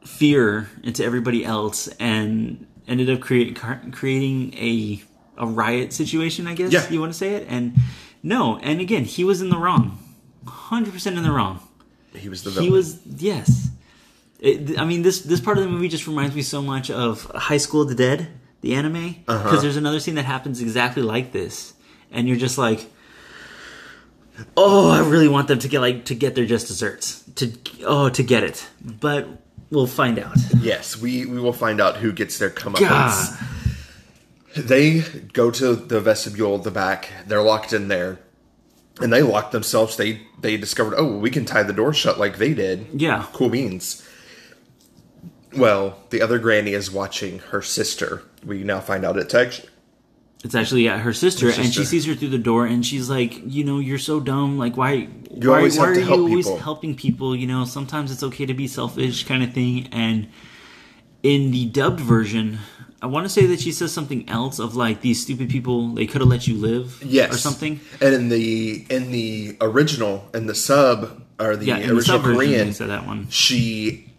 fear 0.05 0.69
into 0.83 1.05
everybody 1.05 1.45
else 1.45 1.89
and 2.01 2.67
ended 2.89 3.09
up 3.11 3.21
create, 3.21 3.59
creating 3.93 4.53
a 4.55 5.03
a 5.39 5.47
riot 5.47 5.93
situation. 5.93 6.47
I 6.47 6.55
guess 6.55 6.73
Yeah. 6.73 6.89
you 6.91 7.01
want 7.01 7.13
to 7.13 7.19
say 7.19 7.35
it. 7.35 7.47
And 7.49 7.75
no, 8.23 8.59
and 8.59 8.81
again, 8.81 9.05
he 9.05 9.25
was 9.25 9.41
in 9.41 9.49
the 9.49 9.57
wrong, 9.57 9.99
hundred 10.47 10.93
percent 10.93 11.17
in 11.17 11.23
the 11.23 11.31
wrong. 11.33 11.61
He 12.15 12.29
was 12.29 12.43
the 12.43 12.51
villain. 12.51 12.65
He 12.67 12.71
was 12.71 12.99
yes. 13.17 13.69
It, 14.39 14.79
I 14.79 14.85
mean, 14.85 15.03
this 15.03 15.21
this 15.21 15.41
part 15.41 15.57
of 15.57 15.65
the 15.65 15.71
movie 15.71 15.89
just 15.89 16.07
reminds 16.07 16.35
me 16.35 16.43
so 16.43 16.61
much 16.61 16.91
of 16.91 17.25
High 17.35 17.57
School 17.59 17.83
of 17.83 17.89
the 17.89 17.95
Dead, 17.95 18.29
the 18.63 18.75
anime, 18.75 19.17
because 19.27 19.47
Uh-huh. 19.47 19.61
there's 19.61 19.77
another 19.77 20.01
scene 20.01 20.15
that 20.15 20.25
happens 20.25 20.61
exactly 20.63 21.03
like 21.03 21.33
this, 21.33 21.75
and 22.11 22.27
you're 22.27 22.37
just 22.39 22.57
like, 22.59 22.91
oh, 24.57 24.89
I 24.91 25.01
really 25.01 25.29
want 25.29 25.49
them 25.49 25.59
to 25.59 25.69
get 25.69 25.81
like 25.81 26.05
to 26.07 26.15
get 26.15 26.35
their 26.35 26.47
just 26.47 26.67
desserts, 26.69 27.23
to 27.37 27.53
oh 27.85 28.09
to 28.09 28.23
get 28.23 28.43
it, 28.43 28.67
but 28.81 29.29
we'll 29.71 29.87
find 29.87 30.19
out. 30.19 30.37
Yes, 30.61 30.97
we 30.97 31.27
we 31.27 31.39
will 31.41 31.53
find 31.53 31.81
out 31.81 31.97
who 31.99 32.13
gets 32.13 32.39
their 32.39 32.51
comeuppance. 32.51 33.37
They 34.57 35.01
go 35.33 35.51
to 35.51 35.75
the 35.75 36.01
vestibule 36.01 36.57
at 36.57 36.63
the 36.63 36.71
back. 36.71 37.09
They're 37.27 37.43
locked 37.43 37.73
in 37.73 37.89
there, 37.89 38.19
and 39.01 39.13
they 39.13 39.23
lock 39.23 39.51
themselves. 39.51 39.97
They 39.97 40.23
they 40.41 40.57
discovered, 40.57 40.95
oh, 40.97 41.17
we 41.17 41.31
can 41.31 41.45
tie 41.45 41.63
the 41.63 41.73
door 41.73 41.93
shut 41.95 42.19
like 42.19 42.37
they 42.39 42.53
did. 42.55 42.87
Yeah. 42.95 43.27
cool 43.33 43.49
beans. 43.49 44.07
Well, 45.57 45.99
the 46.11 46.23
other 46.23 46.39
granny 46.39 46.73
is 46.73 46.91
watching 46.91 47.39
her 47.51 47.63
sister. 47.63 48.23
We 48.45 48.65
now 48.65 48.81
find 48.81 49.05
out 49.05 49.17
it's 49.17 49.35
actually 49.35 49.69
it's 50.45 50.55
actually 50.57 50.85
yeah, 50.85 50.99
her 50.99 51.13
sister, 51.13 51.53
Her 51.53 51.63
and 51.63 51.73
she 51.73 51.85
sees 51.85 52.05
her 52.07 52.15
through 52.15 52.31
the 52.31 52.39
door, 52.39 52.67
and 52.67 52.85
she's 52.85 53.09
like, 53.09 53.41
you 53.47 53.63
know, 53.63 53.79
you're 53.79 53.99
so 53.99 54.19
dumb. 54.19 54.59
Like, 54.59 54.77
why? 54.77 55.09
You 55.31 55.51
why, 55.51 55.59
always 55.59 55.79
why 55.79 55.87
have 55.87 55.97
are 55.97 56.01
you 56.01 56.07
help 56.07 56.19
always 56.19 56.47
people." 56.47 56.59
helping 56.59 56.97
people? 56.97 57.37
You 57.37 57.47
know, 57.47 57.65
sometimes 57.65 58.11
it's 58.11 58.25
okay 58.25 58.47
to 58.47 58.55
be 58.55 58.67
selfish, 58.67 59.25
kind 59.25 59.45
of 59.45 59.53
thing. 59.53 59.89
And 59.93 60.29
in 61.23 61.53
the 61.53 61.67
dubbed 61.67 62.01
version, 62.01 62.59
I 63.01 63.07
want 63.07 63.25
to 63.25 63.29
say 63.29 63.47
that 63.47 63.61
she 63.61 63.71
says 63.71 63.93
something 63.93 64.29
else 64.29 64.59
of 64.59 64.75
like 64.75 65.01
these 65.01 65.23
stupid 65.23 65.49
people. 65.49 65.95
They 65.95 66.07
could 66.07 66.21
have 66.21 66.29
let 66.31 66.49
you 66.49 66.57
live, 66.57 67.01
yes 67.05 67.33
or 67.33 67.39
something. 67.39 67.81
And 68.01 68.13
in 68.13 68.29
the 68.29 68.85
in 68.91 69.13
the 69.13 69.57
original 69.61 70.29
in 70.35 70.47
the 70.47 70.57
sub 70.57 71.23
or 71.39 71.55
the 71.55 71.67
Yeah, 71.67 71.77
in 71.77 71.89
the 71.89 71.95
original 71.95 72.19
version, 72.19 72.35
Korean, 72.37 72.73
said 72.73 72.91
that 72.91 73.07
one. 73.07 73.29
she 73.31 74.12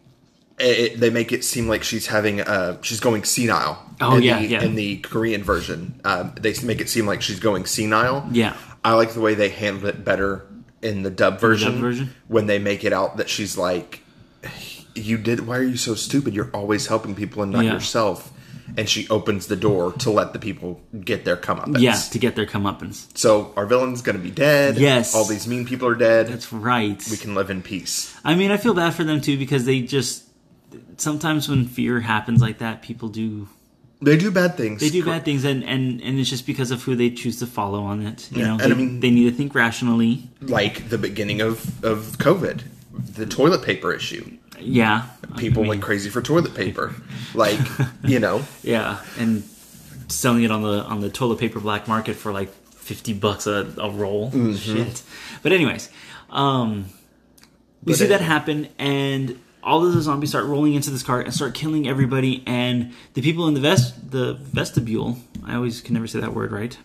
it, 0.64 1.00
they 1.00 1.10
make 1.10 1.32
it 1.32 1.44
seem 1.44 1.68
like 1.68 1.84
she's 1.84 2.08
having 2.08 2.42
uh 2.42 2.82
she's 2.82 3.00
going 3.00 3.24
senile 3.24 3.78
Oh, 4.02 4.18
in 4.18 4.24
yeah, 4.24 4.40
the, 4.40 4.48
yeah. 4.48 4.64
in 4.64 4.76
the 4.76 4.98
korean 4.98 5.44
version 5.44 6.00
um, 6.04 6.34
they 6.40 6.54
make 6.64 6.82
it 6.82 6.90
seem 6.90 7.06
like 7.06 7.22
she's 7.22 7.40
going 7.40 7.66
senile 7.66 8.28
Yeah. 8.32 8.56
i 8.84 8.94
like 8.94 9.12
the 9.14 9.22
way 9.22 9.34
they 9.36 9.50
handle 9.50 9.88
it 9.88 10.04
better 10.04 10.46
in 10.82 11.04
the 11.04 11.10
dub 11.12 11.40
version, 11.40 11.80
version? 11.80 12.14
when 12.28 12.48
they 12.48 12.60
make 12.60 12.84
it 12.84 12.92
out 12.94 13.18
that 13.18 13.30
she's 13.30 13.58
like 13.58 14.02
you 14.96 15.18
did 15.18 15.48
why 15.48 15.58
are 15.58 15.64
you 15.64 15.78
so 15.78 15.96
stupid 15.96 16.34
you're 16.34 16.52
always 16.54 16.88
helping 16.88 17.16
people 17.16 17.42
and 17.44 17.52
not 17.52 17.66
Yeah. 17.66 17.74
yourself 17.74 18.32
and 18.76 18.90
she 18.90 19.08
opens 19.10 19.48
the 19.48 19.56
door 19.56 19.92
to 19.94 20.10
let 20.10 20.34
the 20.34 20.40
people 20.40 20.82
get 21.00 21.26
their 21.26 21.38
comeuppance 21.38 21.80
Yeah, 21.80 21.94
to 21.96 22.18
get 22.20 22.36
their 22.36 22.46
comeuppance. 22.46 23.06
so 23.18 23.54
our 23.56 23.66
villain's 23.66 24.02
gonna 24.02 24.20
be 24.20 24.32
dead 24.32 24.78
Yes. 24.78 25.14
all 25.16 25.26
these 25.26 25.48
mean 25.48 25.66
people 25.66 25.88
are 25.88 25.96
dead 25.96 26.28
That's 26.28 26.52
right. 26.52 27.02
we 27.10 27.18
can 27.18 27.36
live 27.36 27.50
in 27.50 27.62
peace 27.62 28.16
I 28.26 28.36
mean, 28.36 28.52
I 28.52 28.58
feel 28.58 28.74
bad 28.74 28.94
for 28.94 29.04
them 29.04 29.22
too 29.22 29.38
because 29.38 29.66
they 29.66 29.82
just 29.82 30.23
sometimes 30.98 31.48
when 31.50 31.66
fear 31.66 32.00
happens 32.02 32.42
like 32.42 32.60
that, 32.60 32.82
people 32.82 33.10
do 33.10 33.48
they 34.02 34.18
do 34.18 34.32
bad 34.32 34.58
things 34.58 34.82
they 34.82 34.90
do 34.90 35.04
bad 35.06 35.24
things, 35.26 35.44
and 35.46 35.64
and 35.64 36.02
and 36.02 36.20
it's 36.20 36.30
just 36.30 36.46
because 36.46 36.72
of 36.72 36.84
who 36.84 36.96
they 36.96 37.10
choose 37.10 37.40
to 37.40 37.48
follow 37.48 37.84
on 37.84 38.06
it. 38.06 38.30
You 38.32 38.42
Yeah, 38.42 38.48
know, 38.48 38.58
they, 38.58 38.66
I 38.72 38.74
mean- 38.74 39.00
they 39.00 39.10
need 39.12 39.30
to 39.30 39.36
think 39.36 39.56
rationally. 39.56 40.30
like 40.42 40.90
the 40.90 40.98
beginning 40.98 41.42
of 41.42 41.84
of 41.84 42.18
COVID, 42.18 42.62
the 43.16 43.26
toilet 43.26 43.64
paper 43.64 43.94
issue. 43.94 44.30
Yeah, 44.60 45.08
People 45.38 45.62
I 45.62 45.64
mean, 45.64 45.70
went 45.70 45.82
crazy 45.82 46.10
for 46.10 46.22
toilet 46.22 46.54
paper, 46.54 46.94
like 47.34 47.60
you 48.04 48.20
know. 48.20 48.44
yeah, 48.62 49.00
and 49.18 49.44
selling 50.10 50.44
it 50.44 50.52
on 50.52 50.62
the 50.62 50.84
on 50.84 51.02
the 51.02 51.10
toilet 51.10 51.40
paper 51.40 51.60
black 51.60 51.88
market 51.88 52.16
for 52.16 52.32
like 52.32 52.50
fifty 52.76 53.14
bucks 53.14 53.48
a, 53.48 53.68
a 53.78 53.90
roll. 53.90 54.32
Mm-hmm. 54.32 54.54
Shit. 54.56 55.02
But 55.42 55.52
anyways, 55.54 55.90
um, 56.30 56.86
we 57.84 57.92
But 57.94 58.00
see 58.00 58.06
that 58.08 58.22
happen, 58.22 58.68
and 58.78 59.40
all 59.64 59.86
of 59.86 59.94
the 59.94 60.02
zombies 60.02 60.30
start 60.30 60.46
rolling 60.46 60.74
into 60.74 60.90
this 60.90 61.04
cart 61.04 61.26
and 61.26 61.34
start 61.34 61.54
killing 61.54 61.88
everybody. 61.88 62.44
And 62.46 62.94
the 63.14 63.22
people 63.22 63.48
in 63.48 63.54
the 63.54 63.60
vest 63.62 64.12
the 64.12 64.34
vestibule, 64.34 65.18
I 65.46 65.56
always 65.56 65.82
can 65.82 65.94
never 65.94 66.08
say 66.08 66.20
that 66.20 66.34
word 66.34 66.52
right. 66.52 66.78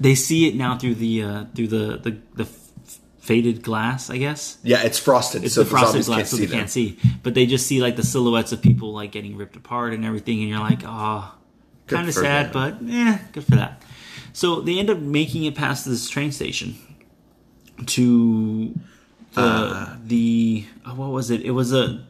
They 0.00 0.14
see 0.14 0.48
it 0.48 0.54
now 0.56 0.76
through 0.78 0.96
the 0.96 1.22
uh, 1.22 1.44
through 1.54 1.68
the 1.68 1.96
the 1.98 2.16
the 2.34 2.44
f- 2.44 2.98
faded 3.18 3.62
glass, 3.62 4.10
I 4.10 4.18
guess. 4.18 4.58
Yeah, 4.62 4.82
it's 4.82 4.98
frosted, 4.98 5.44
It's 5.44 5.54
so 5.54 5.62
the 5.62 5.70
frosted 5.70 6.04
glass, 6.04 6.30
so 6.30 6.36
they 6.36 6.46
them. 6.46 6.58
can't 6.58 6.70
see. 6.70 6.98
But 7.22 7.34
they 7.34 7.46
just 7.46 7.66
see 7.66 7.80
like 7.80 7.96
the 7.96 8.02
silhouettes 8.02 8.52
of 8.52 8.60
people 8.60 8.92
like 8.92 9.12
getting 9.12 9.36
ripped 9.36 9.56
apart 9.56 9.92
and 9.94 10.04
everything, 10.04 10.40
and 10.40 10.48
you're 10.50 10.58
like, 10.58 10.82
ah, 10.84 11.36
Good 11.86 11.96
kind 11.96 12.08
of 12.08 12.14
sad, 12.14 12.52
but 12.52 12.78
eh, 12.88 13.18
good 13.32 13.44
for 13.44 13.56
that. 13.56 13.82
So 14.32 14.60
they 14.60 14.78
end 14.78 14.90
up 14.90 14.98
making 14.98 15.44
it 15.44 15.54
past 15.54 15.84
this 15.86 16.08
train 16.08 16.32
station 16.32 16.74
to 17.86 18.74
the 19.34 19.40
Uh. 19.42 19.96
the 20.06 20.64
oh, 20.86 20.94
what 20.94 21.10
was 21.10 21.30
it? 21.30 21.42
It 21.42 21.50
was 21.52 21.72
a 21.72 22.00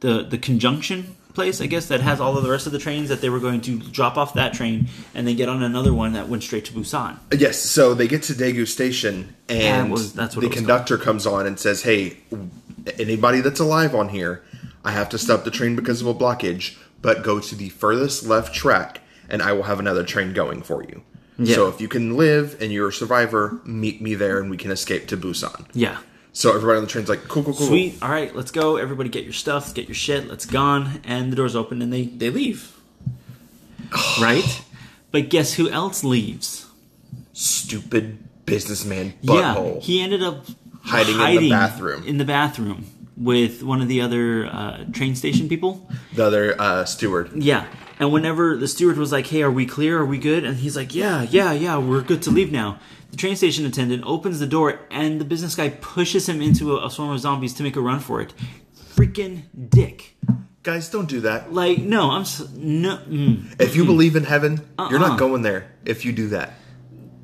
the 0.00 0.22
the 0.28 0.38
conjunction 0.38 1.16
place, 1.34 1.60
I 1.60 1.66
guess, 1.66 1.86
that 1.86 2.00
has 2.00 2.20
all 2.20 2.36
of 2.38 2.44
the 2.44 2.50
rest 2.50 2.66
of 2.66 2.72
the 2.72 2.78
trains 2.78 3.08
that 3.08 3.20
they 3.20 3.28
were 3.28 3.40
going 3.40 3.60
to 3.62 3.78
drop 3.78 4.16
off 4.16 4.34
that 4.34 4.54
train 4.54 4.86
and 5.16 5.26
then 5.26 5.34
get 5.34 5.48
on 5.48 5.64
another 5.64 5.92
one 5.92 6.12
that 6.12 6.28
went 6.28 6.44
straight 6.44 6.64
to 6.66 6.72
Busan. 6.72 7.16
Yes, 7.36 7.58
so 7.58 7.92
they 7.92 8.06
get 8.06 8.22
to 8.24 8.34
Daegu 8.34 8.68
Station, 8.68 9.34
and 9.48 9.86
That 9.88 9.92
was- 9.92 10.12
that's 10.12 10.36
what 10.36 10.42
the 10.42 10.48
conductor 10.48 10.96
comes 10.96 11.26
on 11.26 11.44
and 11.44 11.58
says, 11.58 11.82
"Hey, 11.82 12.18
anybody 12.98 13.40
that's 13.40 13.58
alive 13.60 13.94
on 13.96 14.10
here, 14.10 14.42
I 14.84 14.92
have 14.92 15.08
to 15.08 15.18
stop 15.18 15.44
the 15.44 15.50
train 15.50 15.74
because 15.74 16.00
of 16.00 16.06
a 16.06 16.14
blockage, 16.14 16.74
but 17.02 17.24
go 17.24 17.40
to 17.40 17.54
the 17.56 17.68
furthest 17.70 18.26
left 18.26 18.54
track, 18.54 19.00
and 19.28 19.42
I 19.42 19.52
will 19.52 19.64
have 19.64 19.80
another 19.80 20.04
train 20.04 20.32
going 20.34 20.62
for 20.62 20.82
you. 20.84 21.02
Yeah. 21.38 21.56
So 21.56 21.68
if 21.68 21.80
you 21.80 21.88
can 21.88 22.16
live 22.16 22.56
and 22.60 22.70
you're 22.72 22.88
a 22.88 22.92
survivor, 22.92 23.58
meet 23.64 24.00
me 24.00 24.14
there, 24.14 24.38
and 24.38 24.50
we 24.50 24.56
can 24.56 24.70
escape 24.70 25.08
to 25.08 25.16
Busan." 25.16 25.64
Yeah. 25.74 25.96
So 26.34 26.50
everybody 26.50 26.78
on 26.78 26.84
the 26.84 26.90
train's 26.90 27.08
like, 27.08 27.28
"Cool, 27.28 27.44
cool, 27.44 27.54
cool." 27.54 27.66
Sweet. 27.68 28.02
All 28.02 28.10
right, 28.10 28.34
let's 28.34 28.50
go. 28.50 28.76
Everybody 28.76 29.08
get 29.08 29.24
your 29.24 29.32
stuff, 29.32 29.72
get 29.72 29.86
your 29.86 29.94
shit. 29.94 30.28
Let's 30.28 30.44
gone. 30.44 31.00
And 31.04 31.32
the 31.32 31.36
doors 31.36 31.56
open 31.56 31.80
and 31.80 31.92
they 31.92 32.04
they 32.04 32.28
leave. 32.28 32.76
right? 34.20 34.62
But 35.12 35.30
guess 35.30 35.54
who 35.54 35.70
else 35.70 36.02
leaves? 36.02 36.66
Stupid 37.32 38.18
businessman 38.46 39.14
Yeah, 39.22 39.78
he 39.80 40.02
ended 40.02 40.22
up 40.22 40.44
Hiding 40.82 41.18
in 41.18 41.42
the 41.42 41.50
bathroom. 41.50 42.04
In 42.04 42.18
the 42.18 42.24
bathroom 42.24 42.86
with 43.16 43.62
one 43.62 43.80
of 43.80 43.88
the 43.88 44.00
other 44.00 44.46
uh, 44.46 44.84
train 44.92 45.14
station 45.14 45.48
people. 45.48 45.88
the 46.14 46.26
other 46.26 46.60
uh, 46.60 46.84
steward. 46.84 47.30
Yeah. 47.34 47.66
And 47.98 48.12
whenever 48.12 48.56
the 48.56 48.66
steward 48.68 48.98
was 48.98 49.12
like, 49.12 49.28
"Hey, 49.28 49.42
are 49.42 49.50
we 49.50 49.66
clear? 49.66 50.00
Are 50.00 50.04
we 50.04 50.18
good?" 50.18 50.44
and 50.44 50.56
he's 50.56 50.76
like, 50.76 50.94
"Yeah, 50.94 51.22
yeah, 51.22 51.52
yeah, 51.52 51.78
we're 51.78 52.02
good 52.02 52.22
to 52.22 52.30
leave 52.30 52.50
now." 52.50 52.80
The 53.14 53.18
train 53.18 53.36
station 53.36 53.64
attendant 53.64 54.02
opens 54.04 54.40
the 54.40 54.46
door, 54.48 54.80
and 54.90 55.20
the 55.20 55.24
business 55.24 55.54
guy 55.54 55.68
pushes 55.68 56.28
him 56.28 56.42
into 56.42 56.76
a, 56.76 56.86
a 56.86 56.90
swarm 56.90 57.12
of 57.12 57.20
zombies 57.20 57.54
to 57.54 57.62
make 57.62 57.76
a 57.76 57.80
run 57.80 58.00
for 58.00 58.20
it. 58.20 58.34
Freaking 58.96 59.42
dick! 59.68 60.16
Guys, 60.64 60.88
don't 60.90 61.08
do 61.08 61.20
that. 61.20 61.52
Like, 61.52 61.78
no, 61.78 62.10
I'm 62.10 62.22
s- 62.22 62.48
no, 62.56 62.96
mm, 63.08 63.54
If 63.60 63.76
you 63.76 63.84
believe 63.84 64.16
in 64.16 64.24
heaven, 64.24 64.66
you're 64.90 64.98
Uh-uh. 64.98 65.10
not 65.10 65.18
going 65.20 65.42
there. 65.42 65.70
If 65.84 66.04
you 66.04 66.10
do 66.10 66.30
that, 66.30 66.54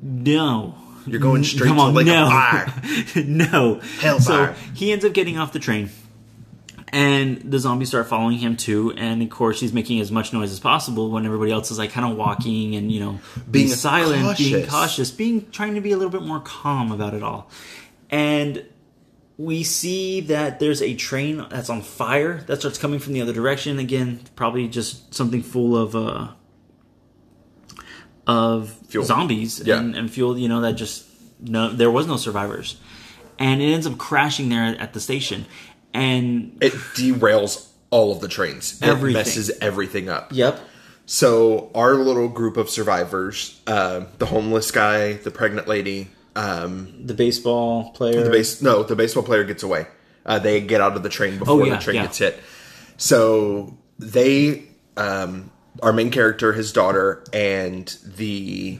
no. 0.01 0.75
you're 1.05 1.19
going 1.19 1.43
straight 1.43 1.67
to 1.67 1.73
like 1.73 2.05
no, 2.05 2.25
a 2.25 2.29
fire. 2.29 2.73
no. 3.25 3.81
Hellfire. 3.99 4.55
So 4.55 4.61
he 4.73 4.93
ends 4.93 5.03
up 5.03 5.11
getting 5.11 5.37
off 5.37 5.51
the 5.51 5.59
train, 5.59 5.89
and 6.91 7.37
the 7.41 7.57
zombies 7.59 7.87
start 7.89 8.07
following 8.07 8.37
him 8.37 8.57
too. 8.57 8.91
And 8.97 9.21
of 9.21 9.29
course, 9.29 9.59
he's 9.59 9.71
making 9.73 9.99
as 10.01 10.11
much 10.11 10.33
noise 10.33 10.51
as 10.51 10.59
possible 10.59 11.09
when 11.09 11.25
everybody 11.25 11.51
else 11.51 11.71
is 11.71 11.77
like 11.77 11.91
kind 11.91 12.09
of 12.11 12.17
walking 12.17 12.75
and 12.75 12.91
you 12.91 12.99
know 12.99 13.11
being, 13.49 13.67
Being 13.67 13.67
silent, 13.69 14.37
being 14.37 14.53
cautious. 14.65 14.69
cautious, 14.69 15.11
being 15.11 15.49
trying 15.51 15.75
to 15.75 15.81
be 15.81 15.91
a 15.91 15.97
little 15.97 16.11
bit 16.11 16.23
more 16.27 16.39
calm 16.41 16.91
about 16.91 17.13
it 17.13 17.23
all. 17.23 17.49
And 18.09 18.65
we 19.37 19.63
see 19.63 20.19
that 20.21 20.59
there's 20.59 20.81
a 20.81 20.93
train 20.95 21.45
that's 21.49 21.69
on 21.69 21.81
fire 21.81 22.41
that 22.47 22.59
starts 22.59 22.77
coming 22.77 22.99
from 22.99 23.13
the 23.13 23.21
other 23.21 23.33
direction. 23.33 23.79
Again, 23.79 24.19
probably 24.35 24.67
just 24.67 25.13
something 25.15 25.41
full 25.41 25.75
of 25.77 25.95
uh 25.95 26.27
of 28.27 28.69
Fuel. 28.89 29.03
zombies 29.03 29.61
Yeah. 29.65 29.79
and, 29.79 29.95
and 29.95 30.11
fuel. 30.11 30.37
You 30.37 30.47
know 30.49 30.61
that 30.61 30.73
just 30.73 31.05
no, 31.39 31.71
there 31.71 31.89
was 31.89 32.05
no 32.05 32.17
survivors, 32.17 32.77
and 33.39 33.61
it 33.61 33.65
ends 33.65 33.87
up 33.87 33.97
crashing 33.97 34.49
there 34.49 34.63
at 34.79 34.93
the 34.93 34.99
station. 34.99 35.45
And 35.93 36.57
It 36.61 36.73
derails 36.95 37.67
all 37.89 38.11
of 38.11 38.21
the 38.21 38.27
trains. 38.27 38.79
It 38.81 38.95
messes 39.01 39.51
everything 39.61 40.07
up. 40.09 40.31
yep, 40.33 40.59
So 41.05 41.69
our 41.75 41.95
little 41.95 42.29
group 42.29 42.55
of 42.57 42.69
survivors, 42.69 43.59
uh, 43.67 44.05
the 44.17 44.25
homeless 44.27 44.71
guy, 44.71 45.13
the 45.13 45.31
pregnant 45.31 45.67
lady, 45.67 46.07
um, 46.35 47.05
the 47.05 47.13
baseball 47.13 47.91
player. 47.91 48.23
the 48.23 48.29
base 48.29 48.61
no, 48.61 48.83
the 48.83 48.95
baseball 48.95 49.23
player 49.23 49.43
gets 49.43 49.63
away. 49.63 49.87
Uh, 50.25 50.39
they 50.39 50.61
get 50.61 50.79
out 50.79 50.95
of 50.95 51.03
the 51.03 51.09
train 51.09 51.37
before 51.39 51.61
Oh, 51.61 51.65
yeah, 51.65 51.75
the 51.75 51.81
train 51.83 51.95
yeah. 51.97 52.03
gets 52.03 52.19
hit. 52.19 52.39
So 52.97 53.77
they, 53.99 54.63
um, 54.95 55.51
our 55.81 55.91
main 55.91 56.11
character, 56.11 56.53
his 56.53 56.71
daughter, 56.71 57.23
and 57.33 57.87
the 58.05 58.79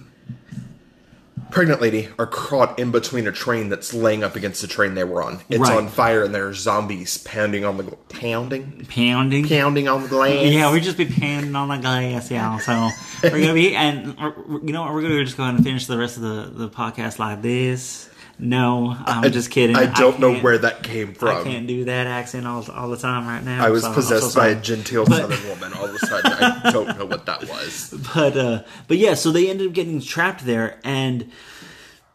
pregnant 1.52 1.82
lady 1.82 2.08
are 2.18 2.26
caught 2.28 2.80
in 2.80 2.92
between 2.92 3.28
a 3.28 3.32
train 3.32 3.70
that's 3.70 3.94
laying 3.94 4.24
up 4.24 4.36
against 4.36 4.62
the 4.62 4.68
train 4.68 4.96
they 4.96 5.04
were 5.04 5.22
on. 5.22 5.42
It's 5.50 5.60
Right. 5.60 5.78
on 5.78 5.88
fire, 5.90 6.24
and 6.24 6.34
there 6.34 6.48
are 6.48 6.54
zombies 6.54 7.18
pounding 7.20 7.64
on 7.66 7.78
the 7.78 7.84
gl- 7.84 7.98
pounding, 8.10 8.86
Pounding. 8.90 9.48
pounding 9.48 9.88
on 9.88 10.04
the 10.04 10.10
glass. 10.10 10.46
Yeah, 10.52 10.72
we 10.72 10.80
just 10.82 10.98
be 10.98 11.06
pounding 11.06 11.56
on 11.56 11.68
the 11.70 11.78
glass, 11.78 12.32
yeah. 12.32 12.58
So 12.60 12.90
we're 13.24 13.40
gonna 13.42 13.54
be, 13.54 13.76
and 13.76 14.16
uh, 14.20 14.32
you 14.64 14.72
know 14.74 14.82
what? 14.84 14.94
We're 14.94 15.02
gonna 15.04 15.24
just 15.24 15.38
go 15.38 15.44
ahead 15.44 15.56
and 15.56 15.64
finish 15.64 15.86
the 15.88 15.98
rest 15.98 16.18
of 16.18 16.24
the, 16.24 16.52
the 16.56 16.70
podcast 16.70 17.20
like 17.20 17.42
this. 17.42 18.08
No, 18.44 18.96
I'm 19.06 19.32
just 19.32 19.52
kidding. 19.52 19.76
I 19.76 19.86
don't 19.86 20.20
know 20.20 20.34
where 20.40 20.58
that 20.58 20.82
came 20.82 21.14
from. 21.14 21.38
I 21.38 21.44
can't 21.44 21.68
do 21.68 21.86
that 21.86 22.08
accent 22.08 22.48
all, 22.48 22.66
all 22.72 22.90
the 22.90 22.98
time 22.98 23.28
right 23.28 23.44
now. 23.44 23.64
I 23.64 23.70
was 23.70 23.84
so 23.84 23.94
possessed 23.94 24.32
so 24.34 24.40
by 24.40 24.48
a 24.48 24.56
genteel 24.60 25.06
But- 25.06 25.30
southern 25.30 25.48
woman. 25.48 25.74
All 25.74 25.86
of 25.86 25.94
a 25.94 26.00
sudden, 26.00 26.32
I 26.34 26.72
don't 26.72 26.98
know 26.98 27.06
what 27.06 27.28
that 27.28 27.48
was. 27.48 27.94
but 28.16 28.36
uh 28.36 28.64
but 28.88 28.98
yeah 28.98 29.14
so 29.14 29.32
they 29.32 29.50
ended 29.50 29.68
up 29.68 29.74
getting 29.74 30.02
trapped 30.02 30.44
there 30.46 30.80
and 30.84 31.30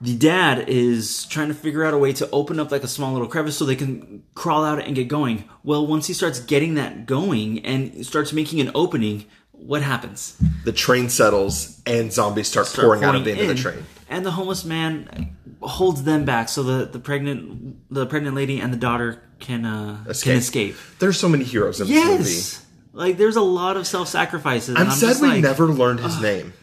the 0.01 0.17
dad 0.17 0.69
is 0.69 1.25
trying 1.27 1.49
to 1.49 1.55
figure 1.55 1.85
out 1.85 1.95
a 1.95 1.99
way 1.99 2.13
to 2.15 2.29
open 2.31 2.59
up 2.61 2.71
like 2.73 2.83
a 2.83 2.89
small 2.89 3.13
little 3.13 3.29
crevice 3.29 3.57
so 3.57 3.65
they 3.65 3.77
can 3.77 4.23
crawl 4.35 4.65
out 4.65 4.79
and 4.85 4.95
get 4.97 5.09
going 5.09 5.45
well 5.63 5.87
once 5.87 6.07
he 6.07 6.13
starts 6.13 6.39
getting 6.41 6.75
that 6.75 7.07
going 7.07 7.65
and 7.65 8.05
starts 8.05 8.33
making 8.33 8.61
an 8.61 8.71
opening 8.75 9.25
what 9.53 9.83
happens 9.83 10.37
The 10.65 10.73
train 10.73 11.09
settles, 11.09 11.81
and 11.87 12.13
zombies 12.13 12.49
start, 12.49 12.67
pouring, 12.75 13.03
out 13.05 13.15
of 13.15 13.25
the 13.25 13.31
end 13.33 13.41
of 13.41 13.49
the 13.49 13.55
train. 13.55 13.85
and 14.11 14.27
the 14.27 14.33
homeless 14.33 14.65
man 14.67 15.36
holds 15.67 16.05
them 16.05 16.25
back 16.25 16.49
so 16.49 16.63
the, 16.63 16.87
the 16.87 16.99
pregnant 16.99 17.77
the 17.93 18.07
pregnant 18.07 18.35
lady 18.37 18.61
and 18.61 18.73
the 18.73 18.77
daughter 18.79 19.23
can 19.41 19.65
uh 19.65 20.05
Escape. 20.09 20.31
can 20.31 20.39
escape 20.39 20.77
There's 20.99 21.19
so 21.19 21.29
many 21.29 21.45
heroes 21.45 21.81
in 21.81 21.89
this 21.89 22.05
movie. 22.05 22.23
yes 22.25 22.67
like 22.93 23.19
there's 23.19 23.37
a 23.37 23.43
lot 23.43 23.77
of 23.77 23.87
self-sacrifices 23.87 24.75
I'm, 24.77 24.83
and 24.83 24.93
sad 24.93 25.21
we 25.21 25.29
like, 25.29 25.43
never 25.43 25.67
learned 25.67 26.01
his 26.01 26.21
name. 26.23 26.55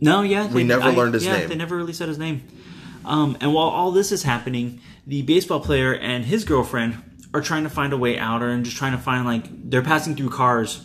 No, 0.00 0.22
yeah, 0.22 0.52
We 0.52 0.64
never 0.64 0.90
learned 0.90 1.14
his 1.14 1.24
yeah, 1.24 1.38
name. 1.38 1.48
They 1.48 1.54
never 1.54 1.76
really 1.76 1.92
said 1.92 2.08
his 2.08 2.18
name. 2.18 2.42
Um, 3.04 3.36
and 3.40 3.54
while 3.54 3.68
all 3.68 3.92
this 3.92 4.10
is 4.12 4.24
happening, 4.24 4.80
the 5.06 5.22
baseball 5.22 5.60
player 5.60 5.94
and 5.94 6.24
his 6.24 6.44
girlfriend 6.44 7.00
are 7.32 7.40
trying 7.40 7.62
to 7.62 7.70
find 7.70 7.92
a 7.92 7.96
way 7.96 8.18
out, 8.18 8.42
or 8.42 8.50
and 8.50 8.64
just 8.64 8.76
trying 8.76 8.92
to 8.92 8.98
find 8.98 9.24
like 9.24 9.44
they're 9.70 9.80
passing 9.82 10.14
through 10.16 10.30
cars, 10.30 10.84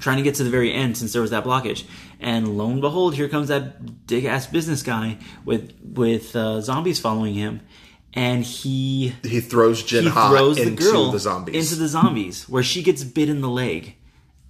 trying 0.00 0.16
to 0.18 0.22
get 0.22 0.34
to 0.36 0.44
the 0.44 0.50
very 0.50 0.72
end 0.72 0.96
since 0.96 1.12
there 1.12 1.22
was 1.22 1.30
that 1.30 1.44
blockage. 1.44 1.84
And 2.20 2.56
lo 2.58 2.68
and 2.70 2.80
behold, 2.80 3.14
here 3.14 3.28
comes 3.28 3.48
that 3.48 4.06
big 4.06 4.24
ass 4.24 4.46
business 4.46 4.82
guy 4.82 5.18
with 5.44 5.72
with 5.82 6.34
uh, 6.36 6.60
zombies 6.60 6.98
following 7.00 7.34
him, 7.34 7.60
and 8.14 8.44
he 8.44 9.14
He 9.22 9.40
throws 9.40 9.82
Jin 9.82 10.04
he 10.04 10.10
throws 10.10 10.56
the 10.56 10.62
into 10.68 10.82
girl 10.82 11.10
the 11.10 11.18
zombies. 11.18 11.54
into 11.70 11.82
the 11.82 11.88
zombies, 11.88 12.48
where 12.48 12.62
she 12.62 12.82
gets 12.82 13.04
bit 13.04 13.28
in 13.28 13.40
the 13.40 13.48
leg, 13.48 13.94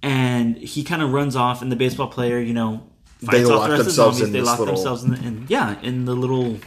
and 0.01 0.57
he 0.57 0.83
kind 0.83 1.01
of 1.01 1.11
runs 1.11 1.35
off, 1.35 1.61
and 1.61 1.71
the 1.71 1.75
baseball 1.75 2.07
player, 2.07 2.39
you 2.39 2.53
know, 2.53 2.83
They 3.21 3.43
lock 3.43 3.69
the 3.69 3.77
themselves 3.77 4.17
zombies. 4.17 4.21
in 4.21 4.31
They 4.33 4.41
lock 4.41 4.59
little- 4.59 4.75
themselves 4.75 5.03
in, 5.03 5.11
the, 5.11 5.17
in, 5.17 5.45
yeah, 5.49 5.79
in 5.81 6.05
the 6.05 6.15
little 6.15 6.59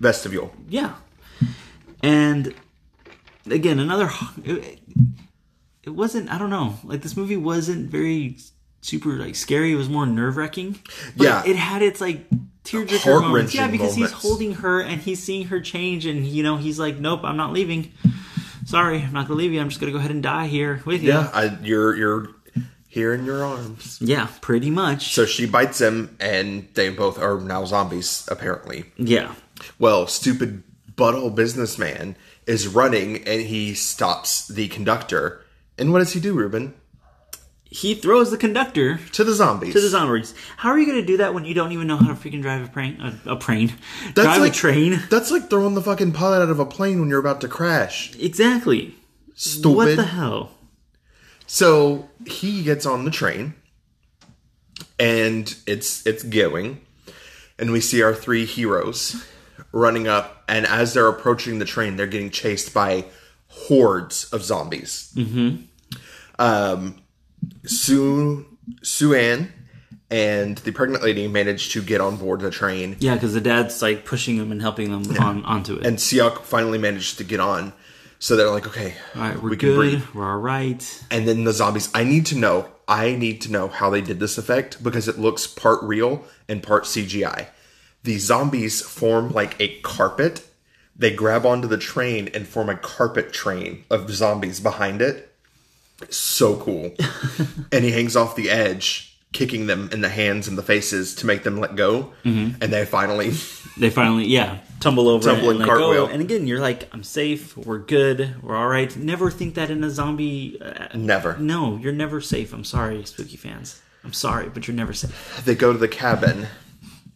vestibule. 0.00 0.52
yeah, 0.68 0.94
and 2.02 2.52
again 3.50 3.78
another. 3.78 4.10
It, 5.84 5.90
wasn't. 5.90 6.30
I 6.30 6.38
don't 6.38 6.50
know. 6.50 6.78
Like 6.84 7.02
this 7.02 7.16
movie 7.16 7.36
wasn't 7.36 7.90
very 7.90 8.38
super 8.80 9.10
like 9.10 9.34
scary. 9.34 9.72
It 9.72 9.76
was 9.76 9.88
more 9.88 10.06
nerve 10.06 10.36
wracking. 10.36 10.78
Yeah. 11.16 11.42
it 11.46 11.56
had 11.56 11.82
its 11.82 12.00
like 12.00 12.28
tearjerker 12.64 13.20
moments. 13.22 13.54
Yeah, 13.54 13.68
because 13.68 13.94
he's 13.94 14.12
holding 14.12 14.54
her 14.56 14.80
and 14.80 15.00
he's 15.00 15.22
seeing 15.22 15.46
her 15.48 15.60
change, 15.60 16.06
and 16.06 16.26
you 16.26 16.42
know 16.42 16.56
he's 16.56 16.78
like, 16.78 16.98
"Nope, 16.98 17.20
I'm 17.24 17.36
not 17.36 17.52
leaving. 17.52 17.92
Sorry, 18.66 19.02
I'm 19.02 19.12
not 19.12 19.28
gonna 19.28 19.38
leave 19.38 19.52
you. 19.52 19.60
I'm 19.60 19.68
just 19.68 19.80
gonna 19.80 19.92
go 19.92 19.98
ahead 19.98 20.10
and 20.10 20.22
die 20.22 20.46
here 20.46 20.82
with 20.84 21.02
you." 21.02 21.10
Yeah, 21.10 21.30
I, 21.32 21.56
you're 21.62 21.94
you're 21.94 22.28
here 22.88 23.12
in 23.12 23.24
your 23.24 23.44
arms. 23.44 23.98
yeah, 24.00 24.28
pretty 24.40 24.70
much. 24.70 25.14
So 25.14 25.26
she 25.26 25.46
bites 25.46 25.80
him, 25.80 26.16
and 26.20 26.68
they 26.74 26.88
both 26.90 27.18
are 27.18 27.40
now 27.40 27.64
zombies. 27.64 28.26
Apparently, 28.30 28.86
yeah, 28.96 29.34
well, 29.78 30.06
stupid 30.06 30.62
butthole 30.96 31.34
businessman 31.34 32.16
is 32.46 32.68
running, 32.68 33.16
and 33.26 33.42
he 33.42 33.74
stops 33.74 34.48
the 34.48 34.68
conductor. 34.68 35.43
And 35.78 35.92
what 35.92 35.98
does 36.00 36.12
he 36.12 36.20
do, 36.20 36.34
Ruben? 36.34 36.74
he 37.70 37.92
throws 37.96 38.30
the 38.30 38.36
conductor 38.38 39.00
To 39.14 39.24
the 39.24 39.32
zombies. 39.32 39.72
to 39.74 39.80
the 39.80 39.88
zombies. 39.88 40.32
How 40.58 40.70
are 40.70 40.78
you 40.78 40.86
gonna 40.86 41.04
do 41.04 41.16
that 41.16 41.34
when 41.34 41.44
you 41.44 41.54
don't 41.54 41.72
even 41.72 41.88
know 41.88 41.96
how 41.96 42.06
to 42.06 42.14
freaking 42.14 42.40
drive 42.40 42.62
a 42.64 42.68
plane? 42.68 43.00
A, 43.00 43.32
a 43.32 43.36
plane. 43.36 43.72
That's 44.14 44.26
drive 44.28 44.40
like 44.42 44.52
a 44.52 44.54
train. 44.54 45.02
That's 45.10 45.32
like 45.32 45.50
throwing 45.50 45.74
the 45.74 45.82
fucking 45.82 46.12
pilot 46.12 46.42
out 46.42 46.50
of 46.50 46.60
a 46.60 46.66
plane 46.66 47.00
when 47.00 47.08
you're 47.08 47.18
about 47.18 47.40
to 47.40 47.48
crash. 47.48 48.14
Exactly. 48.16 48.94
Stupid. 49.34 49.76
What 49.76 49.96
the 49.96 50.04
hell? 50.04 50.52
So 51.48 52.08
he 52.24 52.62
gets 52.62 52.86
on 52.86 53.04
the 53.04 53.10
train, 53.10 53.54
and 54.98 55.52
it's 55.66 56.06
it's 56.06 56.22
going, 56.22 56.80
and 57.58 57.72
we 57.72 57.80
see 57.80 58.02
our 58.02 58.14
three 58.14 58.44
heroes 58.44 59.24
running 59.72 60.06
up, 60.06 60.44
and 60.48 60.64
as 60.66 60.94
they're 60.94 61.08
approaching 61.08 61.58
the 61.58 61.64
train, 61.64 61.96
they're 61.96 62.06
getting 62.06 62.30
chased 62.30 62.72
by 62.72 63.06
hordes 63.54 64.24
of 64.32 64.42
zombies. 64.44 65.12
Mm-hmm. 65.16 65.62
Um, 66.38 66.96
Sue 67.64 68.46
Sue-Ann 68.82 69.52
and 70.10 70.58
the 70.58 70.70
pregnant 70.72 71.02
lady 71.02 71.28
manage 71.28 71.70
to 71.72 71.82
get 71.82 72.00
on 72.00 72.16
board 72.16 72.40
the 72.40 72.50
train, 72.50 72.96
Yeah, 73.00 73.14
because 73.14 73.34
the 73.34 73.40
dad's 73.40 73.80
like 73.82 74.04
pushing 74.04 74.38
them 74.38 74.52
and 74.52 74.60
helping 74.60 74.90
them 74.90 75.16
on 75.20 75.44
onto 75.44 75.76
it. 75.76 75.86
and 75.86 75.98
Siak 75.98 76.42
finally 76.42 76.78
managed 76.78 77.18
to 77.18 77.24
get 77.24 77.40
on. 77.40 77.72
So 78.18 78.36
they're 78.36 78.50
like, 78.50 78.66
okay, 78.66 78.94
all 79.14 79.20
right, 79.22 79.42
we're 79.42 79.50
we 79.50 79.56
can 79.56 79.68
good. 79.70 79.76
breathe. 79.76 80.02
We're 80.14 80.30
all 80.30 80.38
right. 80.38 81.04
and 81.10 81.28
then 81.28 81.44
the 81.44 81.52
zombies 81.52 81.90
i 81.94 82.04
need 82.04 82.24
to 82.26 82.36
know 82.36 82.68
i 82.88 83.14
need 83.14 83.40
to 83.42 83.50
know 83.50 83.68
how 83.68 83.90
they 83.90 84.00
did 84.00 84.18
this 84.20 84.38
effect 84.38 84.82
because 84.82 85.08
it 85.08 85.18
looks 85.18 85.46
part 85.46 85.82
real 85.82 86.24
and 86.48 86.62
part 86.62 86.84
cgi 86.84 87.46
the 88.02 88.18
zombies 88.18 88.80
form 88.82 89.30
like 89.32 89.56
a 89.60 89.78
carpet 89.80 90.46
they 90.96 91.10
grab 91.14 91.44
onto 91.44 91.66
the 91.68 91.78
train 91.78 92.28
and 92.34 92.46
form 92.46 92.68
a 92.68 92.76
carpet 92.76 93.32
train 93.32 93.84
of 93.90 94.10
zombies 94.10 94.60
behind 94.60 95.02
it 95.02 95.32
so 96.10 96.56
cool 96.56 96.92
and 97.72 97.84
he 97.84 97.90
hangs 97.92 98.16
off 98.16 98.36
the 98.36 98.50
edge 98.50 99.16
kicking 99.32 99.66
them 99.66 99.88
in 99.92 100.00
the 100.00 100.08
hands 100.08 100.46
and 100.46 100.56
the 100.58 100.62
faces 100.62 101.14
to 101.14 101.26
make 101.26 101.42
them 101.42 101.58
let 101.58 101.74
go 101.76 102.12
and 102.24 102.54
they 102.60 102.84
finally 102.84 103.32
They 103.76 103.90
finally, 103.90 104.26
yeah, 104.26 104.58
tumble 104.78 105.08
over 105.08 105.24
Tumble 105.30 105.50
and 105.50 105.58
and 105.58 105.58
let 105.58 105.66
cartwheel. 105.68 106.06
go. 106.06 106.12
And 106.12 106.22
again, 106.22 106.46
you're 106.46 106.60
like, 106.60 106.88
I'm 106.94 107.02
safe. 107.02 107.56
We're 107.56 107.78
good. 107.80 108.36
We're 108.40 108.54
all 108.54 108.68
right. 108.68 108.96
Never 108.96 109.32
think 109.32 109.56
that 109.56 109.68
in 109.68 109.82
a 109.82 109.90
zombie. 109.90 110.62
Uh, 110.62 110.96
never 110.96 111.36
no, 111.38 111.76
you're 111.78 111.92
never 111.92 112.20
safe. 112.20 112.52
I'm 112.52 112.62
sorry, 112.62 113.04
spooky 113.04 113.36
fans. 113.36 113.82
I'm 114.04 114.12
sorry, 114.12 114.48
but 114.48 114.68
you're 114.68 114.76
never 114.76 114.92
safe. 114.92 115.42
they 115.44 115.56
go 115.56 115.72
to 115.72 115.78
the 115.78 115.88
cabin 115.88 116.46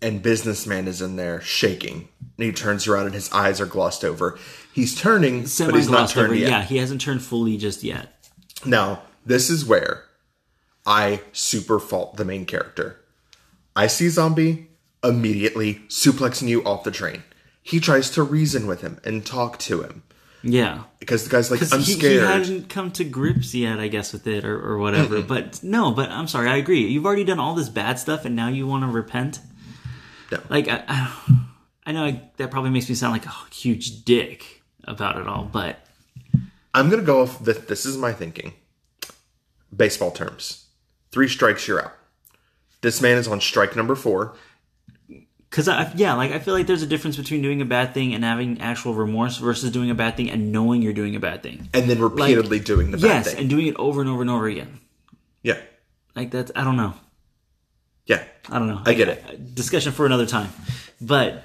and 0.01 0.23
businessman 0.23 0.87
is 0.87 1.03
in 1.03 1.17
there 1.17 1.41
shaking 1.41 2.09
and 2.37 2.47
he 2.47 2.53
turns 2.53 2.87
around 2.87 3.07
and 3.07 3.15
his 3.15 3.31
eyes 3.33 3.61
are 3.61 3.67
glossed 3.67 4.05
over 4.05 4.39
he's 4.73 4.95
turning 5.01 5.43
but 5.43 5.75
he's 5.75 5.89
not 5.91 6.09
turned 6.11 6.27
over. 6.29 6.35
yet 6.37 6.49
Yeah, 6.51 6.63
he 6.63 6.77
hasn't 6.77 7.01
turned 7.01 7.23
fully 7.23 7.57
just 7.57 7.83
yet. 7.83 8.15
now 8.65 9.03
this 9.27 9.51
is 9.51 9.65
where 9.65 10.05
i 10.87 11.21
super 11.33 11.79
fault 11.81 12.17
the 12.17 12.25
main 12.25 12.47
character 12.47 13.01
i 13.75 13.87
see 13.87 14.09
zombie 14.09 14.69
immediately 15.03 15.75
suplexing 15.89 16.49
you 16.49 16.63
off 16.65 16.85
the 16.85 16.91
train 16.91 17.23
he 17.63 17.81
tries 17.81 18.11
to 18.11 18.23
reason 18.23 18.67
with 18.67 18.81
him 18.83 18.99
and 19.05 19.27
talk 19.27 19.59
to 19.59 19.83
him 19.83 20.03
Yeah. 20.43 20.85
because 21.01 21.25
the 21.25 21.31
guy's 21.31 21.51
like 21.51 21.61
i'm 21.73 21.81
he, 21.81 21.93
scared 21.93 22.13
he 22.13 22.19
hadn't 22.19 22.69
come 22.69 22.91
to 22.93 23.05
grips 23.05 23.55
yet, 23.55 23.79
I 23.81 23.89
guess, 23.89 24.13
with 24.13 24.27
it 24.27 24.45
or, 24.45 24.59
or 24.59 24.79
whatever. 24.79 25.21
But 25.23 25.63
no, 25.63 25.91
but 25.91 26.09
I'm 26.11 26.29
sorry, 26.29 26.49
I 26.49 26.57
agree. 26.57 26.87
You've 26.87 27.05
already 27.05 27.25
done 27.25 27.39
all 27.41 27.55
this 27.55 27.69
bad 27.69 27.99
stuff, 27.99 28.25
and 28.25 28.35
now 28.35 28.49
you 28.49 28.67
want 28.67 28.85
to 28.85 28.89
repent. 28.89 29.41
No. 30.31 30.41
Like 30.51 30.69
I, 30.69 30.85
I, 30.89 31.15
I 31.87 31.93
know 31.93 32.05
I, 32.05 32.23
that 32.37 32.51
probably 32.51 32.71
makes 32.71 32.89
me 32.89 32.95
sound 32.95 33.13
like 33.13 33.27
a 33.27 33.33
huge 33.53 34.05
dick 34.05 34.63
about 34.85 35.17
it 35.19 35.27
all, 35.27 35.45
but 35.45 35.79
i'm 36.75 36.91
gonna 36.91 37.03
go 37.03 37.23
off 37.23 37.43
th- 37.45 37.67
this 37.67 37.85
is 37.87 37.97
my 37.97 38.13
thinking 38.13 38.53
baseball 39.75 40.11
terms 40.11 40.67
three 41.11 41.29
strikes 41.29 41.67
you're 41.67 41.83
out 41.83 41.93
this 42.83 43.01
man 43.01 43.17
is 43.19 43.27
on 43.27 43.41
strike 43.41 43.75
number 43.77 43.95
four 43.95 44.35
because 45.51 45.67
I, 45.67 45.91
yeah, 45.97 46.13
like 46.13 46.31
I 46.33 46.39
feel 46.41 46.53
like 46.53 46.67
there's 46.67 46.83
a 46.83 46.87
difference 46.87 47.17
between 47.17 47.41
doing 47.41 47.63
a 47.63 47.65
bad 47.65 47.95
thing 47.95 48.13
and 48.13 48.23
having 48.23 48.61
actual 48.61 48.93
remorse 48.93 49.39
versus 49.39 49.71
doing 49.73 49.89
a 49.91 49.95
bad 49.95 50.15
thing 50.15 50.31
and 50.31 50.53
knowing 50.53 50.83
you're 50.83 50.93
doing 50.93 51.17
a 51.17 51.21
bad 51.21 51.43
thing. 51.43 51.71
and 51.73 51.89
then 51.89 51.99
repeatedly 52.01 52.61
doing 52.61 52.91
the 52.91 52.99
bad 52.99 53.05
Yes, 53.25 53.31
thing 53.31 53.41
and 53.41 53.49
doing 53.51 53.67
it 53.67 53.75
over 53.77 54.03
and 54.03 54.11
over 54.11 54.21
and 54.21 54.29
over 54.31 54.47
again. 54.47 54.79
yeah 55.43 55.57
Like 56.15 56.31
that's 56.31 56.53
I 56.55 56.65
don't 56.65 56.77
know. 56.77 56.93
Yeah 58.09 58.25
I 58.51 58.59
don't 58.59 58.69
know. 58.69 58.81
I 58.85 58.95
get 58.95 59.09
it. 59.09 59.55
Discussion 59.55 59.93
for 59.93 60.07
another 60.07 60.27
time. 60.27 60.51
But 61.01 61.45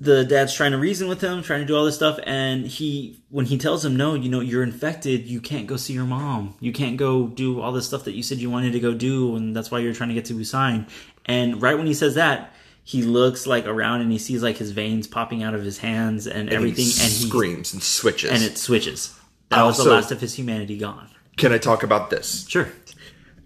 the 0.00 0.24
dad's 0.24 0.54
trying 0.54 0.72
to 0.72 0.78
reason 0.78 1.08
with 1.08 1.20
him, 1.20 1.42
trying 1.42 1.60
to 1.60 1.66
do 1.66 1.76
all 1.76 1.84
this 1.84 1.94
stuff, 1.94 2.18
and 2.24 2.66
he 2.66 3.22
when 3.28 3.44
he 3.44 3.58
tells 3.58 3.84
him, 3.84 3.96
No, 3.96 4.14
you 4.14 4.30
know, 4.30 4.40
you're 4.40 4.62
infected, 4.62 5.26
you 5.26 5.40
can't 5.40 5.66
go 5.66 5.76
see 5.76 5.92
your 5.92 6.06
mom. 6.06 6.54
You 6.60 6.72
can't 6.72 6.96
go 6.96 7.26
do 7.26 7.60
all 7.60 7.72
this 7.72 7.86
stuff 7.86 8.04
that 8.04 8.12
you 8.12 8.22
said 8.22 8.38
you 8.38 8.50
wanted 8.50 8.72
to 8.72 8.80
go 8.80 8.94
do, 8.94 9.36
and 9.36 9.54
that's 9.54 9.70
why 9.70 9.80
you're 9.80 9.92
trying 9.92 10.08
to 10.08 10.14
get 10.14 10.24
to 10.26 10.34
Busan. 10.34 10.88
And 11.26 11.60
right 11.60 11.76
when 11.76 11.86
he 11.86 11.94
says 11.94 12.14
that, 12.14 12.54
he 12.82 13.02
looks 13.02 13.46
like 13.46 13.66
around 13.66 14.00
and 14.00 14.10
he 14.10 14.18
sees 14.18 14.42
like 14.42 14.56
his 14.56 14.70
veins 14.70 15.06
popping 15.06 15.42
out 15.42 15.54
of 15.54 15.62
his 15.62 15.78
hands 15.78 16.26
and, 16.26 16.50
everything 16.50 16.86
he 16.86 17.02
and 17.02 17.12
he 17.12 17.28
screams 17.28 17.74
and 17.74 17.82
switches 17.82 18.30
and 18.30 18.42
it 18.42 18.56
switches. 18.56 19.16
That 19.50 19.60
I 19.60 19.62
was 19.64 19.76
the 19.76 19.84
last 19.84 20.10
of 20.12 20.20
his 20.20 20.34
humanity 20.34 20.78
gone. 20.78 21.10
Can 21.36 21.52
I 21.52 21.58
talk 21.58 21.82
about 21.82 22.10
this? 22.10 22.46
Sure. 22.48 22.68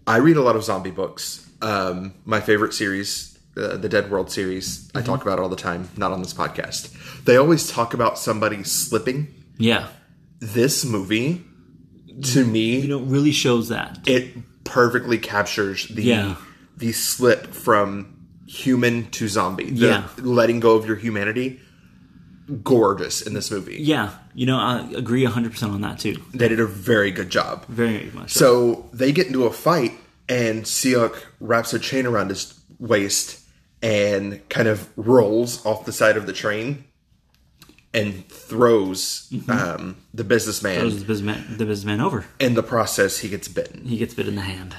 I 0.06 0.18
read 0.18 0.36
a 0.36 0.42
lot 0.42 0.54
of 0.54 0.64
zombie 0.64 0.90
books. 0.90 1.43
Um, 1.64 2.14
my 2.26 2.40
favorite 2.40 2.74
series, 2.74 3.38
uh, 3.56 3.76
the 3.78 3.88
Dead 3.88 4.10
World 4.10 4.30
series, 4.30 4.90
I 4.94 5.00
talk 5.02 5.22
about 5.22 5.38
it 5.38 5.42
all 5.42 5.48
the 5.48 5.56
time, 5.56 5.88
not 5.96 6.12
on 6.12 6.20
this 6.22 6.34
podcast. 6.34 6.92
They 7.24 7.36
always 7.36 7.70
talk 7.70 7.94
about 7.94 8.18
somebody 8.18 8.62
slipping. 8.64 9.28
Yeah. 9.56 9.88
This 10.40 10.84
movie, 10.84 11.42
to 12.22 12.44
me, 12.44 12.80
You 12.80 12.88
know, 12.88 13.00
really 13.00 13.32
shows 13.32 13.68
that. 13.70 14.00
it 14.06 14.34
perfectly 14.64 15.16
captures 15.18 15.86
the 15.88 16.02
Yeah. 16.02 16.34
the 16.76 16.92
slip 16.92 17.54
from 17.54 18.08
human 18.46 19.08
to 19.12 19.28
zombie. 19.28 19.70
The 19.70 19.86
Yeah. 19.86 20.08
letting 20.18 20.60
go 20.60 20.76
of 20.76 20.84
your 20.86 20.96
humanity. 20.96 21.60
Gorgeous 22.62 23.22
in 23.22 23.32
this 23.32 23.50
movie. 23.50 23.78
Yeah. 23.80 24.10
You 24.34 24.44
know, 24.44 24.58
I 24.58 24.86
agree 24.94 25.24
100% 25.24 25.72
on 25.72 25.80
that 25.80 25.98
too. 25.98 26.16
They 26.34 26.48
did 26.48 26.60
a 26.60 26.66
very 26.66 27.10
good 27.10 27.30
job. 27.30 27.64
Very 27.68 28.10
much. 28.12 28.32
So. 28.34 28.40
So 28.40 28.90
they 28.92 29.12
get 29.12 29.28
into 29.28 29.44
a 29.44 29.50
fight, 29.52 29.92
and 30.28 30.64
Siok 30.64 31.22
wraps 31.40 31.72
a 31.74 31.78
chain 31.78 32.06
around 32.06 32.30
his 32.30 32.58
waist 32.78 33.40
and 33.82 34.46
kind 34.48 34.68
of 34.68 34.88
rolls 34.96 35.64
off 35.66 35.84
the 35.84 35.92
side 35.92 36.16
of 36.16 36.26
the 36.26 36.32
train 36.32 36.84
and 37.92 38.26
throws 38.28 39.32
um, 39.48 39.96
the 40.12 40.24
businessman. 40.24 40.80
Throws 40.80 40.98
the 40.98 41.04
businessman, 41.04 41.58
the 41.58 41.66
businessman 41.66 42.00
over. 42.00 42.24
In 42.40 42.54
the 42.54 42.62
process, 42.62 43.18
he 43.18 43.28
gets 43.28 43.46
bitten. 43.48 43.84
He 43.84 43.98
gets 43.98 44.14
bit 44.14 44.26
in 44.26 44.34
the 44.34 44.42
hand. 44.42 44.74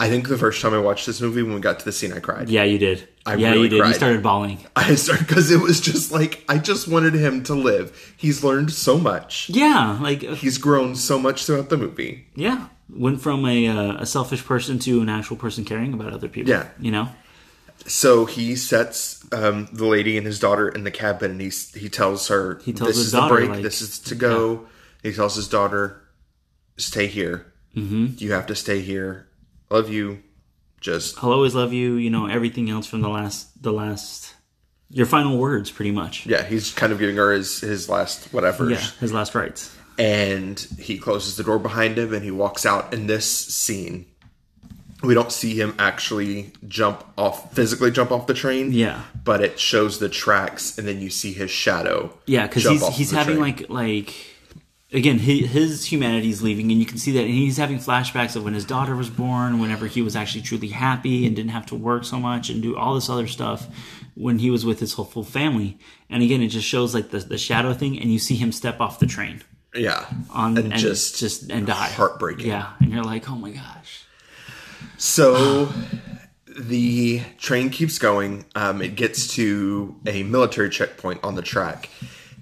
I 0.00 0.08
think 0.08 0.28
the 0.28 0.38
first 0.38 0.60
time 0.60 0.74
I 0.74 0.78
watched 0.78 1.06
this 1.06 1.20
movie, 1.20 1.42
when 1.44 1.54
we 1.54 1.60
got 1.60 1.78
to 1.78 1.84
the 1.84 1.92
scene, 1.92 2.12
I 2.12 2.18
cried. 2.18 2.48
Yeah, 2.48 2.64
you 2.64 2.76
did. 2.76 3.06
I 3.24 3.34
yeah, 3.34 3.50
really 3.50 3.64
you 3.64 3.68
did. 3.68 3.86
You 3.86 3.92
started 3.92 4.20
bawling. 4.22 4.58
I 4.74 4.96
started 4.96 5.28
because 5.28 5.52
it 5.52 5.60
was 5.60 5.80
just 5.80 6.10
like 6.10 6.44
I 6.48 6.58
just 6.58 6.88
wanted 6.88 7.14
him 7.14 7.44
to 7.44 7.54
live. 7.54 8.14
He's 8.16 8.42
learned 8.42 8.72
so 8.72 8.98
much. 8.98 9.48
Yeah, 9.50 9.98
like 10.00 10.24
uh, 10.24 10.34
He's 10.34 10.58
grown 10.58 10.96
so 10.96 11.20
much 11.20 11.46
throughout 11.46 11.68
the 11.68 11.76
movie. 11.76 12.26
yeah, 12.34 12.66
went 12.94 13.20
from 13.20 13.44
a 13.46 13.68
uh, 13.68 13.94
a 13.98 14.06
selfish 14.06 14.44
person 14.44 14.78
to 14.80 15.00
an 15.00 15.08
actual 15.08 15.36
person 15.36 15.64
caring 15.64 15.92
about 15.94 16.12
other 16.12 16.28
people. 16.28 16.50
Yeah. 16.50 16.68
you 16.78 16.90
know. 16.90 17.08
So 17.86 18.26
he 18.26 18.54
sets 18.54 19.24
um, 19.32 19.68
the 19.72 19.86
lady 19.86 20.16
and 20.16 20.24
his 20.26 20.38
daughter 20.38 20.68
in 20.68 20.84
the 20.84 20.90
cabin, 20.90 21.32
and 21.32 21.40
he 21.40 21.50
he 21.78 21.88
tells 21.88 22.28
her, 22.28 22.60
He 22.64 22.72
tells 22.72 22.90
"This 22.90 22.98
is 22.98 23.12
daughter, 23.12 23.34
the 23.34 23.40
break. 23.40 23.50
like- 23.50 23.62
this 23.62 23.80
is 23.82 23.98
to 24.00 24.14
go." 24.14 24.66
He 25.02 25.12
tells 25.12 25.34
his 25.34 25.48
daughter, 25.48 26.00
"Stay 26.76 27.06
here. 27.08 27.52
Mm-hmm. 27.76 28.14
You 28.18 28.32
have 28.32 28.46
to 28.46 28.54
stay 28.54 28.80
here. 28.82 29.26
Love 29.70 29.88
you. 29.90 30.22
Just 30.80 31.22
I'll 31.24 31.32
always 31.32 31.54
love 31.54 31.72
you. 31.72 31.94
You 31.94 32.10
know 32.10 32.26
everything 32.26 32.70
else 32.70 32.86
from 32.86 33.00
the 33.00 33.08
last 33.08 33.60
the 33.62 33.72
last 33.72 34.34
your 34.90 35.06
final 35.06 35.38
words, 35.38 35.70
pretty 35.70 35.90
much. 35.92 36.26
yeah." 36.26 36.44
He's 36.44 36.70
kind 36.72 36.92
of 36.92 36.98
giving 37.00 37.16
her 37.16 37.32
his 37.32 37.60
his 37.60 37.88
last 37.88 38.32
whatever. 38.32 38.70
Yeah, 38.70 38.78
his 39.00 39.12
last 39.12 39.34
rites. 39.34 39.74
And 39.98 40.58
he 40.78 40.98
closes 40.98 41.36
the 41.36 41.42
door 41.44 41.58
behind 41.58 41.98
him 41.98 42.12
and 42.14 42.24
he 42.24 42.30
walks 42.30 42.64
out 42.66 42.92
in 42.94 43.06
this 43.06 43.26
scene 43.28 44.06
we 45.02 45.14
don't 45.14 45.32
see 45.32 45.60
him 45.60 45.74
actually 45.80 46.52
jump 46.68 47.04
off 47.18 47.52
physically 47.54 47.90
jump 47.90 48.12
off 48.12 48.26
the 48.26 48.34
train 48.34 48.72
Yeah. 48.72 49.02
but 49.24 49.42
it 49.42 49.58
shows 49.58 49.98
the 49.98 50.08
tracks 50.08 50.78
and 50.78 50.86
then 50.86 51.00
you 51.00 51.10
see 51.10 51.32
his 51.32 51.50
shadow 51.50 52.16
Yeah, 52.26 52.46
because 52.46 52.64
he's 52.64 52.86
he's 52.88 53.10
having 53.10 53.38
train. 53.38 53.40
like 53.58 53.68
like 53.68 54.14
again 54.92 55.18
his, 55.18 55.50
his 55.50 55.84
humanity 55.86 56.30
is 56.30 56.42
leaving, 56.42 56.70
and 56.70 56.78
you 56.78 56.86
can 56.86 56.98
see 56.98 57.12
that, 57.12 57.22
and 57.24 57.30
he's 57.30 57.56
having 57.56 57.78
flashbacks 57.78 58.36
of 58.36 58.44
when 58.44 58.54
his 58.54 58.64
daughter 58.64 58.94
was 58.94 59.08
born, 59.10 59.58
whenever 59.58 59.86
he 59.88 60.02
was 60.02 60.14
actually 60.14 60.42
truly 60.42 60.68
happy 60.68 61.26
and 61.26 61.34
didn't 61.34 61.50
have 61.50 61.66
to 61.66 61.74
work 61.74 62.04
so 62.04 62.20
much 62.20 62.48
and 62.50 62.62
do 62.62 62.76
all 62.76 62.94
this 62.94 63.08
other 63.10 63.26
stuff 63.26 63.66
when 64.14 64.38
he 64.38 64.50
was 64.50 64.64
with 64.66 64.78
his 64.80 64.92
whole 64.92 65.04
full 65.06 65.24
family. 65.24 65.78
And 66.10 66.22
again, 66.22 66.42
it 66.42 66.48
just 66.48 66.66
shows 66.68 66.94
like 66.94 67.10
the 67.10 67.18
the 67.20 67.38
shadow 67.38 67.72
thing, 67.74 67.98
and 67.98 68.12
you 68.12 68.18
see 68.20 68.36
him 68.36 68.52
step 68.52 68.80
off 68.80 68.98
the 69.00 69.06
train 69.06 69.42
yeah. 69.74 70.06
On 70.30 70.56
and, 70.56 70.72
and 70.72 70.80
just 70.80 71.18
just 71.18 71.50
and 71.50 71.66
die. 71.66 71.88
heartbreaking. 71.88 72.46
Yeah, 72.46 72.72
and 72.80 72.92
you're 72.92 73.04
like, 73.04 73.30
oh 73.30 73.36
my 73.36 73.50
gosh. 73.50 74.04
so 74.98 75.68
the 76.58 77.22
train 77.38 77.70
keeps 77.70 77.98
going. 77.98 78.44
Um, 78.54 78.82
it 78.82 78.94
gets 78.94 79.34
to 79.34 79.96
a 80.06 80.22
military 80.22 80.70
checkpoint 80.70 81.20
on 81.24 81.34
the 81.34 81.42
track. 81.42 81.88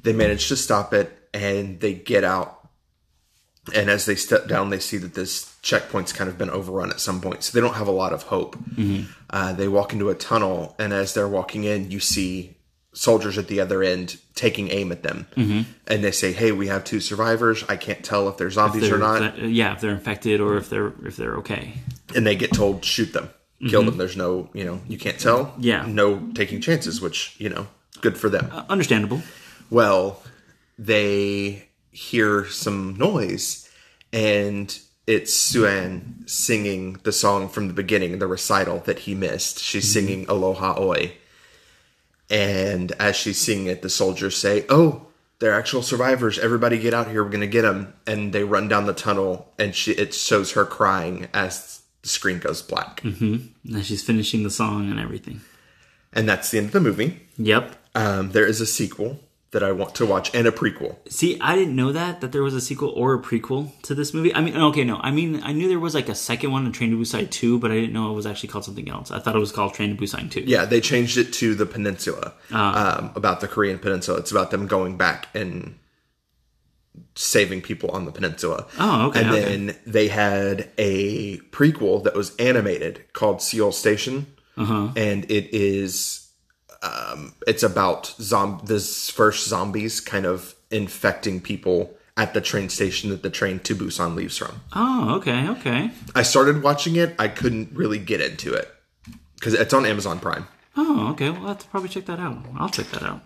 They 0.03 0.13
manage 0.13 0.49
to 0.49 0.57
stop 0.57 0.93
it 0.93 1.17
and 1.33 1.81
they 1.81 1.95
get 1.95 2.25
out. 2.25 2.57
And 3.75 3.91
as 3.91 4.07
they 4.07 4.17
step 4.17 4.49
down 4.49 4.71
they 4.71 4.81
see 4.81 4.97
that 4.97 5.15
this 5.15 5.55
checkpoint's 5.63 6.13
kind 6.13 6.29
of 6.29 6.39
been 6.39 6.51
overrun 6.51 6.91
at 6.91 6.99
some 6.99 7.21
point 7.21 7.45
so 7.45 7.53
they 7.57 7.65
don't 7.65 7.75
have 7.77 7.87
a 7.87 7.93
lot 7.93 8.13
of 8.13 8.25
hope. 8.25 8.57
Uh, 9.29 9.53
they 9.53 9.69
walk 9.69 9.93
into 9.93 10.09
a 10.09 10.15
tunnel 10.15 10.75
and 10.79 10.93
as 10.93 11.15
they're 11.15 11.29
walking 11.29 11.65
in 11.65 11.91
you 11.91 12.01
see 12.01 12.57
soldiers 12.93 13.39
at 13.39 13.47
the 13.49 13.61
other 13.61 13.83
end 13.83 14.17
taking 14.35 14.69
aim 14.71 14.91
at 14.91 15.03
them 15.05 15.27
and 15.37 16.03
they 16.05 16.11
say 16.11 16.33
hey 16.33 16.51
we 16.51 16.67
have 16.67 16.83
two 16.85 16.99
survivors 17.01 17.65
i 17.69 17.77
can't 17.77 18.03
tell 18.05 18.29
if 18.29 18.37
they're 18.37 18.51
zombies 18.51 18.83
They're- 18.83 18.97
or 18.97 18.99
not 18.99 19.39
yeah, 19.39 19.73
if 19.75 19.81
they're 19.81 19.93
infected 19.93 20.41
or 20.41 20.57
if 20.57 20.69
they're 20.69 20.93
if 21.05 21.17
they're 21.17 21.37
okay. 21.37 21.75
and 22.17 22.27
they 22.27 22.35
get 22.35 22.53
told 22.53 22.85
shoot 22.85 23.13
them 23.13 23.31
kill 23.69 23.83
them 23.85 23.97
there's 23.97 24.17
no 24.17 24.49
you 24.55 24.65
know 24.65 24.81
you 24.89 24.99
can't 24.99 25.19
tell 25.21 25.47
Mm-hmm. 25.47 25.63
Yeah. 25.63 25.87
no 25.87 26.31
taking 26.35 26.61
chances 26.61 27.01
which 27.01 27.37
you 27.39 27.49
know 27.49 27.69
good 28.01 28.17
for 28.19 28.29
them 28.29 28.49
Uh, 28.53 28.65
understandable. 28.69 29.23
well 29.71 30.23
they 30.79 31.69
hear 31.93 32.47
some 32.47 32.97
noise 32.97 33.69
and 34.13 34.79
it's 35.07 35.35
Suan 35.35 36.25
singing 36.27 36.95
the 37.03 37.13
song 37.13 37.49
from 37.49 37.69
the 37.69 37.75
beginning 37.75 38.19
the 38.19 38.27
recital 38.27 38.79
that 38.81 39.01
he 39.01 39.15
missed 39.15 39.59
she's 39.61 39.85
Mm-hmm. 39.85 39.93
singing 39.93 40.27
Aloha 40.29 40.75
Oe 40.79 41.11
and 42.31 42.93
as 42.93 43.17
she's 43.17 43.39
singing 43.41 43.67
it 43.67 43.83
the 43.83 43.91
soldiers 43.91 44.37
say 44.37 44.65
oh 44.69 45.07
they're 45.41 45.55
actual 45.55 45.83
survivors 45.83 46.39
everybody 46.39 46.79
get 46.79 46.95
out 46.95 47.09
here 47.09 47.25
we're 47.25 47.31
gonna 47.31 47.47
get 47.47 47.63
them 47.63 47.93
and 48.07 48.33
they 48.33 48.45
run 48.45 48.69
down 48.69 48.87
the 48.87 48.93
tunnel 48.95 49.53
and 49.59 49.75
she 49.75 49.93
it 49.93 50.15
shows 50.15 50.53
her 50.53 50.65
crying 50.65 51.29
as 51.35 51.83
the 52.03 52.09
screen 52.09 52.39
goes 52.39 52.63
black 52.63 53.03
And 53.03 53.85
she's 53.85 54.03
finishing 54.03 54.43
the 54.43 54.51
song 54.51 54.91
and 54.91 54.99
everything. 55.01 55.41
and 56.13 56.29
that's 56.29 56.51
the 56.51 56.59
end 56.59 56.69
of 56.69 56.73
the 56.73 56.81
movie. 56.81 57.21
Yep. 57.37 57.77
Um, 57.95 58.31
there 58.33 58.47
is 58.47 58.61
a 58.61 58.67
sequel 58.67 59.21
that 59.53 59.65
I 59.65 59.73
want 59.73 59.97
to 59.97 60.07
watch 60.07 60.33
and 60.33 60.47
a 60.47 60.53
prequel. 60.53 60.97
See, 61.09 61.37
I 61.41 61.57
didn't 61.57 61.75
know 61.75 61.91
that 61.91 62.21
that 62.21 62.31
there 62.31 62.43
was 62.43 62.55
a 62.55 62.61
sequel 62.61 62.91
or 62.91 63.15
a 63.15 63.19
prequel 63.21 63.73
to 63.83 63.95
this 63.97 64.15
movie. 64.15 64.33
I 64.33 64.41
mean, 64.41 64.57
okay, 64.57 64.85
no, 64.85 64.97
I 65.03 65.11
mean, 65.11 65.41
I 65.43 65.51
knew 65.53 65.67
there 65.69 65.81
was 65.81 65.93
like 65.95 66.09
a 66.09 66.15
second 66.15 66.53
one, 66.53 66.67
a 66.67 66.71
Train 66.71 66.91
to 66.93 66.97
Busan 66.97 67.29
two, 67.31 67.59
but 67.59 67.73
I 67.73 67.75
didn't 67.75 67.93
know 67.93 68.11
it 68.13 68.15
was 68.15 68.27
actually 68.27 68.51
called 68.51 68.65
something 68.65 68.89
else. 68.89 69.11
I 69.11 69.19
thought 69.19 69.35
it 69.35 69.41
was 69.41 69.51
called 69.51 69.75
Train 69.75 69.97
to 69.97 70.01
Busan 70.01 70.31
two. 70.31 70.43
Yeah, 70.47 70.67
they 70.67 70.81
changed 70.81 71.19
it 71.19 71.33
to 71.35 71.55
the 71.57 71.67
peninsula 71.67 72.35
Ah. 72.53 72.99
um, 72.99 73.11
about 73.17 73.41
the 73.41 73.49
Korean 73.49 73.79
peninsula. 73.81 74.19
It's 74.19 74.31
about 74.31 74.53
them 74.53 74.67
going 74.69 74.97
back 74.97 75.29
and 75.35 75.75
saving 77.15 77.63
people 77.63 77.91
on 77.91 78.05
the 78.05 78.13
peninsula. 78.13 78.67
Oh, 78.79 79.09
okay, 79.09 79.21
And 79.21 79.31
okay. 79.31 79.41
then 79.43 79.77
they 79.87 80.09
had 80.09 80.69
a 80.79 81.39
prequel 81.51 82.05
that 82.05 82.15
was 82.15 82.35
animated 82.37 83.13
called 83.13 83.43
Seoul 83.43 83.73
Station, 83.73 84.27
Uh-huh. 84.57 84.91
and 84.97 85.25
it 85.31 85.53
is 85.55 86.20
um, 86.83 87.35
it's 87.47 87.63
about 87.63 88.07
zom- 88.21 88.63
this 88.65 89.11
first 89.11 89.49
zombies 89.49 90.01
kind 90.01 90.27
of 90.27 90.55
infecting 90.71 91.41
people 91.41 91.95
at 92.17 92.35
the 92.35 92.41
train 92.41 92.69
station 92.69 93.11
that 93.11 93.23
the 93.23 93.31
train 93.31 93.59
to 93.61 93.75
Busan 93.75 94.15
leaves 94.15 94.37
from. 94.37 94.61
Oh, 94.75 95.15
okay, 95.17 95.49
okay. 95.49 95.91
I 96.15 96.23
started 96.23 96.63
watching 96.63 96.97
it. 96.97 97.15
I 97.19 97.29
couldn't 97.29 97.73
really 97.73 97.99
get 97.99 98.21
into 98.21 98.53
it 98.55 98.69
because 99.35 99.55
it's 99.55 99.73
on 99.73 99.87
Amazon 99.87 100.21
Prime. 100.21 100.47
Oh, 100.77 101.11
okay. 101.13 101.31
Well, 101.31 101.43
I'll 101.43 101.49
have 101.49 101.59
to 101.61 101.69
probably 101.69 101.89
check 101.89 102.07
that 102.07 102.19
out. 102.19 102.39
I'll 102.59 102.69
check 102.69 102.87
that 102.91 103.03
out. 103.03 103.23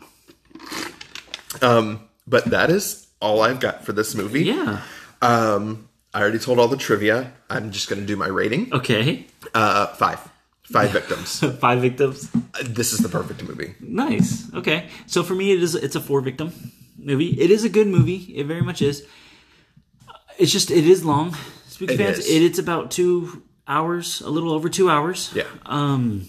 Um, 1.63 2.09
but 2.27 2.47
that 2.47 2.71
is 2.71 3.07
all 3.21 3.43
I've 3.43 3.61
got 3.61 3.85
for 3.85 3.93
this 3.93 4.15
movie. 4.15 4.45
Yeah. 4.45 4.81
Um, 5.21 5.89
I 6.13 6.21
already 6.21 6.39
told 6.39 6.59
all 6.59 6.69
the 6.69 6.77
trivia. 6.77 7.33
I'm 7.51 7.71
just 7.71 7.89
going 7.89 8.01
to 8.01 8.07
do 8.07 8.17
my 8.17 8.29
rating. 8.29 8.73
Okay. 8.73 9.27
Uh, 9.53 9.87
five. 9.89 10.21
Five 10.65 10.91
victims. 10.93 11.41
Five 11.61 11.81
victims. 11.83 12.31
This 12.65 12.93
is 12.93 13.01
the 13.01 13.09
perfect 13.09 13.43
movie. 13.45 13.75
Nice. 13.81 14.53
Okay. 14.55 14.89
So 15.07 15.23
for 15.23 15.35
me, 15.35 15.53
it 15.53 15.63
is 15.63 15.75
it's 15.75 15.95
a 15.97 16.01
four 16.01 16.21
victim 16.23 16.53
movie. 16.99 17.39
It 17.41 17.51
is 17.51 17.65
a 17.65 17.69
good 17.69 17.87
movie. 17.87 18.17
It 18.37 18.47
very 18.47 18.63
much 18.63 18.81
is. 18.81 19.07
It's 20.39 20.51
just 20.53 20.71
it 20.71 20.87
is 20.87 21.05
long. 21.05 21.37
Spooky 21.67 21.95
It 21.95 21.97
fans. 21.99 22.19
is. 22.19 22.31
It, 22.31 22.43
it's 22.43 22.59
about 22.59 22.91
two 22.91 23.43
hours, 23.69 24.21
a 24.23 24.31
little 24.31 24.53
over 24.53 24.69
two 24.69 24.89
hours. 24.91 25.31
Yeah. 25.35 25.45
Um. 25.67 26.27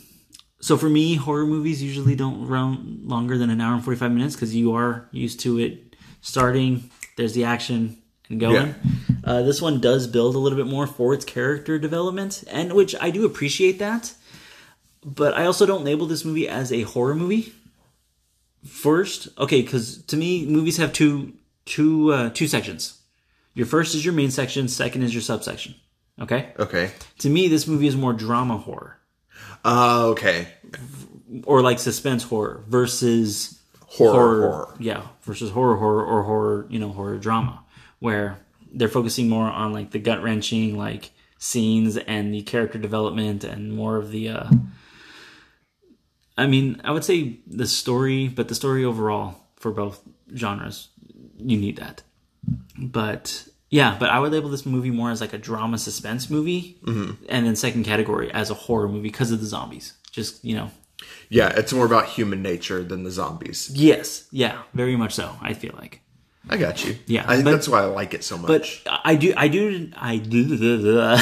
So 0.60 0.78
for 0.78 0.90
me, 0.90 1.16
horror 1.16 1.46
movies 1.46 1.82
usually 1.82 2.16
don't 2.16 2.48
run 2.48 3.02
longer 3.04 3.38
than 3.38 3.50
an 3.50 3.62
hour 3.62 3.74
and 3.76 3.84
forty 3.84 3.98
five 4.00 4.12
minutes 4.12 4.36
because 4.36 4.54
you 4.56 4.74
are 4.76 5.08
used 5.12 5.40
to 5.42 5.60
it 5.60 5.96
starting. 6.22 6.90
There's 7.18 7.34
the 7.34 7.46
action 7.46 8.02
and 8.30 8.40
going. 8.40 8.76
Uh, 9.24 9.44
this 9.44 9.62
one 9.62 9.80
does 9.80 10.08
build 10.08 10.36
a 10.36 10.40
little 10.40 10.58
bit 10.58 10.68
more 10.68 10.88
for 10.88 11.14
its 11.14 11.24
character 11.24 11.80
development, 11.80 12.44
and 12.50 12.74
which 12.74 12.96
I 13.00 13.12
do 13.12 13.26
appreciate 13.26 13.80
that. 13.80 14.14
But 15.08 15.36
I 15.36 15.46
also 15.46 15.66
don't 15.68 15.84
label 15.86 16.08
this 16.08 16.26
movie 16.26 16.50
as 16.50 16.72
a 16.74 16.82
horror 16.82 17.14
movie 17.16 17.54
first 18.66 19.28
okay 19.38 19.62
because 19.62 20.02
to 20.06 20.18
me 20.18 20.46
movies 20.48 20.78
have 20.78 20.92
two 20.92 21.34
two 21.66 22.12
uh, 22.12 22.30
two 22.34 22.48
sections 22.48 23.00
your 23.54 23.68
first 23.68 23.94
is 23.94 24.04
your 24.04 24.14
main 24.14 24.32
section 24.32 24.68
second 24.68 25.04
is 25.04 25.14
your 25.14 25.22
subsection 25.22 25.76
okay 26.20 26.50
Okay. 26.58 26.90
to 27.20 27.30
me 27.30 27.48
this 27.48 27.68
movie 27.68 27.86
is 27.88 27.96
more 27.96 28.12
drama 28.14 28.58
horror 28.58 28.98
Uh, 29.64 30.08
okay. 30.08 30.48
or 31.44 31.62
like 31.62 31.78
suspense 31.78 32.24
horror 32.24 32.64
versus 32.68 33.60
Horror, 33.86 34.42
horror. 34.50 34.76
yeah 34.80 35.04
versus 35.22 35.52
horror 35.52 35.78
horror 35.78 36.04
or 36.04 36.24
horror 36.24 36.66
you 36.70 36.80
know 36.80 36.90
horror 36.92 37.18
drama 37.20 37.64
where 38.00 38.40
they're 38.74 38.90
focusing 38.90 39.30
more 39.30 39.46
on 39.48 39.72
like 39.74 39.92
the 39.92 40.00
gut 40.00 40.24
wrenching 40.24 40.76
like 40.76 41.12
scenes 41.38 41.98
and 41.98 42.34
the 42.34 42.42
character 42.42 42.80
development 42.80 43.44
and 43.44 43.72
more 43.74 43.98
of 43.98 44.10
the. 44.12 44.30
uh 44.30 44.50
I 46.38 46.48
mean, 46.48 46.82
I 46.84 46.92
would 46.92 47.04
say 47.06 47.40
the 47.48 47.66
story, 47.68 48.28
but 48.28 48.48
the 48.50 48.56
story 48.56 48.84
overall 48.84 49.36
for 49.56 49.72
both 49.72 50.02
genres, 50.36 50.90
you 51.38 51.58
need 51.58 51.78
that. 51.78 52.02
But 52.78 53.48
yeah, 53.70 53.96
but 54.00 54.10
I 54.10 54.20
would 54.20 54.32
label 54.32 54.50
this 54.50 54.66
movie 54.66 54.92
more 54.92 55.12
as 55.12 55.22
like 55.22 55.34
a 55.34 55.38
drama 55.38 55.78
suspense 55.78 56.30
movie, 56.30 56.78
mm-hmm. 56.84 57.24
and 57.30 57.46
then 57.46 57.56
second 57.56 57.84
category 57.86 58.32
as 58.32 58.50
a 58.50 58.54
horror 58.54 58.88
movie 58.88 59.02
because 59.10 59.32
of 59.32 59.40
the 59.40 59.46
zombies. 59.46 59.94
Just 60.12 60.44
you 60.46 60.56
know, 60.56 60.72
Yeah, 61.30 61.50
it's 61.56 61.74
more 61.74 61.86
about 61.86 62.06
human 62.08 62.42
nature 62.42 62.84
than 62.84 63.04
the 63.04 63.12
zombies. 63.12 63.70
yes, 63.74 64.28
yeah, 64.32 64.62
very 64.74 64.96
much 64.96 65.14
so. 65.14 65.36
I 65.42 65.54
feel 65.54 65.74
like. 65.78 66.02
I 66.48 66.58
got 66.58 66.86
you. 66.86 66.96
Yeah, 67.08 67.24
I 67.28 67.36
think 67.36 67.46
but- 67.46 67.52
that's 67.52 67.68
why 67.68 67.82
I 67.82 67.86
like 67.86 68.14
it 68.14 68.24
so 68.24 68.38
much. 68.38 68.84
But 68.86 69.00
I 69.04 69.16
do, 69.16 69.34
I 69.36 69.48
do, 69.48 69.90
I 69.98 70.18
do. 70.18 71.18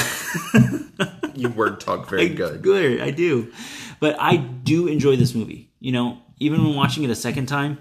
you 1.35 1.49
word 1.49 1.79
talk 1.79 2.09
very 2.09 2.29
good. 2.41 2.61
Good, 2.61 2.99
I 3.01 3.11
do. 3.11 3.51
But 4.03 4.17
I 4.19 4.35
do 4.35 4.87
enjoy 4.87 5.15
this 5.15 5.33
movie. 5.33 5.71
You 5.79 5.93
know, 5.93 6.17
even 6.37 6.61
when 6.61 6.75
watching 6.75 7.05
it 7.05 7.09
a 7.09 7.15
second 7.15 7.45
time, 7.45 7.77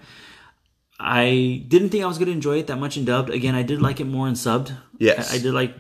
I 1.01 1.65
didn't 1.67 1.89
think 1.89 2.05
I 2.05 2.07
was 2.07 2.17
going 2.19 2.29
to 2.29 2.33
enjoy 2.33 2.59
it 2.61 2.69
that 2.69 2.77
much 2.77 2.97
in 2.97 3.05
dubbed. 3.05 3.31
Again, 3.31 3.57
I 3.57 3.65
did 3.65 3.83
like 3.83 3.99
it 3.99 4.05
more 4.05 4.29
in 4.29 4.35
subbed. 4.35 4.71
Yes. 4.99 5.33
I, 5.33 5.35
I 5.35 5.39
did 5.41 5.53
like 5.53 5.75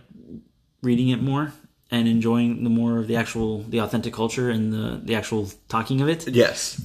reading 0.82 1.10
it 1.10 1.22
more 1.22 1.52
and 1.92 2.08
enjoying 2.08 2.64
the 2.64 2.70
more 2.70 2.98
of 2.98 3.06
the 3.06 3.14
actual, 3.14 3.62
the 3.68 3.78
authentic 3.82 4.12
culture 4.12 4.50
and 4.50 4.72
the 4.72 5.00
the 5.04 5.14
actual 5.14 5.48
talking 5.68 6.00
of 6.00 6.08
it. 6.08 6.26
Yes. 6.26 6.82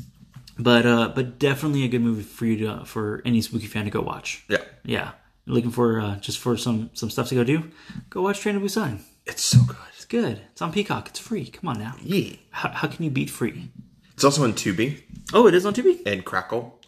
But 0.60 0.86
uh, 0.86 1.08
but 1.16 1.40
definitely 1.40 1.84
a 1.84 1.88
good 1.88 2.04
movie 2.04 2.22
for 2.22 2.46
you 2.46 2.58
to 2.68 2.86
for 2.86 3.24
any 3.26 3.42
spooky 3.42 3.66
fan 3.66 3.86
to 3.86 3.90
go 3.90 4.02
watch. 4.02 4.46
Yeah. 4.50 4.62
Yeah, 4.86 5.12
looking 5.48 5.72
for 5.72 6.00
uh, 6.00 6.18
just 6.18 6.38
for 6.38 6.58
some 6.58 6.92
some 6.94 7.10
stuff 7.10 7.30
to 7.30 7.36
go 7.36 7.44
do. 7.44 7.64
Go 8.12 8.22
watch 8.22 8.40
Train 8.40 8.54
to 8.54 8.62
Busan. 8.62 9.00
It's 9.26 9.44
so 9.44 9.64
good. 9.66 9.97
Good. 10.10 10.42
It's 10.52 10.62
on 10.62 10.72
Peacock. 10.72 11.10
It's 11.10 11.20
free. 11.20 11.48
Come 11.48 11.70
on 11.70 11.80
now. 11.80 11.96
Yeah. 12.02 12.36
How, 12.52 12.70
how 12.70 12.88
can 12.88 13.04
you 13.04 13.12
beat 13.12 13.30
free? 13.30 13.70
It's 14.14 14.24
also 14.24 14.44
on 14.44 14.54
Tubi 14.54 15.02
Oh, 15.34 15.48
it 15.48 15.54
is 15.54 15.66
on 15.66 15.74
TV. 15.74 16.00
and 16.06 16.24
Crackle. 16.24 16.80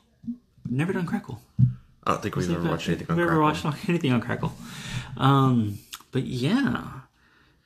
Never 0.69 0.93
done 0.93 1.05
Crackle. 1.05 1.41
I 2.05 2.11
don't 2.11 2.21
think 2.23 2.35
we've 2.35 2.49
ever 2.49 2.67
watched 2.69 2.87
anything 2.87 3.07
on 3.09 3.15
Crackle. 3.15 3.17
We've 3.17 3.27
Crackle. 3.27 3.31
ever 3.33 3.41
watched 3.41 3.89
anything 3.89 4.13
on 4.13 4.21
Crackle. 4.21 4.53
Um, 5.17 5.79
but 6.11 6.23
yeah. 6.23 6.83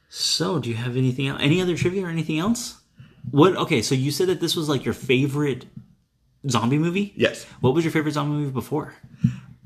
So, 0.09 0.59
do 0.59 0.69
you 0.69 0.75
have 0.75 0.97
anything 0.97 1.27
else? 1.27 1.39
Any 1.41 1.61
other 1.61 1.75
trivia 1.77 2.05
or 2.05 2.09
anything 2.09 2.39
else? 2.39 2.81
What? 3.31 3.55
Okay, 3.55 3.81
so 3.81 3.95
you 3.95 4.11
said 4.11 4.27
that 4.27 4.39
this 4.41 4.55
was 4.55 4.67
like 4.69 4.83
your 4.85 4.93
favorite 4.93 5.65
zombie 6.49 6.77
movie. 6.77 7.13
Yes. 7.15 7.45
What 7.61 7.73
was 7.73 7.83
your 7.85 7.91
favorite 7.91 8.13
zombie 8.13 8.33
movie 8.37 8.51
before? 8.51 8.93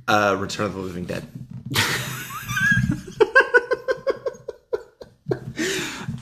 Uh, 0.08 0.36
Return 0.40 0.68
of 0.68 0.74
the 0.76 0.80
Living 0.82 1.06
Dead. 1.06 1.28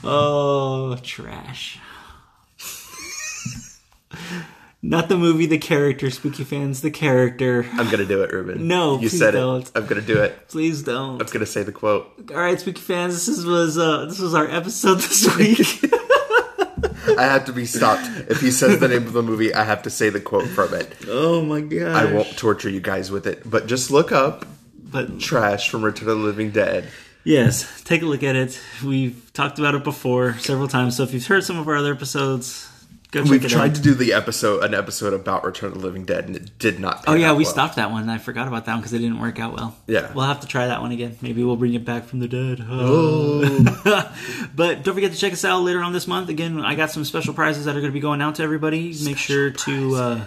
Oh, 0.08 0.96
trash. 1.02 1.78
Not 4.82 5.08
the 5.08 5.16
movie, 5.16 5.46
the 5.46 5.58
character. 5.58 6.10
Spooky 6.10 6.44
fans, 6.44 6.80
the 6.80 6.90
character. 6.92 7.66
I'm 7.72 7.90
gonna 7.90 8.04
do 8.04 8.22
it, 8.22 8.30
Ruben. 8.32 8.68
No, 8.68 8.94
you 8.94 9.08
please 9.08 9.18
said 9.18 9.32
don't. 9.32 9.62
it. 9.66 9.72
I'm 9.74 9.86
gonna 9.86 10.00
do 10.00 10.22
it. 10.22 10.46
Please 10.48 10.82
don't. 10.84 11.20
I'm 11.20 11.26
gonna 11.28 11.44
say 11.46 11.64
the 11.64 11.72
quote. 11.72 12.30
All 12.30 12.36
right, 12.36 12.60
spooky 12.60 12.80
fans, 12.80 13.14
this 13.14 13.26
is, 13.26 13.44
was 13.44 13.76
uh, 13.78 14.04
this 14.06 14.20
was 14.20 14.32
our 14.34 14.48
episode 14.48 14.96
this 14.96 15.36
week. 15.36 15.92
I 17.18 17.24
have 17.24 17.46
to 17.46 17.52
be 17.52 17.66
stopped. 17.66 18.06
If 18.30 18.40
he 18.40 18.50
says 18.50 18.78
the 18.78 18.88
name 18.88 19.06
of 19.06 19.12
the 19.12 19.22
movie, 19.22 19.52
I 19.54 19.64
have 19.64 19.82
to 19.82 19.90
say 19.90 20.10
the 20.10 20.20
quote 20.20 20.46
from 20.48 20.74
it. 20.74 20.94
oh 21.08 21.42
my 21.42 21.62
god! 21.62 21.96
I 21.96 22.12
won't 22.12 22.36
torture 22.36 22.68
you 22.70 22.80
guys 22.80 23.10
with 23.10 23.26
it, 23.26 23.48
but 23.48 23.66
just 23.66 23.90
look 23.90 24.12
up 24.12 24.46
But 24.76 25.18
Trash 25.18 25.68
from 25.68 25.84
Return 25.84 26.08
of 26.08 26.16
the 26.18 26.22
Living 26.22 26.50
Dead. 26.50 26.88
Yes, 27.26 27.82
take 27.82 28.02
a 28.02 28.06
look 28.06 28.22
at 28.22 28.36
it. 28.36 28.60
We've 28.84 29.30
talked 29.32 29.58
about 29.58 29.74
it 29.74 29.84
before 29.84 30.38
several 30.38 30.68
times. 30.68 30.96
So 30.96 31.02
if 31.02 31.12
you've 31.12 31.26
heard 31.26 31.44
some 31.44 31.58
of 31.58 31.68
our 31.68 31.76
other 31.76 31.92
episodes, 31.92 32.70
go 33.10 33.22
check 33.22 33.30
We've 33.30 33.44
it 33.44 33.48
tried 33.48 33.70
out. 33.70 33.76
to 33.76 33.82
do 33.82 33.94
the 33.94 34.12
episode, 34.12 34.64
an 34.64 34.74
episode 34.74 35.12
about 35.12 35.44
Return 35.44 35.72
of 35.72 35.78
the 35.78 35.84
Living 35.84 36.04
Dead, 36.04 36.26
and 36.26 36.36
it 36.36 36.58
did 36.58 36.80
not. 36.80 37.04
Oh 37.06 37.14
yeah, 37.14 37.30
out 37.30 37.36
we 37.36 37.44
well. 37.44 37.52
stopped 37.52 37.76
that 37.76 37.90
one. 37.90 38.08
I 38.08 38.18
forgot 38.18 38.48
about 38.48 38.64
that 38.66 38.72
one 38.72 38.80
because 38.80 38.92
it 38.92 38.98
didn't 38.98 39.20
work 39.20 39.38
out 39.38 39.54
well. 39.54 39.76
Yeah. 39.86 40.12
we'll 40.14 40.24
have 40.24 40.40
to 40.40 40.46
try 40.46 40.66
that 40.68 40.80
one 40.80 40.92
again. 40.92 41.16
Maybe 41.20 41.42
we'll 41.44 41.56
bring 41.56 41.74
it 41.74 41.84
back 41.84 42.04
from 42.04 42.20
the 42.20 42.28
dead. 42.28 42.64
Oh. 42.68 43.42
but 44.54 44.82
don't 44.82 44.94
forget 44.94 45.12
to 45.12 45.18
check 45.18 45.32
us 45.32 45.44
out 45.44 45.62
later 45.62 45.82
on 45.82 45.92
this 45.92 46.06
month. 46.06 46.28
Again, 46.28 46.60
I 46.60 46.74
got 46.74 46.90
some 46.90 47.04
special 47.04 47.34
prizes 47.34 47.64
that 47.66 47.72
are 47.76 47.80
going 47.80 47.90
to 47.92 47.94
be 47.94 48.00
going 48.00 48.22
out 48.22 48.36
to 48.36 48.42
everybody. 48.42 48.94
Make 49.04 49.18
sure 49.18 49.50
to 49.50 49.94
uh, 49.96 50.26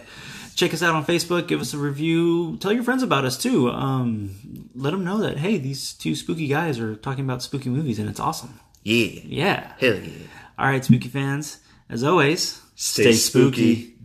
check 0.60 0.74
us 0.74 0.84
out 0.84 0.94
on 0.96 1.06
Facebook. 1.06 1.48
Give 1.48 1.62
us 1.62 1.74
a 1.74 1.78
review. 1.78 2.58
Tell 2.58 2.74
your 2.74 2.84
friends 2.84 3.02
about 3.04 3.24
us 3.26 3.38
too. 3.38 3.70
Um, 3.70 4.36
let 4.76 4.92
them 4.92 5.04
know 5.06 5.20
that 5.20 5.38
hey, 5.38 5.58
these 5.58 5.94
two 5.94 6.16
spooky 6.16 6.48
guys 6.48 6.80
are 6.80 6.96
talking 6.96 7.24
about 7.24 7.42
spooky 7.42 7.70
movies, 7.70 7.98
and 8.00 8.10
it's 8.10 8.20
awesome. 8.20 8.60
Yeah, 8.84 9.22
Yeah. 9.26 9.74
hell 9.80 9.96
yeah. 9.96 10.28
All 10.58 10.68
right, 10.68 10.84
spooky 10.84 11.08
fans. 11.10 11.60
As 11.90 12.04
always, 12.04 12.62
Stay 12.76 13.14
spooky. 13.14 13.96